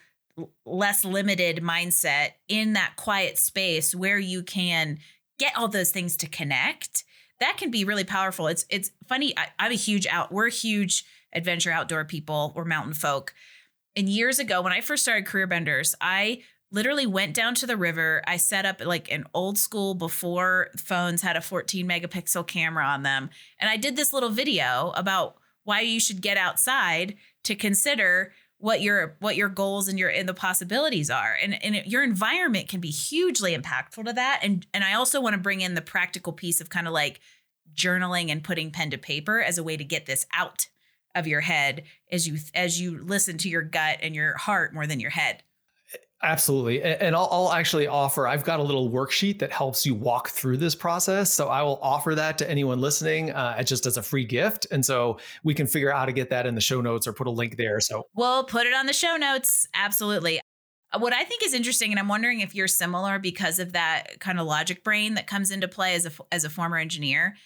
less 0.64 1.04
limited 1.04 1.58
mindset 1.58 2.30
in 2.48 2.74
that 2.74 2.94
quiet 2.96 3.38
space 3.38 3.94
where 3.94 4.18
you 4.18 4.42
can 4.42 4.98
get 5.38 5.56
all 5.56 5.68
those 5.68 5.90
things 5.90 6.16
to 6.16 6.28
connect 6.28 7.04
that 7.40 7.56
can 7.56 7.70
be 7.70 7.84
really 7.84 8.04
powerful. 8.04 8.46
It's 8.46 8.64
it's 8.68 8.90
funny. 9.06 9.36
I, 9.36 9.48
I'm 9.58 9.72
a 9.72 9.76
huge 9.76 10.06
out. 10.06 10.32
We're 10.32 10.48
huge 10.48 11.04
adventure 11.32 11.70
outdoor 11.70 12.04
people. 12.04 12.52
We're 12.56 12.64
mountain 12.64 12.94
folk. 12.94 13.34
And 13.96 14.08
years 14.08 14.38
ago, 14.38 14.62
when 14.62 14.72
I 14.72 14.80
first 14.80 15.02
started 15.02 15.26
Career 15.26 15.46
Benders, 15.46 15.94
I 16.00 16.42
literally 16.70 17.06
went 17.06 17.34
down 17.34 17.54
to 17.56 17.66
the 17.66 17.76
river. 17.76 18.22
I 18.26 18.36
set 18.36 18.66
up 18.66 18.84
like 18.84 19.10
an 19.10 19.24
old 19.34 19.58
school 19.58 19.94
before 19.94 20.68
phones 20.76 21.22
had 21.22 21.36
a 21.36 21.40
14 21.40 21.88
megapixel 21.88 22.46
camera 22.46 22.84
on 22.84 23.02
them, 23.02 23.30
and 23.58 23.70
I 23.70 23.76
did 23.76 23.96
this 23.96 24.12
little 24.12 24.30
video 24.30 24.92
about 24.94 25.36
why 25.64 25.80
you 25.80 26.00
should 26.00 26.22
get 26.22 26.36
outside 26.36 27.16
to 27.44 27.54
consider 27.54 28.32
what 28.58 28.80
your 28.80 29.16
what 29.20 29.36
your 29.36 29.48
goals 29.48 29.88
and 29.88 29.98
your 29.98 30.10
and 30.10 30.28
the 30.28 30.34
possibilities 30.34 31.10
are. 31.10 31.36
And 31.40 31.62
and 31.64 31.76
it, 31.76 31.86
your 31.86 32.02
environment 32.02 32.68
can 32.68 32.80
be 32.80 32.90
hugely 32.90 33.56
impactful 33.56 34.04
to 34.04 34.12
that. 34.12 34.40
And 34.42 34.66
and 34.74 34.84
I 34.84 34.94
also 34.94 35.20
want 35.20 35.34
to 35.34 35.40
bring 35.40 35.60
in 35.60 35.74
the 35.74 35.80
practical 35.80 36.32
piece 36.32 36.60
of 36.60 36.70
kind 36.70 36.86
of 36.86 36.92
like 36.92 37.20
journaling 37.74 38.30
and 38.30 38.42
putting 38.42 38.70
pen 38.70 38.90
to 38.90 38.98
paper 38.98 39.40
as 39.40 39.58
a 39.58 39.62
way 39.62 39.76
to 39.76 39.84
get 39.84 40.06
this 40.06 40.26
out 40.34 40.66
of 41.14 41.26
your 41.26 41.40
head 41.40 41.84
as 42.10 42.26
you 42.28 42.38
as 42.54 42.80
you 42.80 42.98
listen 42.98 43.38
to 43.38 43.48
your 43.48 43.62
gut 43.62 43.98
and 44.02 44.14
your 44.14 44.36
heart 44.36 44.74
more 44.74 44.86
than 44.86 45.00
your 45.00 45.10
head 45.10 45.42
Absolutely. 46.20 46.82
And 46.82 47.14
I'll, 47.14 47.28
I'll, 47.30 47.52
actually 47.52 47.86
offer, 47.86 48.26
I've 48.26 48.42
got 48.42 48.58
a 48.58 48.62
little 48.62 48.90
worksheet 48.90 49.38
that 49.38 49.52
helps 49.52 49.86
you 49.86 49.94
walk 49.94 50.30
through 50.30 50.56
this 50.56 50.74
process. 50.74 51.32
So 51.32 51.48
I 51.48 51.62
will 51.62 51.78
offer 51.80 52.16
that 52.16 52.38
to 52.38 52.50
anyone 52.50 52.80
listening 52.80 53.30
uh, 53.30 53.62
just 53.62 53.86
as 53.86 53.96
a 53.96 54.02
free 54.02 54.24
gift. 54.24 54.66
And 54.72 54.84
so 54.84 55.18
we 55.44 55.54
can 55.54 55.68
figure 55.68 55.92
out 55.92 56.00
how 56.00 56.06
to 56.06 56.12
get 56.12 56.28
that 56.30 56.44
in 56.44 56.56
the 56.56 56.60
show 56.60 56.80
notes 56.80 57.06
or 57.06 57.12
put 57.12 57.28
a 57.28 57.30
link 57.30 57.56
there. 57.56 57.78
So 57.78 58.02
we'll 58.16 58.42
put 58.42 58.66
it 58.66 58.74
on 58.74 58.86
the 58.86 58.92
show 58.92 59.16
notes. 59.16 59.68
Absolutely. 59.74 60.40
What 60.96 61.12
I 61.12 61.22
think 61.22 61.44
is 61.44 61.54
interesting, 61.54 61.92
and 61.92 62.00
I'm 62.00 62.08
wondering 62.08 62.40
if 62.40 62.52
you're 62.52 62.66
similar 62.66 63.20
because 63.20 63.60
of 63.60 63.74
that 63.74 64.18
kind 64.18 64.40
of 64.40 64.46
logic 64.46 64.82
brain 64.82 65.14
that 65.14 65.28
comes 65.28 65.52
into 65.52 65.68
play 65.68 65.94
as 65.94 66.06
a, 66.06 66.10
as 66.32 66.44
a 66.44 66.50
former 66.50 66.78
engineer, 66.78 67.36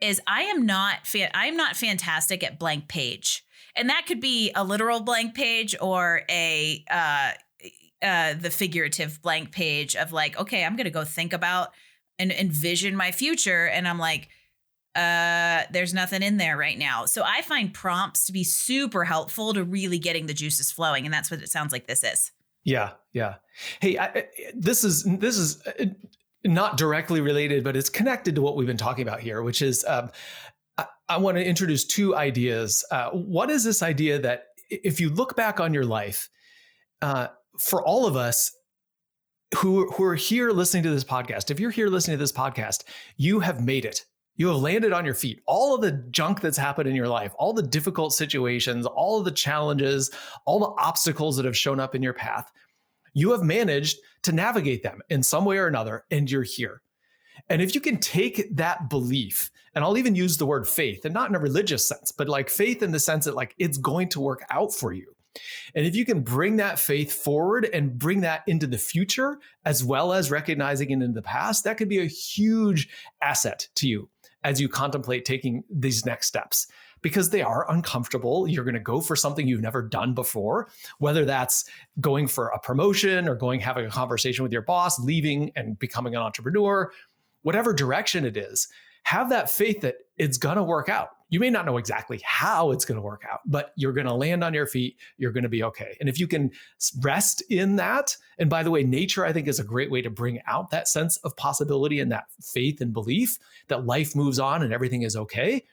is 0.00 0.20
I 0.26 0.42
am 0.42 0.64
not 0.66 0.96
I 1.34 1.46
am 1.46 1.56
not 1.56 1.76
fantastic 1.76 2.42
at 2.44 2.58
blank 2.58 2.88
page, 2.88 3.44
and 3.76 3.88
that 3.88 4.06
could 4.06 4.20
be 4.20 4.52
a 4.54 4.64
literal 4.64 5.00
blank 5.00 5.34
page 5.34 5.74
or 5.80 6.22
a 6.30 6.84
uh, 6.90 7.32
uh, 8.02 8.34
the 8.34 8.50
figurative 8.50 9.20
blank 9.22 9.52
page 9.52 9.96
of 9.96 10.12
like, 10.12 10.38
okay, 10.38 10.64
I'm 10.64 10.76
gonna 10.76 10.90
go 10.90 11.04
think 11.04 11.32
about 11.32 11.70
and 12.18 12.32
envision 12.32 12.96
my 12.96 13.12
future, 13.12 13.66
and 13.66 13.88
I'm 13.88 13.98
like, 13.98 14.28
uh, 14.94 15.62
there's 15.70 15.94
nothing 15.94 16.22
in 16.22 16.36
there 16.36 16.56
right 16.56 16.78
now. 16.78 17.06
So 17.06 17.22
I 17.24 17.42
find 17.42 17.72
prompts 17.72 18.26
to 18.26 18.32
be 18.32 18.44
super 18.44 19.04
helpful 19.04 19.54
to 19.54 19.64
really 19.64 19.98
getting 19.98 20.26
the 20.26 20.34
juices 20.34 20.70
flowing, 20.70 21.04
and 21.04 21.14
that's 21.14 21.30
what 21.30 21.40
it 21.40 21.48
sounds 21.48 21.72
like 21.72 21.86
this 21.86 22.04
is. 22.04 22.30
Yeah, 22.64 22.90
yeah. 23.12 23.36
Hey, 23.80 23.98
I, 23.98 24.26
this 24.54 24.84
is 24.84 25.04
this 25.04 25.36
is 25.36 25.66
uh, 25.66 25.86
not 26.44 26.76
directly 26.76 27.20
related, 27.20 27.64
but 27.64 27.76
it's 27.76 27.88
connected 27.88 28.34
to 28.34 28.42
what 28.42 28.56
we've 28.56 28.66
been 28.66 28.76
talking 28.76 29.06
about 29.06 29.20
here, 29.20 29.42
which 29.42 29.62
is 29.62 29.84
um, 29.86 30.10
I, 30.76 30.86
I 31.08 31.16
want 31.18 31.36
to 31.38 31.44
introduce 31.44 31.84
two 31.84 32.14
ideas. 32.14 32.84
Uh, 32.90 33.10
what 33.10 33.50
is 33.50 33.64
this 33.64 33.82
idea 33.82 34.18
that 34.20 34.46
if 34.70 35.00
you 35.00 35.10
look 35.10 35.36
back 35.36 35.60
on 35.60 35.74
your 35.74 35.84
life, 35.84 36.28
uh, 37.00 37.28
for 37.58 37.86
all 37.86 38.06
of 38.06 38.16
us 38.16 38.50
who, 39.56 39.90
who 39.92 40.04
are 40.04 40.14
here 40.14 40.50
listening 40.50 40.82
to 40.84 40.90
this 40.90 41.04
podcast, 41.04 41.50
if 41.50 41.60
you're 41.60 41.70
here 41.70 41.88
listening 41.88 42.16
to 42.16 42.22
this 42.22 42.32
podcast, 42.32 42.84
you 43.16 43.40
have 43.40 43.62
made 43.62 43.84
it. 43.84 44.04
You 44.36 44.48
have 44.48 44.56
landed 44.56 44.92
on 44.92 45.04
your 45.04 45.14
feet. 45.14 45.42
All 45.46 45.74
of 45.74 45.82
the 45.82 45.92
junk 46.10 46.40
that's 46.40 46.56
happened 46.56 46.88
in 46.88 46.96
your 46.96 47.08
life, 47.08 47.32
all 47.38 47.52
the 47.52 47.62
difficult 47.62 48.14
situations, 48.14 48.86
all 48.86 49.18
of 49.18 49.26
the 49.26 49.30
challenges, 49.30 50.10
all 50.46 50.58
the 50.58 50.82
obstacles 50.82 51.36
that 51.36 51.44
have 51.44 51.56
shown 51.56 51.78
up 51.78 51.94
in 51.94 52.02
your 52.02 52.14
path, 52.14 52.50
you 53.14 53.30
have 53.32 53.42
managed 53.42 53.98
to 54.22 54.32
navigate 54.32 54.82
them 54.82 55.00
in 55.10 55.22
some 55.22 55.44
way 55.44 55.58
or 55.58 55.66
another, 55.66 56.04
and 56.10 56.30
you're 56.30 56.42
here. 56.42 56.80
And 57.48 57.60
if 57.60 57.74
you 57.74 57.80
can 57.80 57.98
take 57.98 58.56
that 58.56 58.88
belief, 58.88 59.50
and 59.74 59.84
I'll 59.84 59.98
even 59.98 60.14
use 60.14 60.38
the 60.38 60.46
word 60.46 60.66
faith, 60.66 61.04
and 61.04 61.12
not 61.12 61.28
in 61.28 61.36
a 61.36 61.40
religious 61.40 61.86
sense, 61.86 62.10
but 62.10 62.28
like 62.28 62.48
faith 62.48 62.82
in 62.82 62.92
the 62.92 63.00
sense 63.00 63.26
that 63.26 63.34
like 63.34 63.54
it's 63.58 63.78
going 63.78 64.08
to 64.10 64.20
work 64.20 64.44
out 64.50 64.72
for 64.72 64.92
you. 64.92 65.14
And 65.74 65.86
if 65.86 65.94
you 65.94 66.04
can 66.04 66.20
bring 66.20 66.56
that 66.56 66.78
faith 66.78 67.12
forward 67.12 67.68
and 67.72 67.98
bring 67.98 68.20
that 68.20 68.42
into 68.46 68.66
the 68.66 68.78
future, 68.78 69.38
as 69.64 69.84
well 69.84 70.12
as 70.12 70.30
recognizing 70.30 70.90
it 70.90 71.02
in 71.02 71.14
the 71.14 71.22
past, 71.22 71.64
that 71.64 71.76
could 71.76 71.88
be 71.88 72.00
a 72.00 72.06
huge 72.06 72.88
asset 73.20 73.68
to 73.76 73.88
you 73.88 74.08
as 74.44 74.60
you 74.60 74.68
contemplate 74.68 75.24
taking 75.24 75.64
these 75.70 76.04
next 76.04 76.26
steps 76.26 76.66
because 77.00 77.30
they 77.30 77.42
are 77.42 77.70
uncomfortable. 77.70 78.48
You're 78.48 78.64
going 78.64 78.74
to 78.74 78.80
go 78.80 79.00
for 79.00 79.16
something 79.16 79.46
you've 79.46 79.60
never 79.60 79.82
done 79.82 80.14
before, 80.14 80.68
whether 80.98 81.24
that's 81.24 81.64
going 82.00 82.28
for 82.28 82.48
a 82.48 82.58
promotion 82.58 83.28
or 83.28 83.34
going 83.34 83.60
having 83.60 83.86
a 83.86 83.90
conversation 83.90 84.42
with 84.42 84.52
your 84.52 84.62
boss, 84.62 84.98
leaving 85.00 85.52
and 85.56 85.78
becoming 85.78 86.14
an 86.14 86.22
entrepreneur, 86.22 86.92
whatever 87.42 87.72
direction 87.72 88.24
it 88.24 88.36
is. 88.36 88.68
Have 89.02 89.30
that 89.30 89.50
faith 89.50 89.80
that 89.82 89.96
it's 90.16 90.38
going 90.38 90.56
to 90.56 90.62
work 90.62 90.88
out. 90.88 91.10
You 91.28 91.40
may 91.40 91.48
not 91.48 91.64
know 91.64 91.78
exactly 91.78 92.20
how 92.24 92.72
it's 92.72 92.84
going 92.84 92.96
to 92.96 93.02
work 93.02 93.22
out, 93.30 93.40
but 93.46 93.72
you're 93.74 93.94
going 93.94 94.06
to 94.06 94.12
land 94.12 94.44
on 94.44 94.52
your 94.52 94.66
feet. 94.66 94.98
You're 95.16 95.32
going 95.32 95.44
to 95.44 95.48
be 95.48 95.62
okay. 95.64 95.96
And 95.98 96.08
if 96.08 96.20
you 96.20 96.26
can 96.26 96.50
rest 97.00 97.42
in 97.48 97.76
that, 97.76 98.16
and 98.38 98.50
by 98.50 98.62
the 98.62 98.70
way, 98.70 98.84
nature, 98.84 99.24
I 99.24 99.32
think, 99.32 99.48
is 99.48 99.58
a 99.58 99.64
great 99.64 99.90
way 99.90 100.02
to 100.02 100.10
bring 100.10 100.40
out 100.46 100.70
that 100.70 100.88
sense 100.88 101.16
of 101.18 101.34
possibility 101.36 102.00
and 102.00 102.12
that 102.12 102.24
faith 102.42 102.82
and 102.82 102.92
belief 102.92 103.38
that 103.68 103.86
life 103.86 104.14
moves 104.14 104.38
on 104.38 104.62
and 104.62 104.74
everything 104.74 105.02
is 105.02 105.16
okay. 105.16 105.64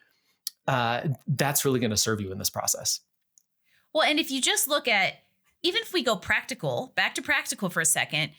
Uh, 0.65 1.09
that's 1.27 1.65
really 1.65 1.81
going 1.81 1.89
to 1.89 1.97
serve 1.97 2.21
you 2.21 2.31
in 2.31 2.37
this 2.37 2.49
process. 2.49 3.01
Well, 3.93 4.03
and 4.03 4.19
if 4.19 4.31
you 4.31 4.41
just 4.41 4.67
look 4.69 4.87
at, 4.87 5.15
even 5.61 5.81
if 5.81 5.91
we 5.91 6.03
go 6.03 6.15
practical, 6.15 6.93
back 6.95 7.15
to 7.15 7.21
practical 7.21 7.69
for 7.69 7.81
a 7.81 7.85
second, 7.85 8.31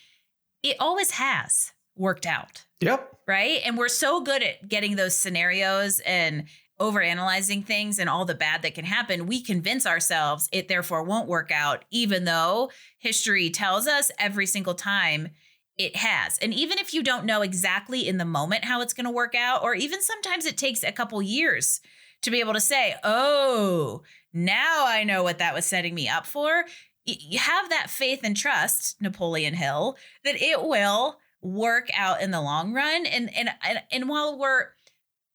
it 0.62 0.76
always 0.78 1.10
has 1.12 1.72
worked 2.00 2.26
out. 2.26 2.64
Yep. 2.80 3.18
Right. 3.28 3.60
And 3.64 3.76
we're 3.78 3.88
so 3.88 4.20
good 4.20 4.42
at 4.42 4.68
getting 4.68 4.96
those 4.96 5.16
scenarios 5.16 6.00
and 6.00 6.46
over 6.80 7.02
analyzing 7.02 7.62
things 7.62 7.98
and 7.98 8.08
all 8.08 8.24
the 8.24 8.34
bad 8.34 8.62
that 8.62 8.74
can 8.74 8.86
happen, 8.86 9.26
we 9.26 9.42
convince 9.42 9.86
ourselves 9.86 10.48
it 10.50 10.66
therefore 10.66 11.02
won't 11.02 11.28
work 11.28 11.50
out, 11.52 11.84
even 11.90 12.24
though 12.24 12.70
history 12.98 13.50
tells 13.50 13.86
us 13.86 14.10
every 14.18 14.46
single 14.46 14.74
time 14.74 15.28
it 15.76 15.94
has. 15.94 16.38
And 16.38 16.54
even 16.54 16.78
if 16.78 16.94
you 16.94 17.02
don't 17.02 17.26
know 17.26 17.42
exactly 17.42 18.08
in 18.08 18.16
the 18.16 18.24
moment 18.24 18.64
how 18.64 18.80
it's 18.80 18.94
going 18.94 19.04
to 19.04 19.10
work 19.10 19.34
out, 19.34 19.62
or 19.62 19.74
even 19.74 20.00
sometimes 20.00 20.46
it 20.46 20.56
takes 20.56 20.82
a 20.82 20.90
couple 20.90 21.20
years 21.20 21.80
to 22.22 22.30
be 22.30 22.40
able 22.40 22.54
to 22.54 22.60
say, 22.60 22.94
oh, 23.04 24.02
now 24.32 24.86
I 24.86 25.04
know 25.04 25.22
what 25.22 25.38
that 25.38 25.54
was 25.54 25.66
setting 25.66 25.94
me 25.94 26.08
up 26.08 26.26
for. 26.26 26.64
You 27.04 27.38
have 27.38 27.68
that 27.70 27.90
faith 27.90 28.20
and 28.22 28.36
trust, 28.36 29.00
Napoleon 29.00 29.54
Hill, 29.54 29.96
that 30.24 30.40
it 30.40 30.62
will 30.62 31.18
work 31.42 31.88
out 31.94 32.22
in 32.22 32.30
the 32.30 32.40
long 32.40 32.72
run. 32.72 33.06
And 33.06 33.34
and 33.36 33.50
and, 33.62 33.82
and 33.90 34.08
while 34.08 34.38
we're, 34.38 34.68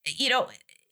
you 0.06 0.30
know, 0.30 0.48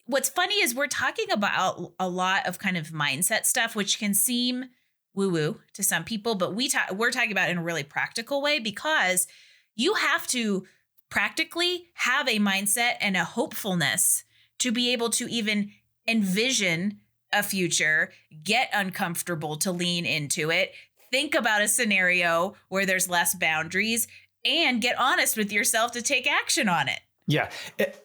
what's 0.05 0.29
funny 0.29 0.55
is 0.55 0.75
we're 0.75 0.87
talking 0.87 1.31
about 1.31 1.93
a 1.99 2.09
lot 2.09 2.47
of 2.47 2.59
kind 2.59 2.77
of 2.77 2.89
mindset 2.89 3.45
stuff, 3.45 3.75
which 3.75 3.99
can 3.99 4.13
seem 4.13 4.65
woo 5.13 5.29
woo 5.29 5.59
to 5.73 5.83
some 5.83 6.03
people, 6.03 6.35
but 6.35 6.55
we 6.55 6.67
talk, 6.67 6.91
we're 6.91 7.11
talking 7.11 7.31
about 7.31 7.49
in 7.49 7.59
a 7.59 7.63
really 7.63 7.83
practical 7.83 8.41
way 8.41 8.59
because 8.59 9.27
you 9.75 9.93
have 9.93 10.27
to 10.27 10.65
practically 11.09 11.89
have 11.93 12.27
a 12.27 12.39
mindset 12.39 12.93
and 12.99 13.15
a 13.15 13.23
hopefulness 13.23 14.23
to 14.59 14.71
be 14.71 14.91
able 14.91 15.09
to 15.11 15.27
even 15.29 15.71
envision 16.07 16.99
a 17.31 17.43
future, 17.43 18.11
get 18.43 18.69
uncomfortable 18.73 19.55
to 19.57 19.71
lean 19.71 20.05
into 20.05 20.49
it, 20.49 20.73
think 21.11 21.35
about 21.35 21.61
a 21.61 21.67
scenario 21.67 22.55
where 22.69 22.85
there's 22.85 23.09
less 23.09 23.35
boundaries, 23.35 24.07
and 24.45 24.81
get 24.81 24.99
honest 24.99 25.37
with 25.37 25.51
yourself 25.51 25.91
to 25.93 26.01
take 26.01 26.29
action 26.29 26.69
on 26.69 26.87
it. 26.87 26.99
Yeah, 27.25 27.49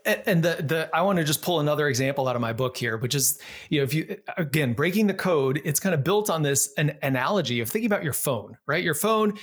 and 0.05 0.45
the 0.45 0.63
the 0.63 0.89
I 0.93 1.03
want 1.03 1.19
to 1.19 1.25
just 1.25 1.43
pull 1.43 1.59
another 1.59 1.89
example 1.89 2.29
out 2.29 2.37
of 2.37 2.41
my 2.41 2.53
book 2.53 2.77
here, 2.77 2.97
which 2.97 3.17
is 3.17 3.41
you 3.69 3.81
know 3.81 3.85
if 3.85 3.93
you 3.93 4.17
again 4.37 4.75
breaking 4.75 5.09
the 5.09 5.15
code, 5.15 5.61
it's 5.65 5.81
kind 5.81 5.93
of 5.93 6.05
built 6.05 6.31
on 6.31 6.43
this 6.43 6.73
an 6.77 6.97
analogy 7.03 7.61
of 7.61 7.69
thinking 7.69 7.91
about 7.91 8.05
your 8.05 8.13
phone, 8.13 8.57
right? 8.67 8.83
Your 8.83 8.95
phone, 8.95 9.37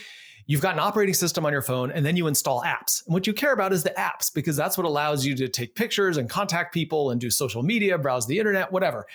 you've 0.48 0.62
got 0.62 0.76
an 0.76 0.80
operating 0.80 1.14
system 1.14 1.46
on 1.46 1.52
your 1.52 1.62
phone, 1.62 1.91
and 1.91 2.06
then 2.06 2.16
you 2.16 2.28
install 2.28 2.64
apps. 2.64 3.06
And 3.06 3.14
what 3.14 3.28
you 3.28 3.34
care 3.34 3.52
about 3.52 3.74
is 3.74 3.84
the 3.84 3.93
apps 3.98 4.34
because 4.34 4.56
that's 4.56 4.78
what 4.78 4.86
allows 4.86 5.26
you 5.26 5.36
to 5.36 5.50
take 5.50 5.76
pictures 5.76 6.16
and 6.16 6.30
contact 6.30 6.74
people 6.74 7.12
and 7.12 7.20
do 7.20 7.30
social 7.30 7.62
media, 7.62 7.98
browse 7.98 8.26
the 8.28 8.39
internet, 8.39 8.72
whatever. 8.72 9.06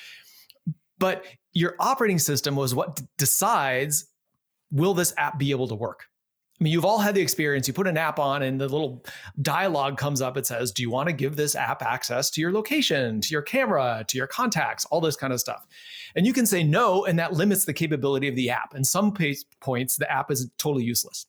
But 0.99 1.25
your 1.55 1.75
operating 1.79 2.19
system 2.19 2.55
was 2.55 2.75
what 2.75 3.01
decides 3.17 4.05
will 4.71 4.93
this 4.93 5.15
app 5.17 5.39
be 5.39 5.53
able 5.53 5.69
to 5.69 5.75
work 5.75 6.10
I 6.61 6.65
mean, 6.65 6.75
you've 6.75 6.85
all 6.85 6.99
had 6.99 7.15
the 7.15 7.23
experience. 7.23 7.67
You 7.67 7.73
put 7.73 7.87
an 7.87 7.97
app 7.97 8.19
on, 8.19 8.43
and 8.43 8.61
the 8.61 8.69
little 8.69 9.03
dialogue 9.41 9.97
comes 9.97 10.21
up. 10.21 10.37
It 10.37 10.47
says, 10.47 10.73
Do 10.73 10.83
you 10.83 10.91
want 10.91 11.09
to 11.09 11.15
give 11.15 11.37
this 11.37 11.55
app 11.55 11.81
access 11.81 12.29
to 12.31 12.41
your 12.43 12.53
location, 12.53 13.23
to 13.23 13.29
your 13.31 13.41
camera, 13.41 14.05
to 14.07 14.19
your 14.19 14.27
contacts, 14.27 14.85
all 14.87 15.01
this 15.01 15.17
kind 15.17 15.33
of 15.33 15.41
stuff? 15.41 15.67
And 16.15 16.27
you 16.27 16.35
can 16.35 16.45
say 16.45 16.63
no, 16.63 17.07
and 17.07 17.19
that 17.19 17.33
limits 17.33 17.65
the 17.65 17.73
capability 17.73 18.29
of 18.29 18.37
the 18.37 18.51
app. 18.51 18.75
And 18.75 18.87
some 18.87 19.17
points, 19.61 19.97
the 19.97 20.13
app 20.13 20.31
is 20.31 20.51
totally 20.59 20.85
useless. 20.85 21.27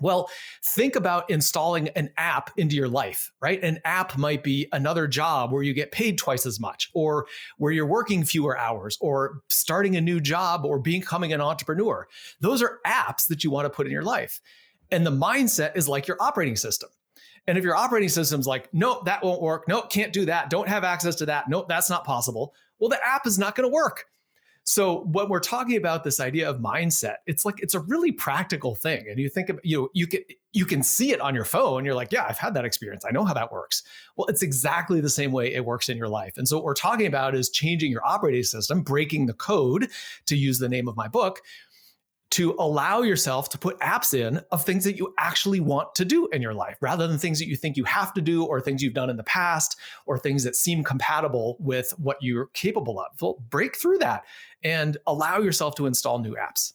Well, 0.00 0.28
think 0.64 0.96
about 0.96 1.30
installing 1.30 1.88
an 1.90 2.10
app 2.16 2.50
into 2.56 2.74
your 2.74 2.88
life, 2.88 3.30
right? 3.40 3.62
An 3.62 3.78
app 3.84 4.18
might 4.18 4.42
be 4.42 4.66
another 4.72 5.06
job 5.06 5.52
where 5.52 5.62
you 5.62 5.72
get 5.72 5.92
paid 5.92 6.18
twice 6.18 6.46
as 6.46 6.58
much, 6.58 6.90
or 6.94 7.26
where 7.58 7.70
you're 7.70 7.86
working 7.86 8.24
fewer 8.24 8.58
hours, 8.58 8.98
or 9.00 9.40
starting 9.48 9.96
a 9.96 10.00
new 10.00 10.20
job, 10.20 10.64
or 10.64 10.80
becoming 10.80 11.32
an 11.32 11.40
entrepreneur. 11.40 12.08
Those 12.40 12.60
are 12.60 12.80
apps 12.84 13.28
that 13.28 13.44
you 13.44 13.50
want 13.50 13.66
to 13.66 13.70
put 13.70 13.86
in 13.86 13.92
your 13.92 14.02
life. 14.02 14.40
And 14.90 15.06
the 15.06 15.12
mindset 15.12 15.76
is 15.76 15.88
like 15.88 16.08
your 16.08 16.20
operating 16.20 16.56
system. 16.56 16.90
And 17.46 17.56
if 17.56 17.62
your 17.62 17.76
operating 17.76 18.08
system's 18.08 18.46
like, 18.46 18.68
nope, 18.72 19.04
that 19.04 19.22
won't 19.22 19.42
work. 19.42 19.68
Nope, 19.68 19.90
can't 19.90 20.12
do 20.12 20.24
that. 20.24 20.50
Don't 20.50 20.68
have 20.68 20.82
access 20.82 21.14
to 21.16 21.26
that. 21.26 21.48
Nope, 21.48 21.68
that's 21.68 21.90
not 21.90 22.04
possible. 22.04 22.54
Well, 22.78 22.88
the 22.88 23.06
app 23.06 23.26
is 23.26 23.38
not 23.38 23.54
going 23.54 23.68
to 23.68 23.72
work 23.72 24.06
so 24.64 25.04
when 25.04 25.28
we're 25.28 25.40
talking 25.40 25.76
about 25.76 26.04
this 26.04 26.20
idea 26.20 26.48
of 26.48 26.58
mindset, 26.58 27.16
it's 27.26 27.44
like 27.44 27.60
it's 27.60 27.74
a 27.74 27.80
really 27.80 28.10
practical 28.10 28.74
thing. 28.74 29.04
And 29.08 29.18
you 29.18 29.28
think 29.28 29.50
of, 29.50 29.60
you 29.62 29.82
know, 29.82 29.88
you 29.92 30.06
can 30.06 30.20
you 30.54 30.64
can 30.64 30.82
see 30.82 31.12
it 31.12 31.20
on 31.20 31.34
your 31.34 31.44
phone. 31.44 31.84
You're 31.84 31.94
like, 31.94 32.12
yeah, 32.12 32.24
I've 32.26 32.38
had 32.38 32.54
that 32.54 32.64
experience. 32.64 33.04
I 33.04 33.10
know 33.10 33.24
how 33.24 33.34
that 33.34 33.52
works. 33.52 33.82
Well, 34.16 34.26
it's 34.28 34.42
exactly 34.42 35.02
the 35.02 35.10
same 35.10 35.32
way 35.32 35.52
it 35.52 35.66
works 35.66 35.90
in 35.90 35.98
your 35.98 36.08
life. 36.08 36.38
And 36.38 36.48
so 36.48 36.56
what 36.56 36.64
we're 36.64 36.74
talking 36.74 37.06
about 37.06 37.34
is 37.34 37.50
changing 37.50 37.92
your 37.92 38.04
operating 38.06 38.42
system, 38.42 38.80
breaking 38.82 39.26
the 39.26 39.34
code, 39.34 39.88
to 40.26 40.36
use 40.36 40.58
the 40.58 40.68
name 40.68 40.88
of 40.88 40.96
my 40.96 41.08
book, 41.08 41.42
to 42.34 42.56
allow 42.58 43.02
yourself 43.02 43.48
to 43.48 43.56
put 43.56 43.78
apps 43.78 44.12
in 44.12 44.40
of 44.50 44.64
things 44.64 44.82
that 44.82 44.96
you 44.96 45.14
actually 45.18 45.60
want 45.60 45.94
to 45.94 46.04
do 46.04 46.26
in 46.32 46.42
your 46.42 46.52
life 46.52 46.76
rather 46.80 47.06
than 47.06 47.16
things 47.16 47.38
that 47.38 47.46
you 47.46 47.54
think 47.54 47.76
you 47.76 47.84
have 47.84 48.12
to 48.12 48.20
do 48.20 48.44
or 48.44 48.60
things 48.60 48.82
you've 48.82 48.92
done 48.92 49.08
in 49.08 49.16
the 49.16 49.22
past 49.22 49.76
or 50.04 50.18
things 50.18 50.42
that 50.42 50.56
seem 50.56 50.82
compatible 50.82 51.56
with 51.60 51.94
what 51.96 52.16
you're 52.20 52.46
capable 52.46 52.98
of. 52.98 53.22
Well, 53.22 53.40
break 53.50 53.76
through 53.76 53.98
that 53.98 54.24
and 54.64 54.96
allow 55.06 55.38
yourself 55.38 55.76
to 55.76 55.86
install 55.86 56.18
new 56.18 56.34
apps. 56.34 56.72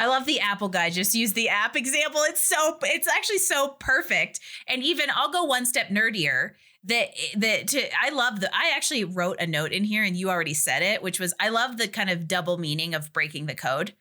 I 0.00 0.08
love 0.08 0.26
the 0.26 0.40
Apple 0.40 0.68
guy. 0.68 0.90
Just 0.90 1.14
use 1.14 1.32
the 1.32 1.48
app 1.48 1.76
example. 1.76 2.22
It's 2.22 2.40
so 2.40 2.76
it's 2.82 3.06
actually 3.06 3.38
so 3.38 3.76
perfect. 3.78 4.40
And 4.66 4.82
even 4.82 5.10
I'll 5.14 5.30
go 5.30 5.44
one 5.44 5.64
step 5.64 5.90
nerdier. 5.90 6.54
That 6.82 7.10
that 7.36 7.68
to 7.68 7.88
I 8.00 8.10
love 8.10 8.40
the 8.40 8.52
I 8.52 8.72
actually 8.74 9.04
wrote 9.04 9.36
a 9.38 9.46
note 9.46 9.70
in 9.70 9.84
here 9.84 10.02
and 10.02 10.16
you 10.16 10.28
already 10.28 10.54
said 10.54 10.82
it, 10.82 11.04
which 11.04 11.20
was 11.20 11.32
I 11.38 11.50
love 11.50 11.78
the 11.78 11.86
kind 11.86 12.10
of 12.10 12.26
double 12.26 12.58
meaning 12.58 12.94
of 12.94 13.12
breaking 13.12 13.46
the 13.46 13.54
code 13.54 13.92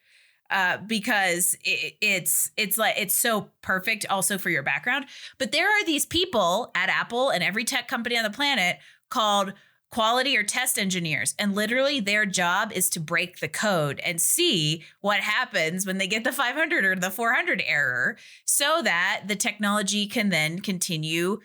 uh, 0.51 0.77
because 0.77 1.57
it, 1.63 1.95
it's 2.01 2.51
it's 2.57 2.77
like 2.77 2.95
it's 2.97 3.15
so 3.15 3.49
perfect 3.61 4.05
also 4.09 4.37
for 4.37 4.49
your 4.49 4.63
background. 4.63 5.05
But 5.37 5.51
there 5.51 5.67
are 5.67 5.85
these 5.85 6.05
people 6.05 6.71
at 6.75 6.89
Apple 6.89 7.29
and 7.29 7.43
every 7.43 7.63
tech 7.63 7.87
company 7.87 8.17
on 8.17 8.23
the 8.23 8.29
planet 8.29 8.77
called 9.09 9.53
quality 9.91 10.35
or 10.35 10.43
test 10.43 10.77
engineers. 10.77 11.33
And 11.39 11.55
literally 11.55 11.99
their 11.99 12.25
job 12.25 12.71
is 12.73 12.89
to 12.89 12.99
break 12.99 13.39
the 13.39 13.47
code 13.47 14.01
and 14.03 14.19
see 14.19 14.83
what 14.99 15.21
happens 15.21 15.85
when 15.85 15.99
they 15.99 16.07
get 16.07 16.23
the 16.23 16.33
500 16.33 16.83
or 16.83 16.95
the 16.95 17.09
400 17.09 17.63
error 17.65 18.17
so 18.43 18.81
that 18.83 19.23
the 19.27 19.35
technology 19.37 20.05
can 20.05 20.29
then 20.29 20.59
continue 20.59 21.39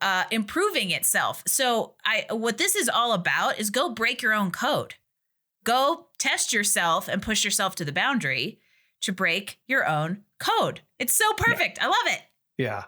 uh, 0.00 0.24
improving 0.30 0.90
itself. 0.90 1.42
So 1.46 1.94
i 2.04 2.26
what 2.30 2.58
this 2.58 2.74
is 2.74 2.88
all 2.88 3.12
about 3.12 3.58
is 3.58 3.70
go 3.70 3.90
break 3.90 4.20
your 4.20 4.34
own 4.34 4.50
code 4.50 4.94
go 5.66 6.06
test 6.18 6.54
yourself 6.54 7.08
and 7.08 7.20
push 7.20 7.44
yourself 7.44 7.74
to 7.74 7.84
the 7.84 7.92
boundary 7.92 8.58
to 9.02 9.12
break 9.12 9.58
your 9.66 9.86
own 9.86 10.22
code. 10.38 10.80
It's 10.98 11.12
so 11.12 11.30
perfect. 11.34 11.76
Yeah. 11.78 11.84
I 11.84 11.88
love 11.88 12.06
it. 12.06 12.22
Yeah. 12.56 12.84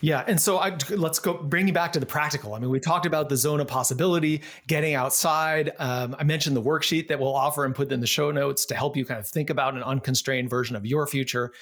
Yeah, 0.00 0.24
and 0.26 0.40
so 0.40 0.58
I, 0.58 0.76
let's 0.90 1.20
go 1.20 1.34
bring 1.34 1.68
you 1.68 1.72
back 1.72 1.92
to 1.92 2.00
the 2.00 2.06
practical. 2.06 2.54
I 2.54 2.58
mean, 2.58 2.70
we 2.70 2.80
talked 2.80 3.06
about 3.06 3.28
the 3.28 3.36
zone 3.36 3.60
of 3.60 3.68
possibility, 3.68 4.42
getting 4.66 4.94
outside. 4.94 5.70
Um, 5.78 6.16
I 6.18 6.24
mentioned 6.24 6.56
the 6.56 6.62
worksheet 6.62 7.06
that 7.06 7.20
we'll 7.20 7.36
offer 7.36 7.64
and 7.64 7.72
put 7.72 7.92
in 7.92 8.00
the 8.00 8.06
show 8.06 8.32
notes 8.32 8.66
to 8.66 8.74
help 8.74 8.96
you 8.96 9.04
kind 9.04 9.20
of 9.20 9.28
think 9.28 9.48
about 9.48 9.74
an 9.74 9.84
unconstrained 9.84 10.50
version 10.50 10.74
of 10.74 10.84
your 10.84 11.06
future. 11.06 11.52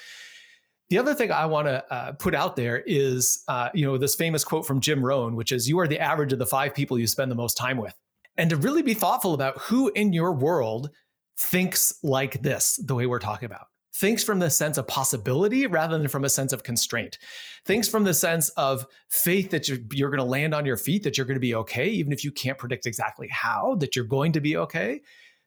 The 0.89 0.97
other 0.97 1.13
thing 1.13 1.31
I 1.31 1.45
want 1.45 1.67
to 1.67 1.93
uh, 1.93 2.13
put 2.13 2.33
out 2.33 2.55
there 2.55 2.79
is, 2.87 3.43
uh, 3.47 3.69
you 3.75 3.85
know, 3.85 3.95
this 3.99 4.15
famous 4.15 4.43
quote 4.43 4.65
from 4.65 4.81
Jim 4.81 5.05
Rohn, 5.05 5.35
which 5.35 5.51
is, 5.51 5.69
"You 5.69 5.77
are 5.79 5.87
the 5.87 5.99
average 5.99 6.33
of 6.33 6.39
the 6.39 6.47
five 6.47 6.73
people 6.73 6.97
you 6.97 7.05
spend 7.05 7.29
the 7.29 7.35
most 7.35 7.57
time 7.57 7.77
with." 7.77 7.93
And 8.39 8.49
to 8.49 8.55
really 8.55 8.81
be 8.81 8.93
thoughtful 8.93 9.33
about 9.33 9.59
who 9.59 9.89
in 9.89 10.13
your 10.13 10.31
world 10.31 10.89
thinks 11.37 11.93
like 12.01 12.41
this, 12.41 12.79
the 12.83 12.95
way 12.95 13.05
we're 13.05 13.19
talking 13.19 13.45
about. 13.45 13.67
Thinks 13.93 14.23
from 14.23 14.39
the 14.39 14.49
sense 14.49 14.77
of 14.77 14.87
possibility 14.87 15.67
rather 15.67 15.97
than 15.97 16.07
from 16.07 16.23
a 16.23 16.29
sense 16.29 16.53
of 16.53 16.63
constraint. 16.63 17.17
Thinks 17.65 17.89
from 17.89 18.05
the 18.05 18.13
sense 18.13 18.47
of 18.49 18.85
faith 19.09 19.51
that 19.51 19.67
you're, 19.67 19.79
you're 19.91 20.09
going 20.09 20.19
to 20.19 20.23
land 20.23 20.55
on 20.55 20.65
your 20.65 20.77
feet, 20.77 21.03
that 21.03 21.17
you're 21.17 21.25
going 21.25 21.35
to 21.35 21.41
be 21.41 21.53
okay, 21.53 21.89
even 21.89 22.13
if 22.13 22.23
you 22.23 22.31
can't 22.31 22.57
predict 22.57 22.85
exactly 22.85 23.27
how, 23.29 23.75
that 23.81 23.97
you're 23.97 24.05
going 24.05 24.31
to 24.31 24.39
be 24.39 24.55
okay, 24.55 25.01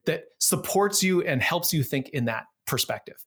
that 0.05 0.25
supports 0.39 1.03
you 1.03 1.23
and 1.23 1.41
helps 1.41 1.73
you 1.73 1.83
think 1.83 2.11
in 2.11 2.27
that 2.27 2.45
perspective. 2.67 3.25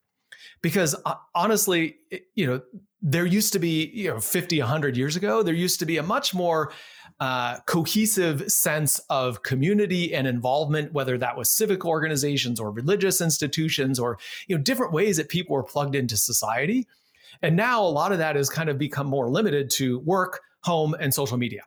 Because 0.61 0.95
uh, 1.05 1.15
honestly, 1.33 1.97
you 2.35 2.45
know, 2.45 2.61
there 3.01 3.25
used 3.25 3.53
to 3.53 3.59
be, 3.59 3.91
you 3.95 4.11
know, 4.11 4.19
50, 4.19 4.59
100 4.59 4.95
years 4.95 5.15
ago, 5.15 5.41
there 5.41 5.55
used 5.55 5.79
to 5.79 5.87
be 5.87 5.97
a 5.97 6.03
much 6.03 6.35
more 6.35 6.71
uh, 7.19 7.59
cohesive 7.61 8.51
sense 8.51 8.99
of 9.09 9.43
community 9.43 10.13
and 10.13 10.27
involvement, 10.27 10.91
whether 10.91 11.17
that 11.17 11.37
was 11.37 11.49
civic 11.49 11.85
organizations 11.85 12.59
or 12.59 12.71
religious 12.71 13.21
institutions 13.21 13.99
or 13.99 14.17
you 14.47 14.55
know 14.57 14.61
different 14.61 14.91
ways 14.91 15.17
that 15.17 15.29
people 15.29 15.55
were 15.55 15.63
plugged 15.63 15.95
into 15.95 16.17
society. 16.17 16.85
And 17.41 17.55
now 17.55 17.83
a 17.83 17.87
lot 17.87 18.11
of 18.11 18.17
that 18.17 18.35
has 18.35 18.49
kind 18.49 18.69
of 18.69 18.77
become 18.77 19.07
more 19.07 19.29
limited 19.29 19.69
to 19.71 19.99
work, 19.99 20.41
home, 20.63 20.95
and 20.99 21.13
social 21.13 21.37
media. 21.37 21.63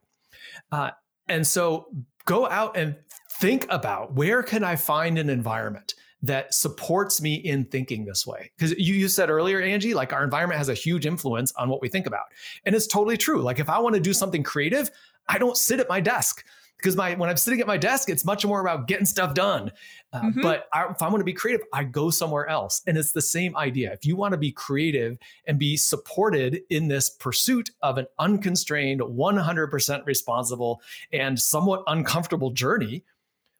Uh, 0.72 0.90
and 1.28 1.46
so 1.46 1.88
go 2.24 2.48
out 2.48 2.76
and 2.76 2.96
think 3.32 3.66
about 3.70 4.14
where 4.14 4.42
can 4.42 4.64
I 4.64 4.76
find 4.76 5.18
an 5.18 5.30
environment 5.30 5.94
that 6.22 6.52
supports 6.52 7.22
me 7.22 7.34
in 7.34 7.64
thinking 7.64 8.04
this 8.04 8.26
way. 8.26 8.50
Because 8.56 8.72
you, 8.72 8.94
you 8.94 9.08
said 9.08 9.30
earlier, 9.30 9.60
Angie, 9.60 9.94
like 9.94 10.12
our 10.12 10.24
environment 10.24 10.58
has 10.58 10.68
a 10.68 10.74
huge 10.74 11.06
influence 11.06 11.52
on 11.56 11.68
what 11.68 11.80
we 11.80 11.88
think 11.88 12.06
about. 12.06 12.24
And 12.64 12.74
it's 12.74 12.88
totally 12.88 13.16
true. 13.16 13.40
Like 13.40 13.60
if 13.60 13.68
I 13.68 13.78
want 13.78 13.94
to 13.94 14.00
do 14.00 14.12
something 14.12 14.42
creative, 14.42 14.90
I 15.28 15.38
don't 15.38 15.56
sit 15.56 15.80
at 15.80 15.88
my 15.88 16.00
desk 16.00 16.44
because 16.78 16.96
my 16.96 17.14
when 17.14 17.28
I'm 17.28 17.36
sitting 17.36 17.60
at 17.60 17.66
my 17.66 17.76
desk, 17.76 18.08
it's 18.08 18.24
much 18.24 18.46
more 18.46 18.60
about 18.60 18.86
getting 18.86 19.04
stuff 19.04 19.34
done. 19.34 19.70
Uh, 20.12 20.22
mm-hmm. 20.22 20.40
But 20.40 20.68
I, 20.72 20.86
if 20.90 21.02
I 21.02 21.08
want 21.08 21.18
to 21.18 21.24
be 21.24 21.32
creative, 21.32 21.66
I 21.72 21.84
go 21.84 22.10
somewhere 22.10 22.46
else, 22.46 22.82
and 22.86 22.96
it's 22.96 23.12
the 23.12 23.20
same 23.20 23.56
idea. 23.56 23.92
If 23.92 24.06
you 24.06 24.16
want 24.16 24.32
to 24.32 24.38
be 24.38 24.52
creative 24.52 25.18
and 25.46 25.58
be 25.58 25.76
supported 25.76 26.62
in 26.70 26.88
this 26.88 27.10
pursuit 27.10 27.70
of 27.82 27.98
an 27.98 28.06
unconstrained, 28.18 29.00
100% 29.00 30.06
responsible, 30.06 30.80
and 31.12 31.38
somewhat 31.38 31.82
uncomfortable 31.88 32.50
journey, 32.50 33.04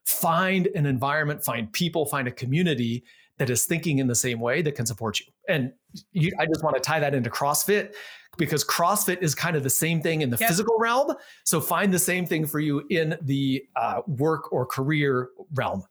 find 0.07 0.69
an 0.69 0.87
environment, 0.87 1.45
find 1.45 1.71
people, 1.73 2.07
find 2.07 2.29
a 2.29 2.33
community 2.33 3.05
that 3.37 3.51
is 3.51 3.67
thinking 3.67 3.99
in 3.99 4.07
the 4.07 4.15
same 4.15 4.41
way 4.41 4.63
that 4.63 4.75
can 4.75 4.87
support 4.87 5.21
you. 5.21 5.27
And 5.49 5.73
you, 6.13 6.33
I 6.39 6.47
just 6.47 6.63
want 6.63 6.77
to 6.77 6.81
tie 6.81 7.01
that 7.01 7.15
into 7.15 7.31
CrossFit 7.31 7.95
because 8.37 8.65
CrossFit 8.65 9.23
is 9.23 9.35
kind 9.35 9.57
of 9.57 9.63
the 9.63 9.71
same 9.71 10.01
thing 10.01 10.23
in 10.23 10.31
the 10.31 10.37
yep. 10.39 10.49
physical 10.49 10.77
realm. 10.79 11.15
So 11.45 11.61
find 11.61 11.93
the 11.93 11.99
same 11.99 12.27
thing 12.27 12.47
for 12.47 12.61
you 12.61 12.85
in 12.91 13.17
the 13.23 13.65
uh, 13.77 14.03
work 14.07 14.53
or 14.53 14.65
career 14.65 15.31
realm. 15.55 15.83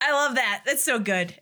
I 0.00 0.12
love 0.12 0.34
that. 0.34 0.62
That's 0.66 0.84
so 0.84 0.98
good. 0.98 1.40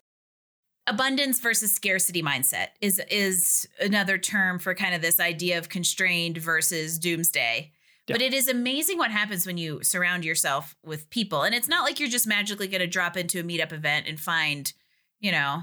Abundance 0.87 1.41
versus 1.41 1.73
scarcity 1.73 2.23
mindset 2.23 2.69
is 2.81 3.01
is 3.11 3.69
another 3.81 4.19
term 4.19 4.59
for 4.59 4.75
kind 4.75 4.95
of 4.95 5.03
this 5.03 5.21
idea 5.21 5.59
of 5.59 5.69
constrained 5.69 6.39
versus 6.39 6.99
doomsday. 6.99 7.73
Yep. 8.09 8.19
But 8.19 8.23
it 8.23 8.35
is 8.35 8.49
amazing 8.49 8.99
what 8.99 9.13
happens 9.13 9.47
when 9.47 9.59
you 9.59 9.83
surround 9.85 10.25
yourself 10.25 10.75
with 10.85 11.09
people. 11.11 11.43
And 11.43 11.55
it's 11.55 11.69
not 11.69 11.85
like 11.85 12.01
you're 12.01 12.09
just 12.09 12.27
magically 12.27 12.67
going 12.67 12.81
to 12.81 12.89
drop 12.89 13.17
into 13.17 13.39
a 13.39 13.45
meetup 13.45 13.73
event 13.73 14.09
and 14.09 14.19
find, 14.19 14.73
you 15.21 15.31
know, 15.31 15.63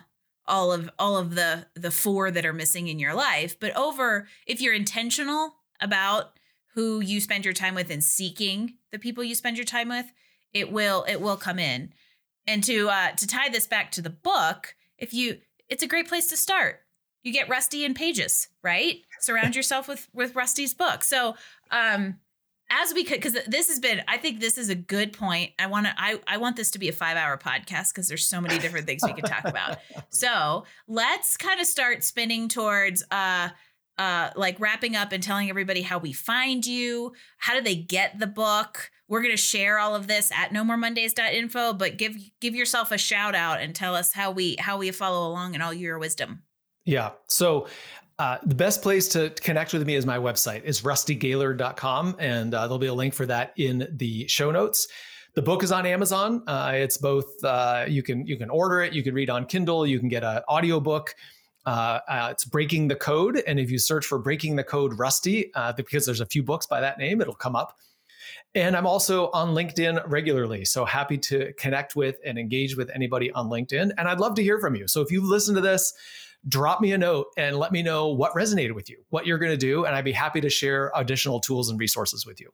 all 0.49 0.73
of 0.73 0.89
all 0.99 1.15
of 1.17 1.35
the 1.35 1.67
the 1.75 1.91
four 1.91 2.31
that 2.31 2.45
are 2.45 2.53
missing 2.53 2.87
in 2.87 2.99
your 2.99 3.13
life 3.13 3.57
but 3.59 3.75
over 3.77 4.27
if 4.45 4.59
you're 4.59 4.73
intentional 4.73 5.55
about 5.79 6.33
who 6.75 6.99
you 6.99 7.21
spend 7.21 7.45
your 7.45 7.53
time 7.53 7.75
with 7.75 7.89
and 7.89 8.03
seeking 8.03 8.75
the 8.91 8.99
people 8.99 9.23
you 9.23 9.35
spend 9.35 9.57
your 9.57 9.65
time 9.65 9.89
with 9.89 10.11
it 10.53 10.71
will 10.71 11.05
it 11.07 11.21
will 11.21 11.37
come 11.37 11.59
in. 11.59 11.93
And 12.47 12.63
to 12.63 12.89
uh 12.89 13.11
to 13.11 13.27
tie 13.27 13.49
this 13.49 13.67
back 13.67 13.91
to 13.91 14.01
the 14.01 14.09
book 14.09 14.75
if 14.97 15.13
you 15.13 15.39
it's 15.67 15.83
a 15.83 15.87
great 15.87 16.07
place 16.07 16.27
to 16.27 16.37
start. 16.37 16.81
You 17.21 17.33
get 17.33 17.49
rusty 17.49 17.85
in 17.85 17.93
pages 17.93 18.47
right? 18.63 18.97
Surround 19.19 19.55
yourself 19.57 19.87
with 19.87 20.07
with 20.13 20.35
rusty's 20.35 20.73
book. 20.73 21.03
So 21.03 21.35
um 21.71 22.19
as 22.69 22.93
we 22.93 23.03
could 23.03 23.15
because 23.15 23.37
this 23.47 23.67
has 23.67 23.79
been 23.79 24.01
i 24.07 24.17
think 24.17 24.39
this 24.39 24.57
is 24.57 24.69
a 24.69 24.75
good 24.75 25.13
point. 25.13 25.51
I 25.59 25.67
want 25.67 25.85
to 25.85 25.93
I, 25.97 26.19
I 26.27 26.37
want 26.37 26.55
this 26.55 26.71
to 26.71 26.79
be 26.79 26.89
a 26.89 26.93
five 26.93 27.15
hour 27.15 27.37
podcast 27.37 27.93
because 27.93 28.07
there's 28.07 28.25
so 28.25 28.41
many 28.41 28.59
different 28.59 28.85
things 28.85 29.03
we 29.05 29.13
could 29.13 29.25
talk 29.25 29.45
about. 29.45 29.77
So 30.11 30.65
let's 30.87 31.37
kind 31.37 31.61
of 31.61 31.67
start 31.67 32.03
spinning 32.03 32.47
towards 32.47 33.03
uh 33.11 33.49
uh 33.97 34.29
like 34.35 34.59
wrapping 34.59 34.95
up 34.95 35.11
and 35.11 35.21
telling 35.21 35.49
everybody 35.49 35.81
how 35.81 35.99
we 35.99 36.13
find 36.13 36.65
you 36.65 37.13
how 37.37 37.53
do 37.53 37.61
they 37.61 37.75
get 37.75 38.19
the 38.19 38.27
book? 38.27 38.91
We're 39.07 39.21
going 39.21 39.33
to 39.35 39.41
share 39.41 39.79
all 39.79 39.95
of 39.95 40.07
this 40.07 40.31
at 40.31 40.51
no 40.51 40.63
more 40.63 40.77
mondays.info 40.77 41.73
but 41.73 41.97
give 41.97 42.17
give 42.39 42.55
yourself 42.55 42.91
a 42.91 42.97
shout 42.97 43.35
out 43.35 43.59
and 43.59 43.75
tell 43.75 43.95
us 43.95 44.13
how 44.13 44.31
we 44.31 44.55
how 44.59 44.77
we 44.77 44.91
follow 44.91 45.27
along 45.27 45.55
in 45.55 45.61
all 45.61 45.73
your 45.73 45.99
wisdom. 45.99 46.43
Yeah. 46.85 47.11
So 47.27 47.67
uh, 48.19 48.37
the 48.43 48.55
best 48.55 48.81
place 48.81 49.07
to 49.07 49.29
connect 49.41 49.71
with 49.71 49.87
me 49.87 49.95
is 49.95 50.05
my 50.05 50.17
website 50.17 50.61
is 50.63 50.81
rustygaillard.com 50.81 52.17
and 52.19 52.53
uh, 52.53 52.61
there'll 52.61 52.77
be 52.77 52.87
a 52.87 52.93
link 52.93 53.13
for 53.13 53.25
that 53.25 53.53
in 53.55 53.87
the 53.91 54.27
show 54.27 54.51
notes 54.51 54.87
the 55.35 55.41
book 55.41 55.63
is 55.63 55.71
on 55.71 55.85
amazon 55.85 56.43
uh, 56.47 56.71
it's 56.75 56.97
both 56.97 57.41
uh, 57.43 57.85
you 57.87 58.03
can 58.03 58.27
you 58.27 58.37
can 58.37 58.49
order 58.49 58.81
it 58.81 58.93
you 58.93 59.01
can 59.01 59.13
read 59.13 59.29
on 59.29 59.45
kindle 59.45 59.87
you 59.87 59.99
can 59.99 60.09
get 60.09 60.23
an 60.23 60.41
audiobook 60.49 61.15
uh, 61.65 61.99
uh, 62.09 62.27
it's 62.31 62.43
breaking 62.43 62.89
the 62.89 62.95
code 62.95 63.41
and 63.47 63.59
if 63.59 63.71
you 63.71 63.79
search 63.79 64.05
for 64.05 64.19
breaking 64.19 64.57
the 64.57 64.63
code 64.63 64.97
rusty 64.99 65.51
because 65.77 66.05
there's 66.05 66.21
a 66.21 66.25
few 66.25 66.43
books 66.43 66.67
by 66.67 66.81
that 66.81 66.97
name 66.97 67.21
it'll 67.21 67.33
come 67.33 67.55
up 67.55 67.77
and 68.55 68.75
I'm 68.75 68.87
also 68.87 69.29
on 69.31 69.49
LinkedIn 69.49 70.03
regularly. 70.07 70.65
So 70.65 70.83
happy 70.83 71.17
to 71.19 71.53
connect 71.53 71.95
with 71.95 72.17
and 72.25 72.37
engage 72.37 72.75
with 72.75 72.89
anybody 72.93 73.31
on 73.31 73.47
LinkedIn. 73.47 73.91
And 73.97 74.07
I'd 74.07 74.19
love 74.19 74.33
to 74.35 74.43
hear 74.43 74.59
from 74.59 74.75
you. 74.75 74.87
So 74.87 75.01
if 75.01 75.11
you've 75.11 75.25
listened 75.25 75.55
to 75.57 75.61
this, 75.61 75.93
drop 76.47 76.81
me 76.81 76.93
a 76.93 76.97
note 76.97 77.27
and 77.37 77.57
let 77.57 77.71
me 77.71 77.83
know 77.83 78.07
what 78.07 78.33
resonated 78.33 78.73
with 78.73 78.89
you, 78.89 79.03
what 79.09 79.25
you're 79.25 79.37
going 79.37 79.51
to 79.51 79.57
do. 79.57 79.85
And 79.85 79.95
I'd 79.95 80.05
be 80.05 80.11
happy 80.11 80.41
to 80.41 80.49
share 80.49 80.91
additional 80.95 81.39
tools 81.39 81.69
and 81.69 81.79
resources 81.79 82.25
with 82.25 82.39
you. 82.39 82.49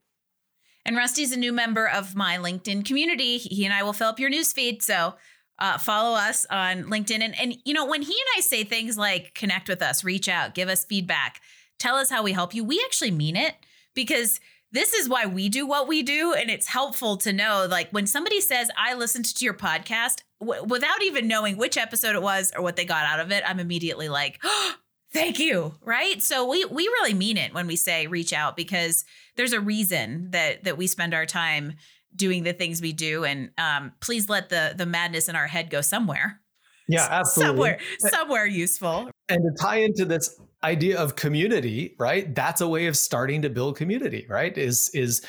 And 0.85 0.97
Rusty's 0.97 1.31
a 1.31 1.37
new 1.37 1.51
member 1.51 1.87
of 1.87 2.15
my 2.15 2.37
LinkedIn 2.37 2.85
community. 2.85 3.37
He 3.37 3.65
and 3.65 3.73
I 3.73 3.83
will 3.83 3.93
fill 3.93 4.09
up 4.09 4.19
your 4.19 4.29
newsfeed. 4.29 4.81
So 4.81 5.15
uh, 5.57 5.77
follow 5.77 6.15
us 6.15 6.45
on 6.49 6.85
LinkedIn. 6.85 7.21
And, 7.21 7.39
and, 7.39 7.57
you 7.65 7.73
know, 7.73 7.85
when 7.85 8.01
he 8.01 8.11
and 8.11 8.37
I 8.37 8.41
say 8.41 8.63
things 8.63 8.97
like 8.97 9.33
connect 9.33 9.69
with 9.69 9.81
us, 9.81 10.03
reach 10.03 10.27
out, 10.27 10.53
give 10.53 10.69
us 10.69 10.85
feedback, 10.85 11.41
tell 11.79 11.95
us 11.95 12.09
how 12.09 12.23
we 12.23 12.33
help 12.33 12.53
you, 12.53 12.63
we 12.63 12.81
actually 12.85 13.11
mean 13.11 13.35
it 13.35 13.55
because 13.93 14.39
this 14.75 14.93
is 14.93 15.07
why 15.07 15.25
we 15.25 15.49
do 15.49 15.65
what 15.65 15.87
we 15.87 16.03
do. 16.03 16.33
And 16.33 16.49
it's 16.49 16.67
helpful 16.67 17.17
to 17.17 17.33
know 17.33 17.67
like 17.69 17.89
when 17.91 18.07
somebody 18.07 18.41
says, 18.41 18.69
I 18.77 18.93
listened 18.93 19.25
to 19.25 19.45
your 19.45 19.53
podcast, 19.53 20.21
w- 20.39 20.63
without 20.63 21.01
even 21.01 21.27
knowing 21.27 21.57
which 21.57 21.77
episode 21.77 22.15
it 22.15 22.21
was 22.21 22.51
or 22.55 22.61
what 22.61 22.75
they 22.75 22.85
got 22.85 23.05
out 23.05 23.19
of 23.19 23.31
it, 23.31 23.43
I'm 23.47 23.59
immediately 23.59 24.09
like, 24.09 24.39
oh, 24.43 24.73
thank 25.13 25.39
you. 25.39 25.73
Right. 25.81 26.21
So 26.21 26.49
we 26.49 26.65
we 26.65 26.83
really 26.83 27.13
mean 27.13 27.37
it 27.37 27.53
when 27.53 27.67
we 27.67 27.75
say 27.75 28.07
reach 28.07 28.33
out 28.33 28.57
because 28.57 29.05
there's 29.37 29.53
a 29.53 29.61
reason 29.61 30.31
that 30.31 30.65
that 30.65 30.77
we 30.77 30.87
spend 30.87 31.13
our 31.13 31.25
time 31.25 31.75
doing 32.15 32.43
the 32.43 32.53
things 32.53 32.81
we 32.81 32.93
do. 32.93 33.23
And 33.23 33.51
um, 33.57 33.93
please 34.01 34.29
let 34.29 34.49
the 34.49 34.73
the 34.75 34.85
madness 34.85 35.29
in 35.29 35.35
our 35.35 35.47
head 35.47 35.69
go 35.69 35.81
somewhere. 35.81 36.41
Yeah, 36.87 37.07
absolutely. 37.09 37.49
Somewhere, 37.49 37.79
somewhere 37.99 38.45
useful. 38.45 39.09
And 39.29 39.41
to 39.41 39.63
tie 39.63 39.77
into 39.77 40.05
this 40.05 40.39
idea 40.63 40.99
of 40.99 41.15
community, 41.15 41.95
right? 41.99 42.33
That's 42.33 42.61
a 42.61 42.67
way 42.67 42.87
of 42.87 42.97
starting 42.97 43.41
to 43.43 43.49
build 43.49 43.77
community, 43.77 44.25
right? 44.29 44.57
Is 44.57 44.89
is 44.93 45.25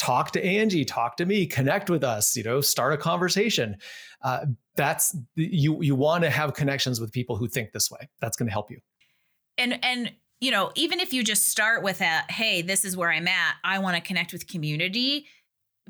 talk 0.00 0.30
to 0.32 0.42
Angie, 0.42 0.84
talk 0.84 1.18
to 1.18 1.26
me, 1.26 1.46
connect 1.46 1.90
with 1.90 2.02
us, 2.02 2.34
you 2.34 2.42
know, 2.42 2.62
start 2.62 2.94
a 2.94 2.96
conversation. 2.96 3.76
Uh, 4.22 4.46
that's 4.76 5.14
you 5.36 5.82
you 5.82 5.94
want 5.94 6.24
to 6.24 6.30
have 6.30 6.54
connections 6.54 7.00
with 7.00 7.12
people 7.12 7.36
who 7.36 7.46
think 7.46 7.72
this 7.72 7.90
way. 7.90 8.08
That's 8.20 8.36
going 8.36 8.46
to 8.46 8.52
help 8.52 8.70
you. 8.70 8.78
And 9.58 9.84
and 9.84 10.12
you 10.40 10.50
know, 10.50 10.72
even 10.74 11.00
if 11.00 11.12
you 11.12 11.22
just 11.22 11.48
start 11.48 11.82
with 11.82 12.00
a 12.00 12.22
hey, 12.30 12.62
this 12.62 12.84
is 12.84 12.96
where 12.96 13.10
I'm 13.10 13.28
at, 13.28 13.56
I 13.62 13.78
want 13.78 13.96
to 13.96 14.02
connect 14.02 14.32
with 14.32 14.46
community, 14.46 15.26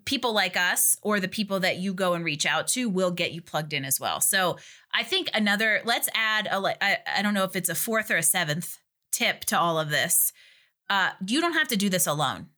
people 0.05 0.33
like 0.33 0.57
us 0.57 0.97
or 1.03 1.21
the 1.21 1.29
people 1.29 1.61
that 1.61 1.77
you 1.77 1.95
go 1.95 2.15
and 2.15 2.25
reach 2.25 2.45
out 2.45 2.67
to 2.69 2.89
will 2.89 3.13
get 3.13 3.31
you 3.31 3.41
plugged 3.41 3.73
in 3.73 3.85
as 3.85 4.01
well. 4.01 4.21
So, 4.21 4.59
I 4.93 5.05
think 5.05 5.31
another 5.35 5.83
let's 5.85 6.09
add 6.15 6.49
a 6.51 6.85
I, 6.85 6.99
I 7.19 7.23
don't 7.23 7.35
know 7.35 7.45
if 7.45 7.55
it's 7.55 7.69
a 7.69 7.77
fourth 7.77 8.11
or 8.11 8.17
a 8.17 8.25
seventh 8.25 8.80
tip 9.13 9.45
to 9.47 9.59
all 9.59 9.79
of 9.79 9.91
this. 9.91 10.33
Uh, 10.89 11.11
you 11.27 11.41
don't 11.41 11.53
have 11.53 11.69
to 11.69 11.77
do 11.77 11.89
this 11.89 12.07
alone 12.07 12.49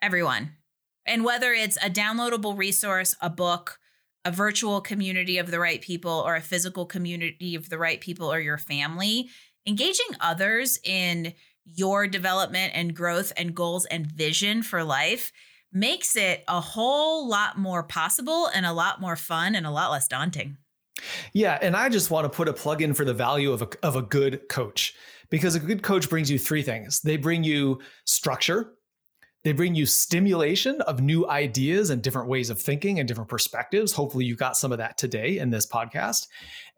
everyone. 0.00 0.52
And 1.06 1.24
whether 1.24 1.52
it's 1.52 1.76
a 1.78 1.90
downloadable 1.90 2.56
resource, 2.56 3.14
a 3.20 3.30
book, 3.30 3.78
a 4.24 4.30
virtual 4.30 4.80
community 4.80 5.38
of 5.38 5.50
the 5.50 5.60
right 5.60 5.80
people, 5.80 6.22
or 6.26 6.34
a 6.34 6.40
physical 6.40 6.84
community 6.84 7.54
of 7.54 7.68
the 7.68 7.78
right 7.78 8.00
people 8.00 8.32
or 8.32 8.40
your 8.40 8.58
family, 8.58 9.28
engaging 9.66 10.06
others 10.20 10.78
in 10.84 11.32
your 11.64 12.06
development 12.06 12.72
and 12.74 12.94
growth 12.94 13.32
and 13.36 13.54
goals 13.54 13.84
and 13.86 14.06
vision 14.06 14.62
for 14.62 14.84
life 14.84 15.32
makes 15.72 16.16
it 16.16 16.44
a 16.48 16.60
whole 16.60 17.28
lot 17.28 17.58
more 17.58 17.82
possible 17.82 18.48
and 18.54 18.64
a 18.64 18.72
lot 18.72 19.00
more 19.00 19.16
fun 19.16 19.54
and 19.54 19.66
a 19.66 19.70
lot 19.70 19.90
less 19.90 20.08
daunting. 20.08 20.56
Yeah, 21.32 21.58
and 21.60 21.76
I 21.76 21.88
just 21.88 22.10
want 22.10 22.24
to 22.24 22.34
put 22.34 22.48
a 22.48 22.52
plug 22.52 22.80
in 22.80 22.94
for 22.94 23.04
the 23.04 23.12
value 23.12 23.52
of 23.52 23.62
a, 23.62 23.68
of 23.82 23.96
a 23.96 24.02
good 24.02 24.48
coach 24.48 24.94
because 25.30 25.54
a 25.54 25.60
good 25.60 25.82
coach 25.82 26.08
brings 26.08 26.30
you 26.30 26.38
three 26.38 26.62
things. 26.62 27.00
They 27.00 27.16
bring 27.16 27.44
you 27.44 27.80
structure, 28.04 28.72
they 29.46 29.52
bring 29.52 29.76
you 29.76 29.86
stimulation 29.86 30.80
of 30.82 31.00
new 31.00 31.28
ideas 31.28 31.90
and 31.90 32.02
different 32.02 32.28
ways 32.28 32.50
of 32.50 32.60
thinking 32.60 32.98
and 32.98 33.06
different 33.06 33.30
perspectives. 33.30 33.92
Hopefully, 33.92 34.24
you 34.24 34.34
got 34.34 34.56
some 34.56 34.72
of 34.72 34.78
that 34.78 34.98
today 34.98 35.38
in 35.38 35.50
this 35.50 35.66
podcast. 35.66 36.26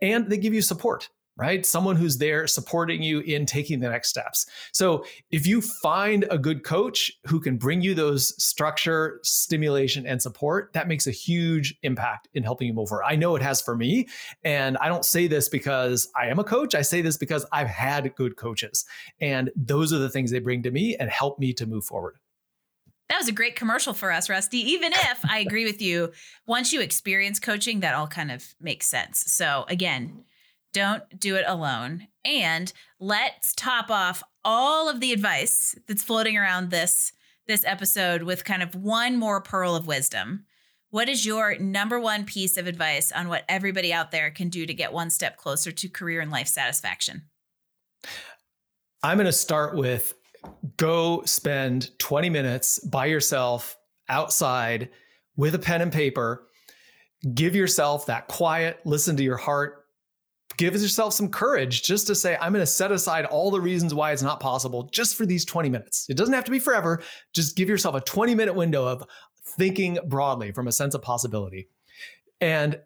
And 0.03 0.29
they 0.29 0.37
give 0.37 0.53
you 0.53 0.61
support, 0.61 1.09
right? 1.39 1.65
Someone 1.65 1.97
who's 1.97 2.19
there 2.19 2.47
supporting 2.47 3.03
you 3.03 3.21
in 3.21 3.47
taking 3.47 3.79
the 3.79 3.89
next 3.89 4.09
steps. 4.09 4.47
So, 4.73 5.05
if 5.31 5.47
you 5.47 5.61
find 5.61 6.27
a 6.31 6.37
good 6.37 6.65
coach 6.65 7.13
who 7.27 7.41
can 7.41 7.57
bring 7.57 7.81
you 7.81 7.95
those 7.95 8.43
structure, 8.43 9.21
stimulation, 9.23 10.07
and 10.07 10.21
support, 10.21 10.73
that 10.73 10.89
makes 10.89 11.07
a 11.07 11.13
huge 11.13 11.77
impact 11.83 12.29
in 12.35 12.43
helping 12.43 12.67
you 12.67 12.75
move 12.75 12.89
forward. 12.89 13.05
I 13.05 13.17
know 13.17 13.37
it 13.37 13.43
has 13.43 13.63
for 13.63 13.77
me. 13.77 14.09
And 14.45 14.77
I 14.79 14.89
don't 14.89 15.05
say 15.05 15.29
this 15.29 15.49
because 15.49 16.09
I 16.17 16.27
am 16.27 16.39
a 16.39 16.45
coach. 16.45 16.75
I 16.75 16.83
say 16.83 17.01
this 17.01 17.17
because 17.17 17.47
I've 17.53 17.69
had 17.69 18.15
good 18.17 18.37
coaches. 18.37 18.85
And 19.21 19.51
those 19.57 19.93
are 19.93 19.99
the 19.99 20.11
things 20.11 20.31
they 20.31 20.41
bring 20.41 20.63
to 20.65 20.71
me 20.71 20.97
and 20.97 21.09
help 21.09 21.39
me 21.39 21.53
to 21.55 21.67
move 21.67 21.85
forward. 21.85 22.17
That 23.09 23.19
was 23.19 23.29
a 23.29 23.33
great 23.33 23.57
commercial 23.57 23.95
for 23.95 24.13
us, 24.13 24.29
Rusty. 24.29 24.59
Even 24.73 24.93
if 24.93 25.25
I 25.25 25.39
agree 25.39 25.65
with 25.65 25.81
you, 25.81 26.13
once 26.47 26.75
you 26.75 26.83
experience 26.83 27.39
coaching, 27.39 27.81
that 27.81 27.95
all 27.95 28.07
kind 28.07 28.31
of 28.31 28.45
makes 28.61 28.87
sense. 28.87 29.33
So, 29.33 29.65
again, 29.69 30.25
don't 30.73 31.03
do 31.19 31.37
it 31.37 31.45
alone. 31.47 32.09
And 32.25 32.73
let's 33.01 33.55
top 33.55 33.91
off 33.91 34.23
all 34.45 34.89
of 34.89 35.01
the 35.01 35.13
advice 35.13 35.75
that's 35.87 36.03
floating 36.03 36.37
around 36.37 36.71
this 36.71 37.13
this 37.47 37.65
episode 37.65 38.23
with 38.23 38.45
kind 38.45 38.63
of 38.63 38.75
one 38.75 39.17
more 39.17 39.41
pearl 39.41 39.75
of 39.75 39.87
wisdom. 39.87 40.45
What 40.91 41.09
is 41.09 41.25
your 41.25 41.59
number 41.59 41.99
one 41.99 42.25
piece 42.25 42.57
of 42.57 42.67
advice 42.67 43.11
on 43.11 43.29
what 43.29 43.45
everybody 43.49 43.93
out 43.93 44.11
there 44.11 44.31
can 44.31 44.51
do 44.51 44.67
to 44.67 44.75
get 44.75 44.93
one 44.93 45.11
step 45.11 45.39
closer 45.39 45.73
to 45.73 45.89
career 45.89 46.21
and 46.21 46.31
life 46.31 46.47
satisfaction? 46.47 47.23
I'm 49.03 49.17
going 49.17 49.27
to 49.27 49.33
start 49.33 49.77
with 49.77 50.15
go 50.77 51.23
spend 51.25 51.99
20 51.99 52.31
minutes 52.31 52.79
by 52.81 53.07
yourself 53.07 53.77
outside 54.09 54.91
with 55.37 55.55
a 55.55 55.59
pen 55.59 55.83
and 55.83 55.93
paper. 55.93 56.47
Give 57.35 57.55
yourself 57.55 58.07
that 58.07 58.29
quiet, 58.29 58.81
listen 58.85 59.17
to 59.17 59.23
your 59.23 59.37
heart. 59.37 59.78
Give 60.59 60.75
yourself 60.75 61.15
some 61.15 61.31
courage 61.31 61.83
just 61.83 62.07
to 62.09 62.15
say, 62.15 62.37
I'm 62.41 62.53
going 62.53 62.63
to 62.63 62.67
set 62.67 62.93
aside 62.93 63.25
all 63.27 63.51
the 63.51 63.61
reasons 63.61 63.95
why 63.95 64.13
it's 64.13 64.23
not 64.23 64.41
possible 64.41 64.91
just 64.93 65.15
for 65.15 65.25
these 65.25 65.45
20 65.45 65.71
minutes. 65.71 66.07
It 66.11 66.17
doesn't 66.17 66.35
have 66.35 66.45
to 66.45 66.51
be 66.51 66.59
forever. 66.59 67.01
Just 67.33 67.57
give 67.57 67.69
yourself 67.69 67.95
a 67.95 68.01
20 68.01 68.35
minute 68.35 68.55
window 68.55 68.85
of 68.85 69.05
thinking 69.45 69.99
broadly 70.07 70.53
from 70.53 70.69
a 70.69 70.73
sense 70.73 70.95
of 70.95 71.01
possibility. 71.01 71.69
And 72.41 72.81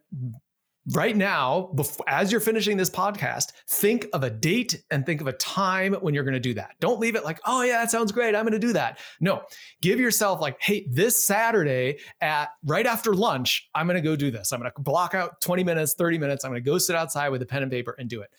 right 0.90 1.16
now, 1.16 1.74
as 2.06 2.32
you're 2.32 2.40
finishing 2.40 2.76
this 2.76 2.90
podcast, 2.90 3.52
think 3.68 4.06
of 4.12 4.24
a 4.24 4.30
date 4.30 4.82
and 4.90 5.06
think 5.06 5.20
of 5.20 5.26
a 5.26 5.32
time 5.34 5.94
when 5.94 6.14
you're 6.14 6.24
going 6.24 6.34
to 6.34 6.40
do 6.40 6.54
that. 6.54 6.74
Don't 6.80 6.98
leave 6.98 7.14
it 7.14 7.24
like, 7.24 7.40
oh, 7.46 7.62
yeah, 7.62 7.80
that 7.80 7.90
sounds 7.90 8.12
great. 8.12 8.34
I'm 8.34 8.44
going 8.44 8.52
to 8.52 8.58
do 8.58 8.72
that. 8.72 8.98
No, 9.20 9.42
give 9.80 10.00
yourself 10.00 10.40
like, 10.40 10.60
hey, 10.60 10.86
this 10.90 11.24
Saturday 11.24 11.98
at 12.20 12.50
right 12.64 12.86
after 12.86 13.14
lunch, 13.14 13.68
I'm 13.74 13.86
going 13.86 13.96
to 13.96 14.02
go 14.02 14.16
do 14.16 14.30
this. 14.30 14.52
I'm 14.52 14.60
going 14.60 14.72
to 14.74 14.80
block 14.80 15.14
out 15.14 15.40
20 15.40 15.64
minutes, 15.64 15.94
30 15.94 16.18
minutes. 16.18 16.44
I'm 16.44 16.50
going 16.50 16.62
to 16.62 16.70
go 16.70 16.78
sit 16.78 16.96
outside 16.96 17.28
with 17.28 17.42
a 17.42 17.46
pen 17.46 17.62
and 17.62 17.70
paper 17.70 17.94
and 17.98 18.08
do 18.08 18.22
it. 18.22 18.30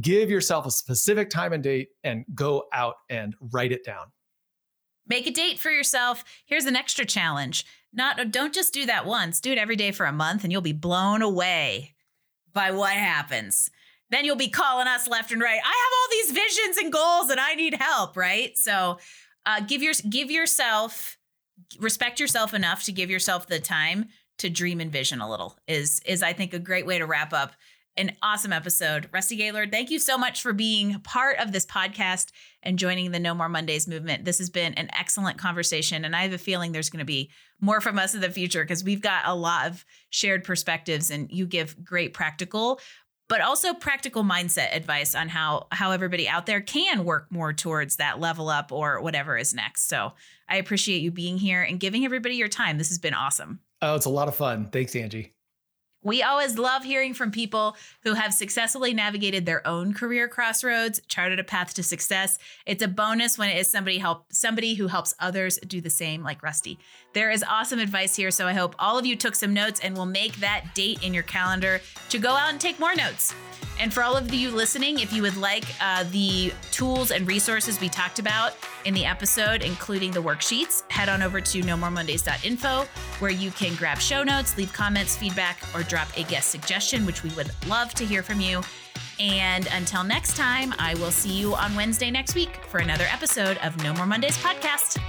Give 0.00 0.28
yourself 0.28 0.66
a 0.66 0.70
specific 0.72 1.30
time 1.30 1.52
and 1.52 1.62
date 1.62 1.90
and 2.02 2.24
go 2.34 2.64
out 2.72 2.96
and 3.08 3.36
write 3.52 3.70
it 3.70 3.84
down. 3.84 4.06
Make 5.06 5.26
a 5.26 5.30
date 5.30 5.58
for 5.58 5.70
yourself. 5.70 6.24
Here's 6.46 6.64
an 6.64 6.76
extra 6.76 7.04
challenge. 7.04 7.64
Not 7.94 8.30
don't 8.30 8.52
just 8.52 8.74
do 8.74 8.86
that 8.86 9.06
once. 9.06 9.40
Do 9.40 9.52
it 9.52 9.58
every 9.58 9.76
day 9.76 9.92
for 9.92 10.06
a 10.06 10.12
month 10.12 10.42
and 10.42 10.52
you'll 10.52 10.62
be 10.62 10.72
blown 10.72 11.22
away 11.22 11.94
by 12.52 12.72
what 12.72 12.92
happens. 12.92 13.70
Then 14.10 14.24
you'll 14.24 14.36
be 14.36 14.48
calling 14.48 14.86
us 14.86 15.08
left 15.08 15.32
and 15.32 15.40
right. 15.40 15.52
I 15.52 15.56
have 15.56 15.62
all 15.62 16.08
these 16.10 16.32
visions 16.32 16.76
and 16.76 16.92
goals 16.92 17.30
and 17.30 17.40
I 17.40 17.54
need 17.54 17.74
help, 17.74 18.16
right? 18.16 18.56
So, 18.56 18.98
uh, 19.46 19.60
give 19.60 19.82
your 19.82 19.94
give 20.08 20.30
yourself 20.30 21.18
respect 21.78 22.18
yourself 22.18 22.54
enough 22.54 22.82
to 22.84 22.92
give 22.92 23.10
yourself 23.10 23.46
the 23.46 23.60
time 23.60 24.06
to 24.38 24.50
dream 24.50 24.80
and 24.80 24.90
vision 24.90 25.20
a 25.20 25.30
little. 25.30 25.58
Is 25.68 26.00
is 26.04 26.22
I 26.22 26.32
think 26.32 26.52
a 26.52 26.58
great 26.58 26.86
way 26.86 26.98
to 26.98 27.06
wrap 27.06 27.32
up 27.32 27.52
an 27.96 28.16
awesome 28.22 28.52
episode. 28.52 29.08
Rusty 29.12 29.36
Gaillard, 29.36 29.70
thank 29.70 29.90
you 29.90 29.98
so 29.98 30.18
much 30.18 30.42
for 30.42 30.52
being 30.52 30.98
part 31.00 31.38
of 31.38 31.52
this 31.52 31.64
podcast 31.64 32.32
and 32.62 32.78
joining 32.78 33.12
the 33.12 33.20
No 33.20 33.34
More 33.34 33.48
Mondays 33.48 33.86
movement. 33.86 34.24
This 34.24 34.38
has 34.38 34.50
been 34.50 34.74
an 34.74 34.90
excellent 34.98 35.38
conversation, 35.38 36.04
and 36.04 36.16
I 36.16 36.22
have 36.22 36.32
a 36.32 36.38
feeling 36.38 36.72
there's 36.72 36.90
going 36.90 36.98
to 36.98 37.04
be 37.04 37.30
more 37.64 37.80
from 37.80 37.98
us 37.98 38.14
in 38.14 38.20
the 38.20 38.30
future 38.30 38.62
because 38.62 38.84
we've 38.84 39.00
got 39.00 39.22
a 39.26 39.34
lot 39.34 39.66
of 39.66 39.84
shared 40.10 40.44
perspectives, 40.44 41.10
and 41.10 41.30
you 41.30 41.46
give 41.46 41.82
great 41.82 42.12
practical, 42.12 42.78
but 43.28 43.40
also 43.40 43.72
practical 43.72 44.22
mindset 44.22 44.76
advice 44.76 45.14
on 45.14 45.28
how 45.28 45.66
how 45.72 45.90
everybody 45.90 46.28
out 46.28 46.46
there 46.46 46.60
can 46.60 47.04
work 47.04 47.26
more 47.30 47.52
towards 47.52 47.96
that 47.96 48.20
level 48.20 48.48
up 48.48 48.70
or 48.70 49.00
whatever 49.00 49.36
is 49.36 49.54
next. 49.54 49.88
So 49.88 50.12
I 50.48 50.56
appreciate 50.56 51.00
you 51.00 51.10
being 51.10 51.38
here 51.38 51.62
and 51.62 51.80
giving 51.80 52.04
everybody 52.04 52.36
your 52.36 52.48
time. 52.48 52.76
This 52.76 52.88
has 52.88 52.98
been 52.98 53.14
awesome. 53.14 53.60
Oh, 53.80 53.94
it's 53.94 54.06
a 54.06 54.10
lot 54.10 54.28
of 54.28 54.34
fun. 54.34 54.66
Thanks, 54.66 54.94
Angie. 54.94 55.32
We 56.02 56.22
always 56.22 56.58
love 56.58 56.84
hearing 56.84 57.14
from 57.14 57.30
people 57.30 57.78
who 58.02 58.12
have 58.12 58.34
successfully 58.34 58.92
navigated 58.92 59.46
their 59.46 59.66
own 59.66 59.94
career 59.94 60.28
crossroads, 60.28 61.00
charted 61.08 61.40
a 61.40 61.44
path 61.44 61.72
to 61.74 61.82
success. 61.82 62.38
It's 62.66 62.82
a 62.82 62.88
bonus 62.88 63.38
when 63.38 63.48
it 63.48 63.56
is 63.56 63.70
somebody 63.70 63.96
help 63.96 64.26
somebody 64.30 64.74
who 64.74 64.88
helps 64.88 65.14
others 65.18 65.58
do 65.66 65.80
the 65.80 65.88
same 65.88 66.22
like 66.22 66.42
Rusty. 66.42 66.78
There 67.14 67.30
is 67.30 67.44
awesome 67.48 67.78
advice 67.78 68.16
here, 68.16 68.32
so 68.32 68.48
I 68.48 68.54
hope 68.54 68.74
all 68.76 68.98
of 68.98 69.06
you 69.06 69.14
took 69.14 69.36
some 69.36 69.54
notes 69.54 69.78
and 69.78 69.96
will 69.96 70.04
make 70.04 70.34
that 70.38 70.74
date 70.74 71.04
in 71.04 71.14
your 71.14 71.22
calendar 71.22 71.80
to 72.08 72.18
go 72.18 72.30
out 72.30 72.50
and 72.50 72.60
take 72.60 72.80
more 72.80 72.92
notes. 72.96 73.32
And 73.78 73.94
for 73.94 74.02
all 74.02 74.16
of 74.16 74.34
you 74.34 74.50
listening, 74.50 74.98
if 74.98 75.12
you 75.12 75.22
would 75.22 75.36
like 75.36 75.64
uh, 75.80 76.04
the 76.10 76.52
tools 76.72 77.12
and 77.12 77.26
resources 77.28 77.80
we 77.80 77.88
talked 77.88 78.18
about 78.18 78.54
in 78.84 78.94
the 78.94 79.04
episode, 79.04 79.62
including 79.62 80.10
the 80.10 80.20
worksheets, 80.20 80.90
head 80.90 81.08
on 81.08 81.22
over 81.22 81.40
to 81.40 81.62
nomoremondays.info 81.62 82.84
where 83.20 83.30
you 83.30 83.52
can 83.52 83.76
grab 83.76 83.98
show 83.98 84.24
notes, 84.24 84.56
leave 84.58 84.72
comments, 84.72 85.16
feedback, 85.16 85.58
or 85.72 85.84
drop 85.84 86.08
a 86.16 86.24
guest 86.24 86.50
suggestion, 86.50 87.06
which 87.06 87.22
we 87.22 87.30
would 87.30 87.50
love 87.68 87.94
to 87.94 88.04
hear 88.04 88.24
from 88.24 88.40
you. 88.40 88.60
And 89.20 89.68
until 89.70 90.02
next 90.02 90.36
time, 90.36 90.74
I 90.80 90.94
will 90.94 91.12
see 91.12 91.32
you 91.32 91.54
on 91.54 91.76
Wednesday 91.76 92.10
next 92.10 92.34
week 92.34 92.56
for 92.66 92.78
another 92.78 93.06
episode 93.08 93.56
of 93.58 93.80
No 93.84 93.94
More 93.94 94.06
Mondays 94.06 94.36
podcast. 94.38 95.00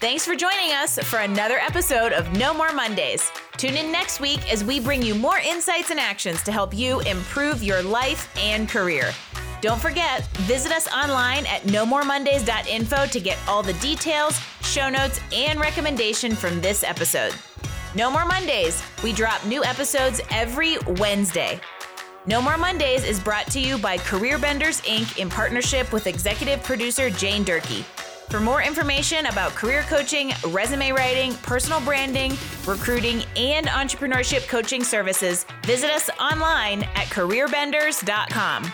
Thanks 0.00 0.24
for 0.24 0.34
joining 0.34 0.72
us 0.72 0.98
for 0.98 1.18
another 1.18 1.58
episode 1.58 2.14
of 2.14 2.32
No 2.32 2.54
More 2.54 2.72
Mondays. 2.72 3.30
Tune 3.58 3.76
in 3.76 3.92
next 3.92 4.18
week 4.18 4.50
as 4.50 4.64
we 4.64 4.80
bring 4.80 5.02
you 5.02 5.14
more 5.14 5.40
insights 5.40 5.90
and 5.90 6.00
actions 6.00 6.42
to 6.44 6.52
help 6.52 6.72
you 6.74 7.00
improve 7.00 7.62
your 7.62 7.82
life 7.82 8.32
and 8.38 8.66
career. 8.66 9.12
Don't 9.60 9.78
forget, 9.78 10.26
visit 10.38 10.72
us 10.72 10.90
online 10.90 11.44
at 11.44 11.64
nomoremondays.info 11.64 13.06
to 13.08 13.20
get 13.20 13.36
all 13.46 13.62
the 13.62 13.74
details, 13.74 14.40
show 14.62 14.88
notes, 14.88 15.20
and 15.34 15.60
recommendation 15.60 16.34
from 16.34 16.62
this 16.62 16.82
episode. 16.82 17.34
No 17.94 18.10
More 18.10 18.24
Mondays. 18.24 18.82
We 19.04 19.12
drop 19.12 19.44
new 19.44 19.62
episodes 19.64 20.22
every 20.30 20.78
Wednesday. 20.96 21.60
No 22.24 22.40
More 22.40 22.56
Mondays 22.56 23.04
is 23.04 23.20
brought 23.20 23.48
to 23.48 23.60
you 23.60 23.76
by 23.76 23.98
Career 23.98 24.38
Benders 24.38 24.80
Inc. 24.80 25.18
in 25.18 25.28
partnership 25.28 25.92
with 25.92 26.06
executive 26.06 26.62
producer 26.62 27.10
Jane 27.10 27.44
Durkee. 27.44 27.84
For 28.30 28.38
more 28.38 28.62
information 28.62 29.26
about 29.26 29.56
career 29.56 29.82
coaching, 29.88 30.32
resume 30.46 30.92
writing, 30.92 31.34
personal 31.42 31.80
branding, 31.80 32.34
recruiting, 32.64 33.24
and 33.36 33.66
entrepreneurship 33.66 34.46
coaching 34.46 34.84
services, 34.84 35.44
visit 35.66 35.90
us 35.90 36.08
online 36.20 36.84
at 36.94 37.06
careerbenders.com. 37.06 38.72